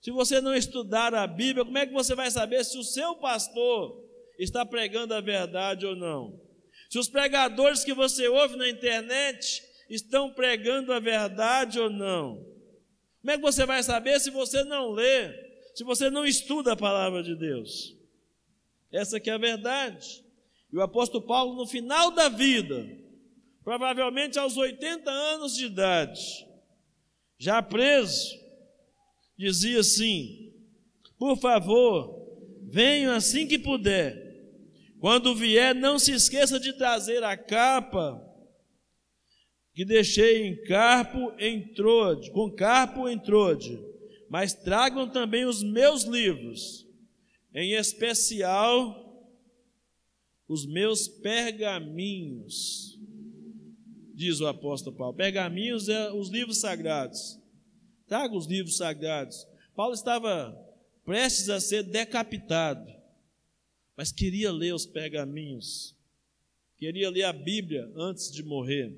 se 0.00 0.10
você 0.10 0.40
não 0.40 0.54
estudar 0.54 1.14
a 1.14 1.26
Bíblia, 1.26 1.64
como 1.64 1.76
é 1.76 1.86
que 1.86 1.92
você 1.92 2.14
vai 2.14 2.30
saber 2.30 2.64
se 2.64 2.78
o 2.78 2.82
seu 2.82 3.14
pastor 3.16 4.02
está 4.38 4.64
pregando 4.64 5.12
a 5.12 5.20
verdade 5.20 5.84
ou 5.84 5.94
não? 5.94 6.40
Se 6.88 6.98
os 6.98 7.08
pregadores 7.08 7.84
que 7.84 7.92
você 7.92 8.26
ouve 8.28 8.56
na 8.56 8.68
internet 8.68 9.62
estão 9.90 10.32
pregando 10.32 10.92
a 10.92 10.98
verdade 10.98 11.78
ou 11.78 11.90
não? 11.90 12.36
Como 13.20 13.30
é 13.30 13.36
que 13.36 13.42
você 13.42 13.66
vai 13.66 13.82
saber 13.82 14.18
se 14.20 14.30
você 14.30 14.64
não 14.64 14.90
lê, 14.90 15.32
se 15.74 15.84
você 15.84 16.08
não 16.08 16.24
estuda 16.24 16.72
a 16.72 16.76
palavra 16.76 17.22
de 17.22 17.36
Deus? 17.36 17.94
Essa 18.90 19.20
que 19.20 19.28
é 19.28 19.34
a 19.34 19.38
verdade. 19.38 20.24
E 20.72 20.76
o 20.76 20.82
apóstolo 20.82 21.26
Paulo, 21.26 21.54
no 21.54 21.66
final 21.66 22.10
da 22.10 22.28
vida, 22.28 22.86
provavelmente 23.64 24.38
aos 24.38 24.56
80 24.56 25.10
anos 25.10 25.56
de 25.56 25.66
idade, 25.66 26.20
já 27.38 27.62
preso, 27.62 28.36
dizia 29.36 29.80
assim: 29.80 30.52
Por 31.18 31.38
favor, 31.38 32.18
venham 32.64 33.14
assim 33.14 33.46
que 33.46 33.58
puder. 33.58 34.26
Quando 35.00 35.34
vier, 35.34 35.74
não 35.74 35.98
se 35.98 36.12
esqueça 36.12 36.58
de 36.58 36.72
trazer 36.72 37.22
a 37.22 37.36
capa 37.36 38.24
que 39.72 39.84
deixei 39.84 40.44
em 40.44 40.60
Carpo 40.64 41.32
em 41.38 41.72
Trode, 41.72 42.32
com 42.32 42.50
Carpo 42.50 43.08
em 43.08 43.16
Trode, 43.16 43.78
mas 44.28 44.52
tragam 44.52 45.08
também 45.08 45.44
os 45.44 45.62
meus 45.62 46.02
livros, 46.02 46.84
em 47.54 47.74
especial 47.74 49.07
os 50.48 50.64
meus 50.64 51.06
pergaminhos, 51.06 52.98
diz 54.14 54.40
o 54.40 54.46
apóstolo 54.46 54.96
Paulo. 54.96 55.14
Pergaminhos 55.14 55.88
é 55.88 56.10
os 56.10 56.30
livros 56.30 56.58
sagrados. 56.58 57.38
Traga 58.06 58.34
os 58.34 58.46
livros 58.46 58.78
sagrados. 58.78 59.46
Paulo 59.76 59.92
estava 59.92 60.56
prestes 61.04 61.50
a 61.50 61.60
ser 61.60 61.82
decapitado, 61.82 62.90
mas 63.94 64.10
queria 64.10 64.50
ler 64.50 64.74
os 64.74 64.86
pergaminhos, 64.86 65.94
queria 66.76 67.10
ler 67.10 67.24
a 67.24 67.32
Bíblia 67.32 67.90
antes 67.94 68.32
de 68.32 68.42
morrer. 68.42 68.96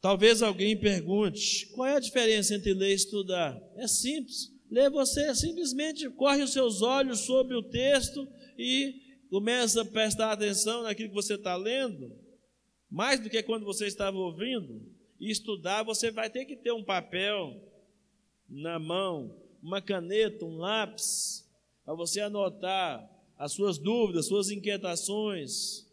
Talvez 0.00 0.42
alguém 0.42 0.76
pergunte: 0.78 1.66
qual 1.68 1.88
é 1.88 1.96
a 1.96 2.00
diferença 2.00 2.54
entre 2.54 2.72
ler 2.72 2.90
e 2.90 2.94
estudar? 2.94 3.60
É 3.76 3.88
simples. 3.88 4.52
Ler 4.70 4.90
você 4.90 5.34
simplesmente 5.34 6.08
corre 6.10 6.42
os 6.42 6.52
seus 6.52 6.82
olhos 6.82 7.20
sobre 7.20 7.54
o 7.56 7.62
texto 7.62 8.28
e 8.58 9.08
começa 9.30 9.82
a 9.82 9.84
prestar 9.84 10.32
atenção 10.32 10.82
naquilo 10.82 11.08
que 11.08 11.14
você 11.14 11.34
está 11.34 11.56
lendo, 11.56 12.12
mais 12.90 13.20
do 13.20 13.30
que 13.30 13.42
quando 13.42 13.64
você 13.64 13.86
estava 13.86 14.16
ouvindo. 14.16 14.82
E 15.18 15.30
estudar, 15.30 15.82
você 15.82 16.10
vai 16.10 16.30
ter 16.30 16.44
que 16.44 16.56
ter 16.56 16.72
um 16.72 16.84
papel 16.84 17.60
na 18.48 18.78
mão, 18.78 19.34
uma 19.62 19.80
caneta, 19.80 20.44
um 20.44 20.58
lápis, 20.58 21.46
para 21.84 21.94
você 21.94 22.20
anotar 22.20 23.08
as 23.36 23.52
suas 23.52 23.78
dúvidas, 23.78 24.26
suas 24.26 24.50
inquietações. 24.50 25.86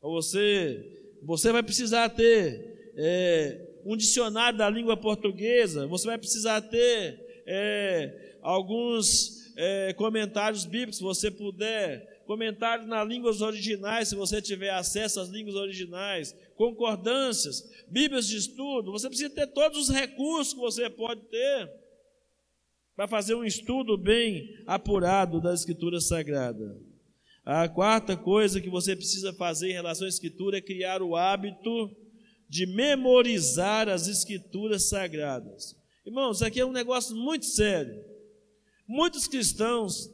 Você, 0.00 1.18
você 1.22 1.52
vai 1.52 1.62
precisar 1.62 2.08
ter 2.10 2.92
é, 2.96 3.80
um 3.84 3.96
dicionário 3.96 4.58
da 4.58 4.68
língua 4.68 4.96
portuguesa, 4.96 5.86
você 5.86 6.06
vai 6.06 6.18
precisar 6.18 6.60
ter 6.62 7.27
é, 7.50 8.36
alguns 8.42 9.54
é, 9.56 9.94
comentários 9.94 10.66
bíblicos, 10.66 10.98
se 10.98 11.02
você 11.02 11.30
puder, 11.30 12.22
comentários 12.26 12.86
nas 12.86 13.08
línguas 13.08 13.40
originais, 13.40 14.08
se 14.08 14.14
você 14.14 14.42
tiver 14.42 14.68
acesso 14.68 15.18
às 15.18 15.30
línguas 15.30 15.56
originais, 15.56 16.36
concordâncias, 16.56 17.64
bíblias 17.88 18.26
de 18.26 18.36
estudo, 18.36 18.92
você 18.92 19.08
precisa 19.08 19.30
ter 19.30 19.46
todos 19.46 19.88
os 19.88 19.88
recursos 19.88 20.52
que 20.52 20.60
você 20.60 20.90
pode 20.90 21.22
ter 21.22 21.70
para 22.94 23.08
fazer 23.08 23.34
um 23.34 23.44
estudo 23.44 23.96
bem 23.96 24.46
apurado 24.66 25.40
da 25.40 25.54
Escritura 25.54 26.00
Sagrada. 26.00 26.78
A 27.44 27.66
quarta 27.66 28.14
coisa 28.14 28.60
que 28.60 28.68
você 28.68 28.94
precisa 28.94 29.32
fazer 29.32 29.70
em 29.70 29.74
relação 29.74 30.04
à 30.04 30.08
Escritura 30.08 30.58
é 30.58 30.60
criar 30.60 31.00
o 31.00 31.16
hábito 31.16 31.90
de 32.46 32.66
memorizar 32.66 33.88
as 33.88 34.06
escrituras 34.06 34.88
sagradas. 34.88 35.76
Irmãos, 36.08 36.38
isso 36.38 36.44
aqui 36.46 36.58
é 36.58 36.64
um 36.64 36.72
negócio 36.72 37.14
muito 37.14 37.44
sério. 37.44 38.02
Muitos 38.86 39.26
cristãos 39.26 40.10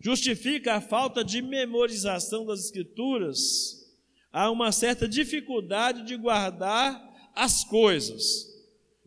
justificam 0.00 0.72
a 0.72 0.80
falta 0.80 1.22
de 1.22 1.42
memorização 1.42 2.46
das 2.46 2.60
escrituras 2.60 3.86
a 4.32 4.50
uma 4.50 4.72
certa 4.72 5.06
dificuldade 5.06 6.04
de 6.04 6.16
guardar 6.16 6.98
as 7.34 7.64
coisas. 7.64 8.46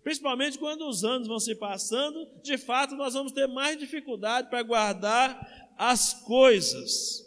Principalmente 0.04 0.60
quando 0.60 0.88
os 0.88 1.04
anos 1.04 1.28
vão 1.28 1.40
se 1.40 1.56
passando, 1.56 2.28
de 2.44 2.60
fato 2.60 2.94
nós 2.94 3.16
vamos 3.16 3.32
ter 3.32 3.48
mais 3.48 3.80
dificuldade 3.80 4.52
para 4.52 4.62
guardar 4.62 5.74
as 5.80 6.14
coisas. 6.26 7.26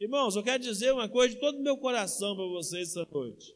Irmãos, 0.00 0.36
eu 0.36 0.42
quero 0.42 0.62
dizer 0.62 0.90
uma 0.90 1.06
coisa 1.06 1.34
de 1.34 1.40
todo 1.40 1.58
o 1.58 1.62
meu 1.62 1.76
coração 1.76 2.34
para 2.34 2.46
vocês 2.46 2.96
essa 2.96 3.06
noite 3.12 3.54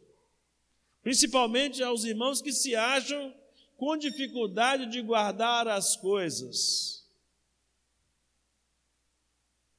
principalmente 1.02 1.82
aos 1.82 2.04
irmãos 2.04 2.42
que 2.42 2.52
se 2.52 2.74
acham 2.74 3.34
com 3.80 3.96
dificuldade 3.96 4.84
de 4.84 5.00
guardar 5.00 5.66
as 5.66 5.96
coisas. 5.96 7.02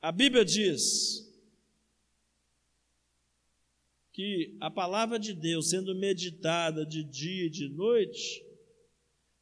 A 0.02 0.12
Bíblia 0.12 0.44
diz 0.44 1.32
que 4.12 4.58
a 4.60 4.72
palavra 4.72 5.20
de 5.20 5.36
Deus, 5.36 5.70
sendo 5.70 5.94
meditada 5.94 6.84
de 6.84 7.04
dia 7.04 7.46
e 7.46 7.50
de 7.52 7.70
noite, 7.70 8.44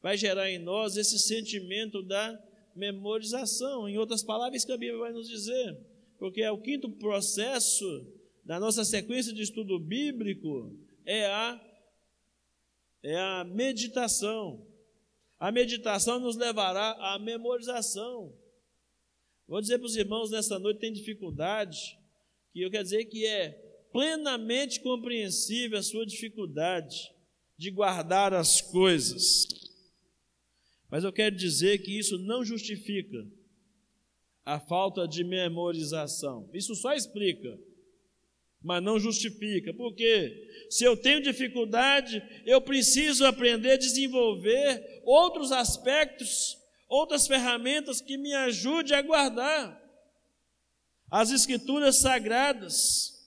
vai 0.02 0.18
gerar 0.18 0.52
em 0.52 0.60
nós 0.60 0.98
esse 0.98 1.18
sentimento 1.18 2.04
da 2.04 2.38
memorização. 2.76 3.88
Em 3.88 3.98
outras 3.98 4.22
palavras, 4.22 4.66
que 4.66 4.74
a 4.74 4.78
Bíblia 4.78 5.00
vai 5.00 5.14
nos 5.14 5.30
dizer, 5.30 5.80
porque 6.18 6.42
é 6.42 6.52
o 6.52 6.62
quinto 6.62 6.90
processo 6.90 8.06
da 8.44 8.60
nossa 8.60 8.84
sequência 8.84 9.32
de 9.32 9.42
estudo 9.42 9.80
bíblico 9.80 10.78
é 11.06 11.28
a 11.28 11.69
é 13.04 13.18
a 13.18 13.44
meditação. 13.44 14.66
A 15.40 15.52
meditação 15.52 16.20
nos 16.20 16.36
levará 16.36 16.92
à 17.14 17.18
memorização. 17.20 18.34
Vou 19.48 19.62
dizer 19.62 19.78
para 19.78 19.88
os 19.88 19.96
irmãos 19.96 20.30
nessa 20.30 20.60
noite 20.60 20.80
tem 20.80 20.94
dificuldade, 20.94 21.98
que 22.52 22.62
eu 22.62 22.70
quero 22.70 22.84
dizer 22.84 23.06
que 23.06 23.26
é 23.26 23.52
plenamente 23.92 24.82
compreensível 24.82 25.80
a 25.80 25.84
sua 25.84 26.06
dificuldade 26.06 27.12
de 27.58 27.72
guardar 27.72 28.34
as 28.34 28.62
coisas. 28.62 29.48
Mas 30.90 31.04
eu 31.04 31.12
quero 31.12 31.36
dizer 31.36 31.80
que 31.80 31.98
isso 31.98 32.18
não 32.18 32.44
justifica 32.44 33.26
a 34.46 34.60
falta 34.60 35.08
de 35.08 35.24
memorização. 35.24 36.50
Isso 36.54 36.74
só 36.76 36.94
explica, 36.94 37.60
mas 38.62 38.84
não 38.84 39.00
justifica. 39.00 39.74
Porque 39.74 40.48
se 40.70 40.84
eu 40.84 40.98
tenho 40.98 41.22
dificuldade, 41.22 42.22
eu 42.46 42.62
preciso 42.62 43.26
aprender 43.26 43.72
a 43.72 43.78
desenvolver 43.78 45.02
outros 45.04 45.52
aspectos, 45.52 46.58
outras 46.88 47.28
ferramentas 47.28 48.02
que 48.02 48.18
me 48.18 48.34
ajudem 48.34 48.98
a 48.98 49.02
guardar 49.02 49.80
as 51.10 51.32
escrituras 51.32 51.98
sagradas. 51.98 53.18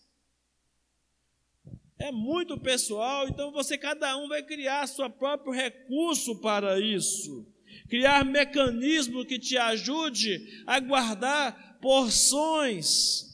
É 1.98 2.10
muito 2.10 2.58
pessoal, 2.58 3.28
então 3.28 3.52
você 3.52 3.78
cada 3.78 4.16
um 4.16 4.28
vai 4.28 4.42
criar 4.42 4.86
seu 4.88 5.08
próprio 5.08 5.52
recurso 5.52 6.40
para 6.40 6.80
isso 6.80 7.46
criar 7.88 8.24
mecanismo 8.24 9.24
que 9.24 9.38
te 9.38 9.56
ajude 9.56 10.62
a 10.66 10.80
guardar 10.80 11.78
porções 11.80 13.31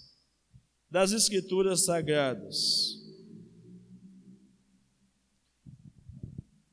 das 0.91 1.13
Escrituras 1.13 1.85
Sagradas. 1.85 2.97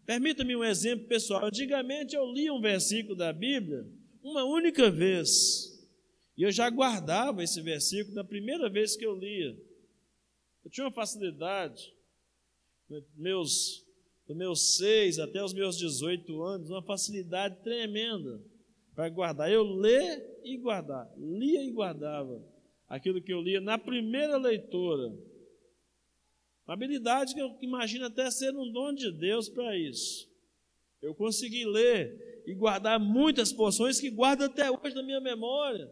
Permita-me 0.06 0.56
um 0.56 0.64
exemplo 0.64 1.08
pessoal. 1.08 1.46
Antigamente 1.46 2.16
eu 2.16 2.32
li 2.32 2.50
um 2.50 2.62
versículo 2.62 3.16
da 3.16 3.34
Bíblia 3.34 3.86
uma 4.24 4.44
única 4.44 4.90
vez. 4.90 5.74
E 6.38 6.44
eu 6.44 6.52
já 6.52 6.70
guardava 6.70 7.44
esse 7.44 7.62
versículo 7.62 8.16
na 8.16 8.24
primeira 8.24 8.70
vez 8.70 8.96
que 8.96 9.06
eu 9.06 9.18
lia. 9.18 9.58
Eu 10.64 10.70
tinha 10.70 10.86
uma 10.86 10.94
facilidade. 10.94 11.94
Meus 13.16 13.84
dos 14.28 14.36
meus 14.36 14.78
seis 14.78 15.20
até 15.20 15.44
os 15.44 15.54
meus 15.54 15.78
18 15.78 16.42
anos, 16.44 16.70
uma 16.70 16.82
facilidade 16.82 17.62
tremenda 17.64 18.42
para 18.96 19.10
guardar. 19.10 19.52
Eu 19.52 19.64
ler 19.64 20.40
e 20.44 20.58
guardar, 20.58 21.12
lia 21.18 21.64
e 21.64 21.72
guardava 21.72 22.55
aquilo 22.88 23.22
que 23.22 23.34
eu 23.34 23.42
lia 23.42 23.62
na 23.62 23.78
primeira 23.78 24.38
leitura. 24.38 25.08
Uma 26.66 26.74
habilidade 26.74 27.34
que 27.34 27.42
eu 27.42 27.58
imagino 27.62 28.06
até 28.06 28.30
ser 28.32 28.56
um 28.56 28.72
dom 28.72 28.94
de 28.94 29.12
Deus 29.12 29.50
para 29.50 29.78
isso. 29.78 30.30
Eu 31.02 31.14
consegui 31.14 31.66
ler 31.66 32.44
e 32.48 32.54
guardar 32.54 33.00
muitas 33.00 33.54
porções 33.54 34.00
que 34.00 34.10
guardo 34.10 34.44
até 34.44 34.70
hoje 34.72 34.96
na 34.96 35.04
minha 35.04 35.22
memória. 35.22 35.92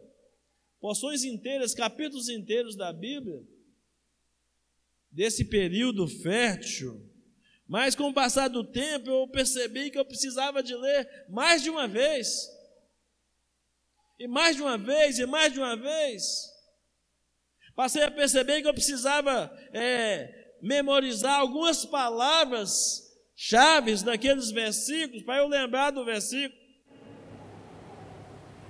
Porções 0.80 1.24
inteiras, 1.24 1.74
capítulos 1.74 2.28
inteiros 2.28 2.74
da 2.74 2.92
Bíblia. 2.92 3.42
Desse 5.10 5.44
período 5.44 6.08
fértil 6.08 7.14
mas 7.66 7.94
com 7.94 8.08
o 8.08 8.14
passar 8.14 8.48
do 8.48 8.62
tempo 8.62 9.10
eu 9.10 9.28
percebi 9.28 9.90
que 9.90 9.98
eu 9.98 10.04
precisava 10.04 10.62
de 10.62 10.74
ler 10.74 11.26
mais 11.28 11.62
de 11.62 11.70
uma 11.70 11.88
vez. 11.88 12.50
E 14.18 14.28
mais 14.28 14.54
de 14.56 14.62
uma 14.62 14.78
vez, 14.78 15.18
e 15.18 15.26
mais 15.26 15.52
de 15.52 15.58
uma 15.58 15.76
vez. 15.76 16.53
Passei 17.74 18.02
a 18.02 18.10
perceber 18.10 18.62
que 18.62 18.68
eu 18.68 18.74
precisava 18.74 19.50
é, 19.72 20.56
memorizar 20.62 21.40
algumas 21.40 21.84
palavras 21.84 23.02
chaves 23.36 24.02
daqueles 24.02 24.50
versículos 24.50 25.22
para 25.24 25.38
eu 25.38 25.48
lembrar 25.48 25.90
do 25.90 26.04
versículo. 26.04 26.62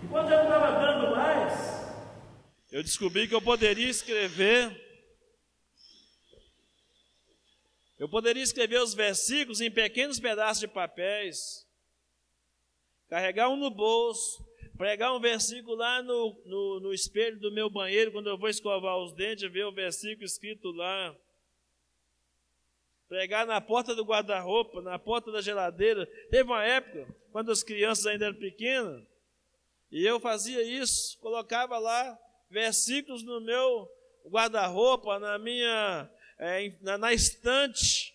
E 0.03 0.07
quando 0.09 0.31
eu 0.33 0.45
não 0.45 0.45
estava 0.45 0.81
dando 0.81 1.17
mais, 1.17 1.53
eu 2.73 2.83
descobri 2.83 3.29
que 3.29 3.35
eu 3.35 3.43
poderia 3.43 3.89
escrever 3.89 4.85
Eu 7.99 8.09
poderia 8.09 8.43
escrever 8.43 8.83
os 8.83 8.93
versículos 8.93 9.61
em 9.61 9.71
pequenos 9.71 10.19
pedaços 10.19 10.61
de 10.61 10.69
papéis, 10.69 11.67
carregar 13.09 13.49
um 13.49 13.57
no 13.57 13.71
bolso, 13.71 14.45
pregar 14.77 15.15
um 15.15 15.21
versículo 15.21 15.77
lá 15.77 16.03
no, 16.03 16.41
no, 16.45 16.81
no, 16.81 16.93
espelho 16.93 17.39
do 17.39 17.53
meu 17.53 17.71
banheiro, 17.71 18.13
quando 18.13 18.29
eu 18.29 18.39
vou 18.39 18.49
escovar 18.49 18.99
os 18.99 19.13
dentes, 19.13 19.51
ver 19.51 19.65
o 19.65 19.73
versículo 19.73 20.25
escrito 20.25 20.71
lá. 20.73 21.15
Pregar 23.09 23.47
na 23.47 23.61
porta 23.61 23.95
do 23.95 24.05
guarda-roupa, 24.05 24.81
na 24.83 24.99
porta 24.99 25.31
da 25.31 25.41
geladeira. 25.41 26.07
Teve 26.31 26.45
uma 26.45 26.65
época, 26.65 27.07
quando 27.31 27.53
as 27.53 27.63
crianças 27.63 28.07
ainda 28.07 28.27
eram 28.27 28.39
pequenas, 28.39 29.05
e 29.91 30.05
eu 30.05 30.19
fazia 30.19 30.63
isso, 30.63 31.19
colocava 31.21 31.79
lá 31.79 32.19
versículos 32.51 33.23
no 33.23 33.41
meu 33.41 33.89
guarda-roupa, 34.27 35.19
na 35.19 35.39
minha 35.39 36.11
é, 36.39 36.73
na, 36.81 36.99
na 36.99 37.13
estante, 37.13 38.15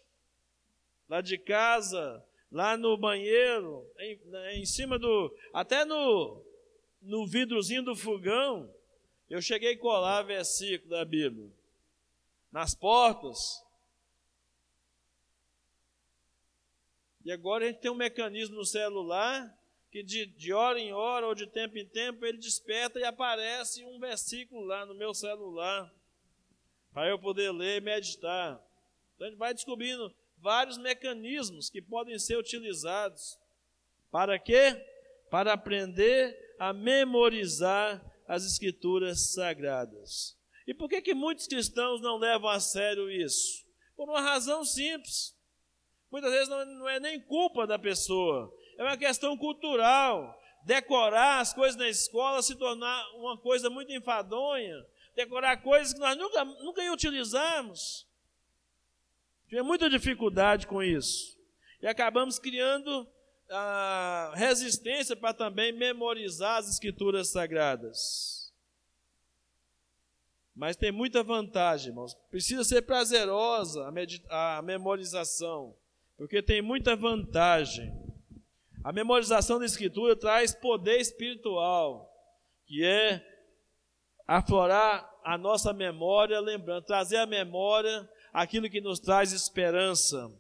lá 1.08 1.22
de 1.22 1.38
casa, 1.38 2.24
lá 2.52 2.76
no 2.76 2.98
banheiro, 2.98 3.90
em, 4.00 4.20
em 4.60 4.66
cima 4.66 4.98
do. 5.00 5.34
até 5.54 5.86
no, 5.86 6.44
no 7.02 7.28
vidrozinho 7.28 7.84
do 7.84 7.96
fogão, 7.96 8.74
eu 9.30 9.42
cheguei 9.42 9.74
a 9.74 9.80
colar 9.80 10.24
versículo 10.24 10.90
da 10.92 11.06
Bíblia. 11.06 11.52
Nas 12.52 12.74
portas. 12.74 13.64
E 17.24 17.32
agora 17.32 17.66
a 17.66 17.68
gente 17.68 17.80
tem 17.80 17.92
um 17.92 17.96
mecanismo 17.96 18.56
no 18.56 18.66
celular 18.66 19.56
que 19.92 20.04
de, 20.04 20.26
de 20.26 20.54
hora 20.54 20.80
em 20.80 20.94
hora 20.94 21.28
ou 21.28 21.36
de 21.36 21.48
tempo 21.48 21.78
em 21.78 21.86
tempo 21.86 22.26
ele 22.26 22.38
desperta 22.38 23.00
e 23.00 23.04
aparece 23.04 23.84
um 23.84 24.00
versículo 24.00 24.64
lá 24.64 24.86
no 24.86 24.94
meu 24.94 25.14
celular 25.14 25.92
para 26.94 27.10
eu 27.10 27.20
poder 27.20 27.52
ler 27.52 27.78
e 27.78 27.86
meditar. 27.86 28.60
Então 29.16 29.28
a 29.28 29.30
gente 29.30 29.40
vai 29.40 29.54
descobrindo 29.54 30.14
vários 30.38 30.78
mecanismos 30.78 31.70
que 31.70 31.82
podem 31.82 32.18
ser 32.18 32.38
utilizados. 32.38 33.38
Para 34.12 34.40
quê? 34.40 34.76
Para 35.30 35.54
aprender 35.54 36.49
a 36.60 36.74
memorizar 36.74 38.04
as 38.28 38.46
escrituras 38.46 39.34
sagradas. 39.34 40.38
E 40.68 40.74
por 40.74 40.88
que, 40.90 41.02
que 41.02 41.16
muitos 41.16 41.48
cristãos 41.48 42.02
não 42.02 42.18
levam 42.18 42.50
a 42.50 42.60
sério 42.60 43.10
isso? 43.10 43.66
Por 43.96 44.08
uma 44.08 44.22
razão 44.22 44.64
simples. 44.64 45.36
Muitas 46.12 46.32
vezes 46.32 46.50
não, 46.50 46.66
não 46.66 46.90
é 46.90 47.00
nem 47.00 47.20
culpa 47.22 47.66
da 47.66 47.80
pessoa, 47.80 48.54
é 48.78 48.84
uma 48.84 48.98
questão 48.98 49.38
cultural. 49.38 50.38
Decorar 50.66 51.40
as 51.40 51.54
coisas 51.54 51.78
na 51.78 51.88
escola 51.88 52.42
se 52.42 52.56
tornar 52.56 53.10
uma 53.16 53.38
coisa 53.38 53.70
muito 53.70 53.92
enfadonha, 53.94 54.76
decorar 55.16 55.58
coisas 55.64 55.94
que 55.94 56.00
nós 56.00 56.18
nunca, 56.18 56.44
nunca 56.44 56.82
utilizamos. 56.92 58.06
Tinha 59.48 59.64
muita 59.64 59.90
dificuldade 59.90 60.68
com 60.68 60.84
isso. 60.84 61.38
E 61.82 61.88
acabamos 61.88 62.38
criando 62.38 63.08
a 63.50 64.32
resistência 64.36 65.16
para 65.16 65.34
também 65.34 65.72
memorizar 65.72 66.58
as 66.58 66.70
escrituras 66.70 67.30
sagradas. 67.30 68.54
Mas 70.56 70.76
tem 70.76 70.92
muita 70.92 71.24
vantagem, 71.24 71.90
irmãos. 71.90 72.14
Precisa 72.30 72.64
ser 72.64 72.82
prazerosa 72.82 73.92
a, 74.30 74.58
a 74.58 74.62
memorização, 74.62 75.76
porque 76.18 76.42
tem 76.42 76.62
muita 76.62 76.96
vantagem. 76.96 77.92
A 78.84 78.92
memorização 78.92 79.58
da 79.58 79.66
escritura 79.66 80.16
traz 80.16 80.54
poder 80.54 81.00
espiritual, 81.00 82.14
que 82.66 82.84
é 82.84 83.26
aflorar 84.28 85.10
a 85.24 85.38
nossa 85.38 85.74
memória, 85.74 86.40
lembrando, 86.40 86.86
trazer 86.86 87.18
à 87.18 87.26
memória 87.26 88.08
aquilo 88.32 88.70
que 88.70 88.82
nos 88.82 89.00
traz 89.00 89.32
esperança. 89.32 90.32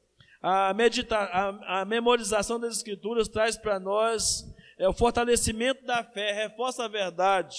A, 0.42 0.74
medita 0.74 1.18
a, 1.18 1.82
a 1.82 1.86
memorização 1.86 2.60
das 2.60 2.78
Escrituras 2.78 3.28
traz 3.28 3.58
para 3.58 3.80
nós 3.80 4.46
é, 4.78 4.88
o 4.88 4.94
fortalecimento 4.94 5.86
da 5.86 6.04
fé, 6.04 6.32
reforça 6.32 6.86
a 6.86 6.88
verdade, 6.88 7.58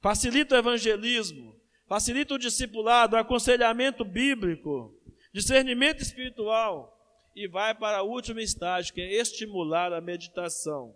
facilita 0.00 0.56
o 0.56 0.58
evangelismo, 0.58 1.54
facilita 1.86 2.34
o 2.34 2.38
discipulado, 2.38 3.14
o 3.14 3.18
aconselhamento 3.18 4.04
bíblico, 4.04 4.92
discernimento 5.32 6.02
espiritual 6.02 6.94
e 7.34 7.48
vai 7.48 7.74
para 7.74 8.02
o 8.02 8.10
último 8.10 8.40
estágio, 8.40 8.94
que 8.94 9.00
é 9.00 9.20
estimular 9.20 9.92
a 9.92 10.00
meditação. 10.00 10.94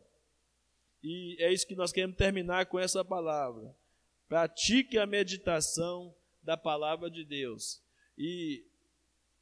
E 1.03 1.37
é 1.41 1.53
isso 1.53 1.67
que 1.67 1.75
nós 1.75 1.93
queremos 1.93 2.17
terminar 2.17 2.67
com 2.67 2.79
essa 2.79 3.05
palavra. 3.05 3.75
Pratique 4.29 4.99
a 4.99 5.07
meditação 5.07 6.15
da 6.43 6.57
palavra 6.57 7.11
de 7.11 7.25
Deus. 7.25 7.83
E, 8.17 8.65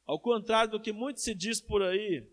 ao 0.07 0.17
contrário 0.17 0.71
do 0.71 0.79
que 0.79 0.93
muito 0.93 1.19
se 1.19 1.35
diz 1.35 1.59
por 1.59 1.83
aí, 1.83 2.25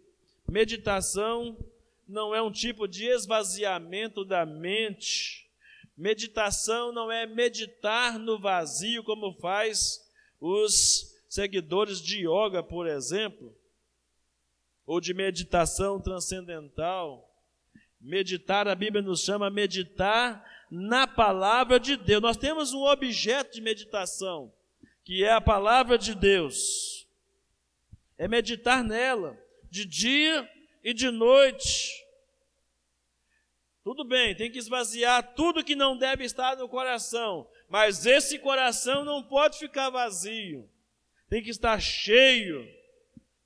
meditação 0.48 1.58
não 2.06 2.32
é 2.32 2.40
um 2.40 2.52
tipo 2.52 2.86
de 2.86 3.06
esvaziamento 3.06 4.24
da 4.24 4.46
mente. 4.46 5.50
Meditação 5.96 6.92
não 6.92 7.10
é 7.10 7.26
meditar 7.26 8.18
no 8.18 8.38
vazio, 8.38 9.02
como 9.02 9.34
faz 9.34 10.08
os 10.40 11.14
seguidores 11.28 12.00
de 12.00 12.20
yoga, 12.28 12.62
por 12.62 12.86
exemplo, 12.86 13.52
ou 14.86 15.00
de 15.00 15.12
meditação 15.12 16.00
transcendental. 16.00 17.28
Meditar, 18.00 18.68
a 18.68 18.74
Bíblia 18.74 19.02
nos 19.02 19.22
chama 19.22 19.50
meditar 19.50 20.44
na 20.70 21.06
palavra 21.06 21.80
de 21.80 21.96
Deus. 21.96 22.22
Nós 22.22 22.36
temos 22.36 22.72
um 22.72 22.84
objeto 22.84 23.54
de 23.54 23.60
meditação, 23.60 24.52
que 25.02 25.24
é 25.24 25.32
a 25.32 25.40
palavra 25.40 25.96
de 25.96 26.14
Deus. 26.14 26.93
É 28.16 28.28
meditar 28.28 28.82
nela, 28.84 29.38
de 29.70 29.84
dia 29.84 30.48
e 30.82 30.92
de 30.94 31.10
noite. 31.10 32.04
Tudo 33.82 34.04
bem, 34.04 34.34
tem 34.34 34.50
que 34.50 34.58
esvaziar 34.58 35.34
tudo 35.34 35.64
que 35.64 35.74
não 35.74 35.96
deve 35.96 36.24
estar 36.24 36.56
no 36.56 36.68
coração, 36.68 37.46
mas 37.68 38.06
esse 38.06 38.38
coração 38.38 39.04
não 39.04 39.22
pode 39.22 39.58
ficar 39.58 39.90
vazio, 39.90 40.68
tem 41.28 41.42
que 41.42 41.50
estar 41.50 41.78
cheio 41.80 42.66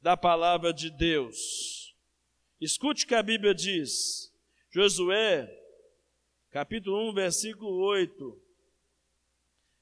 da 0.01 0.17
palavra 0.17 0.73
de 0.73 0.91
Deus. 0.91 1.95
Escute 2.61 3.05
o 3.05 3.09
que 3.09 3.15
a 3.15 3.23
Bíblia 3.23 3.55
diz. 3.55 4.33
Josué, 4.71 5.53
capítulo 6.51 7.11
1, 7.11 7.15
versículo 7.15 7.85
8. 7.85 8.43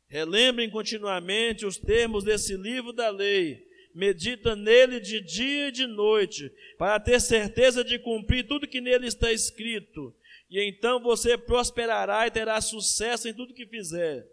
Relembrem 0.08 0.70
continuamente 0.70 1.66
os 1.66 1.76
termos 1.76 2.22
desse 2.22 2.56
livro 2.56 2.92
da 2.92 3.10
lei, 3.10 3.65
medita 3.96 4.54
nele 4.54 5.00
de 5.00 5.22
dia 5.22 5.68
e 5.68 5.72
de 5.72 5.86
noite, 5.86 6.52
para 6.76 7.00
ter 7.00 7.18
certeza 7.18 7.82
de 7.82 7.98
cumprir 7.98 8.46
tudo 8.46 8.68
que 8.68 8.78
nele 8.78 9.06
está 9.06 9.32
escrito, 9.32 10.14
e 10.50 10.60
então 10.60 11.00
você 11.00 11.38
prosperará 11.38 12.26
e 12.26 12.30
terá 12.30 12.60
sucesso 12.60 13.26
em 13.26 13.32
tudo 13.32 13.54
que 13.54 13.66
fizer. 13.66 14.28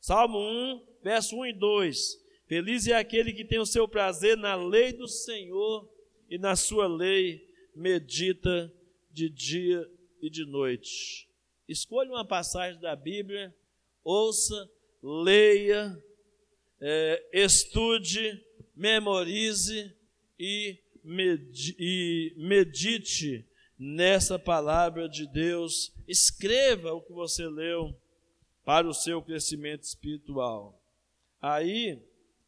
Salmo 0.00 0.38
1, 0.38 0.86
verso 1.02 1.36
1 1.36 1.46
e 1.46 1.52
2. 1.52 2.22
Feliz 2.48 2.88
é 2.88 2.94
aquele 2.94 3.34
que 3.34 3.44
tem 3.44 3.58
o 3.58 3.66
seu 3.66 3.86
prazer 3.86 4.36
na 4.36 4.56
lei 4.56 4.92
do 4.92 5.06
Senhor 5.06 5.86
e 6.28 6.38
na 6.38 6.56
sua 6.56 6.88
lei 6.88 7.46
medita 7.76 8.72
de 9.10 9.28
dia 9.28 9.86
e 10.22 10.30
de 10.30 10.46
noite. 10.46 11.28
Escolha 11.68 12.10
uma 12.10 12.26
passagem 12.26 12.80
da 12.80 12.96
Bíblia, 12.96 13.54
ouça, 14.02 14.68
leia, 15.02 15.96
é, 16.84 17.28
estude, 17.32 18.44
memorize 18.74 19.94
e, 20.38 20.78
e 21.78 22.34
medite 22.36 23.44
nessa 23.78 24.38
palavra 24.38 25.08
de 25.08 25.26
Deus. 25.26 25.92
Escreva 26.06 26.92
o 26.92 27.02
que 27.02 27.12
você 27.12 27.46
leu 27.46 27.94
para 28.64 28.88
o 28.88 28.94
seu 28.94 29.20
crescimento 29.22 29.82
espiritual. 29.82 30.80
Aí, 31.40 31.98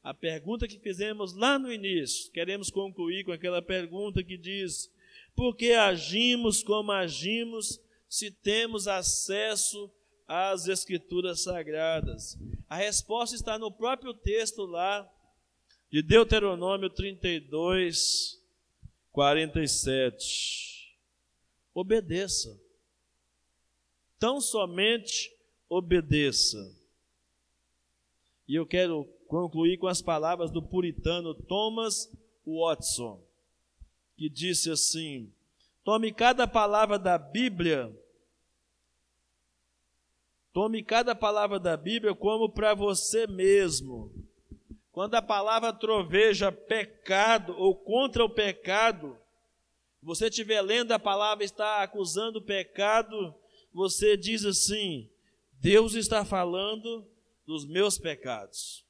a 0.02 0.14
pergunta 0.14 0.68
que 0.68 0.78
fizemos 0.78 1.34
lá 1.34 1.58
no 1.58 1.72
início, 1.72 2.30
queremos 2.30 2.70
concluir 2.70 3.24
com 3.24 3.32
aquela 3.32 3.60
pergunta 3.60 4.22
que 4.22 4.36
diz: 4.36 4.90
por 5.34 5.56
que 5.56 5.72
agimos 5.72 6.62
como 6.62 6.92
agimos 6.92 7.80
se 8.08 8.30
temos 8.30 8.86
acesso 8.86 9.90
às 10.28 10.68
Escrituras 10.68 11.42
Sagradas? 11.42 12.38
A 12.68 12.76
resposta 12.76 13.34
está 13.34 13.58
no 13.58 13.72
próprio 13.72 14.14
texto 14.14 14.64
lá 14.64 15.10
de 15.94 16.02
Deuteronômio 16.02 16.90
32, 16.90 18.42
47. 19.12 20.98
Obedeça. 21.72 22.60
Tão 24.18 24.40
somente 24.40 25.32
obedeça. 25.68 26.76
E 28.48 28.56
eu 28.56 28.66
quero 28.66 29.04
concluir 29.28 29.78
com 29.78 29.86
as 29.86 30.02
palavras 30.02 30.50
do 30.50 30.60
puritano 30.60 31.32
Thomas 31.32 32.12
Watson 32.44 33.24
que 34.16 34.28
disse 34.28 34.72
assim: 34.72 35.32
Tome 35.84 36.12
cada 36.12 36.48
palavra 36.48 36.98
da 36.98 37.16
Bíblia, 37.16 37.96
tome 40.52 40.82
cada 40.82 41.14
palavra 41.14 41.60
da 41.60 41.76
Bíblia 41.76 42.16
como 42.16 42.50
para 42.50 42.74
você 42.74 43.28
mesmo. 43.28 44.12
Quando 44.94 45.16
a 45.16 45.22
palavra 45.22 45.72
troveja 45.72 46.52
pecado 46.52 47.52
ou 47.58 47.74
contra 47.74 48.24
o 48.24 48.30
pecado, 48.30 49.18
você 50.00 50.28
estiver 50.28 50.62
lendo 50.62 50.92
a 50.92 51.00
palavra 51.00 51.42
está 51.42 51.82
acusando 51.82 52.38
o 52.38 52.44
pecado, 52.44 53.34
você 53.72 54.16
diz 54.16 54.44
assim: 54.44 55.10
Deus 55.54 55.94
está 55.94 56.24
falando 56.24 57.04
dos 57.44 57.66
meus 57.66 57.98
pecados. 57.98 58.86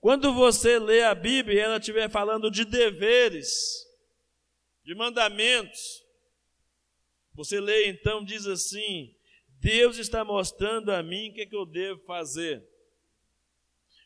Quando 0.00 0.32
você 0.32 0.78
lê 0.78 1.02
a 1.02 1.16
Bíblia 1.16 1.56
e 1.56 1.58
ela 1.58 1.78
estiver 1.78 2.08
falando 2.08 2.48
de 2.48 2.64
deveres, 2.64 3.84
de 4.84 4.94
mandamentos, 4.94 6.04
você 7.34 7.58
lê 7.58 7.88
então, 7.88 8.24
diz 8.24 8.46
assim: 8.46 9.16
Deus 9.58 9.98
está 9.98 10.24
mostrando 10.24 10.92
a 10.92 11.02
mim 11.02 11.30
o 11.30 11.34
que, 11.34 11.40
é 11.40 11.46
que 11.46 11.56
eu 11.56 11.66
devo 11.66 11.98
fazer. 12.04 12.72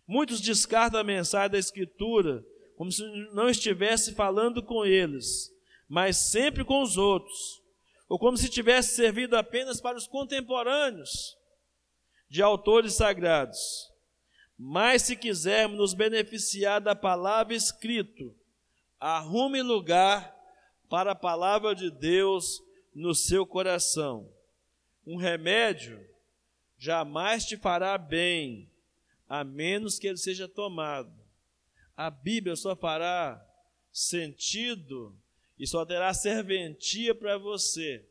Muitos 0.09 0.41
descartam 0.41 0.99
a 0.99 1.05
mensagem 1.05 1.51
da 1.51 1.59
Escritura 1.59 2.43
como 2.77 2.91
se 2.91 3.03
não 3.35 3.51
estivesse 3.51 4.15
falando 4.15 4.63
com 4.63 4.87
eles, 4.87 5.53
mas 5.87 6.17
sempre 6.17 6.65
com 6.65 6.81
os 6.81 6.97
outros, 6.97 7.63
ou 8.09 8.19
como 8.19 8.37
se 8.39 8.49
tivesse 8.49 8.97
servido 8.97 9.37
apenas 9.37 9.83
para 9.83 9.99
os 9.99 10.07
contemporâneos 10.07 11.37
de 12.31 12.41
autores 12.41 12.95
sagrados. 12.95 13.93
Mas 14.57 15.03
se 15.03 15.15
quisermos 15.15 15.77
nos 15.77 15.93
beneficiar 15.93 16.81
da 16.81 16.95
palavra 16.95 17.55
escrito, 17.55 18.35
arrume 18.99 19.61
lugar 19.61 20.35
para 20.89 21.13
a 21.13 21.17
palavra 21.17 21.75
de 21.75 21.91
Deus 21.91 22.63
no 22.95 23.15
seu 23.15 23.47
coração. 23.47 24.33
Um 25.07 25.17
remédio 25.17 26.03
jamais 26.79 27.45
te 27.45 27.59
fará 27.59 27.99
bem, 27.99 28.71
a 29.29 29.45
menos 29.45 29.99
que 29.99 30.07
ele 30.07 30.17
seja 30.17 30.49
tomado. 30.49 31.13
A 31.97 32.11
Bíblia 32.11 32.57
só 32.57 32.75
fará 32.75 33.45
sentido 33.93 35.17
e 35.59 35.67
só 35.67 35.85
terá 35.85 36.15
serventia 36.15 37.15
para 37.15 37.37
você 37.37 38.09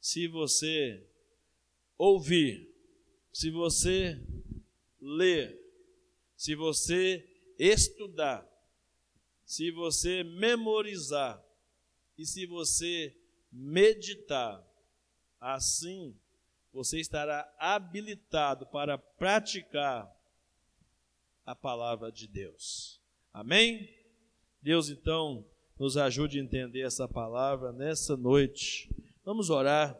se 0.00 0.26
você 0.26 1.04
ouvir, 1.98 2.72
se 3.32 3.50
você 3.50 4.20
ler, 5.00 5.60
se 6.36 6.54
você 6.54 7.28
estudar, 7.58 8.48
se 9.44 9.70
você 9.70 10.22
memorizar 10.24 11.44
e 12.16 12.24
se 12.24 12.46
você 12.46 13.16
meditar, 13.52 14.64
assim 15.40 16.16
você 16.72 16.98
estará 16.98 17.52
habilitado 17.58 18.66
para 18.66 18.96
praticar 18.96 20.10
a 21.44 21.54
palavra 21.54 22.10
de 22.10 22.26
Deus. 22.26 23.00
Amém? 23.32 23.88
Deus 24.60 24.88
então 24.88 25.44
nos 25.78 25.96
ajude 25.96 26.38
a 26.38 26.42
entender 26.42 26.82
essa 26.82 27.08
palavra 27.08 27.72
nessa 27.72 28.16
noite. 28.16 28.88
Vamos 29.24 29.50
orar. 29.50 29.98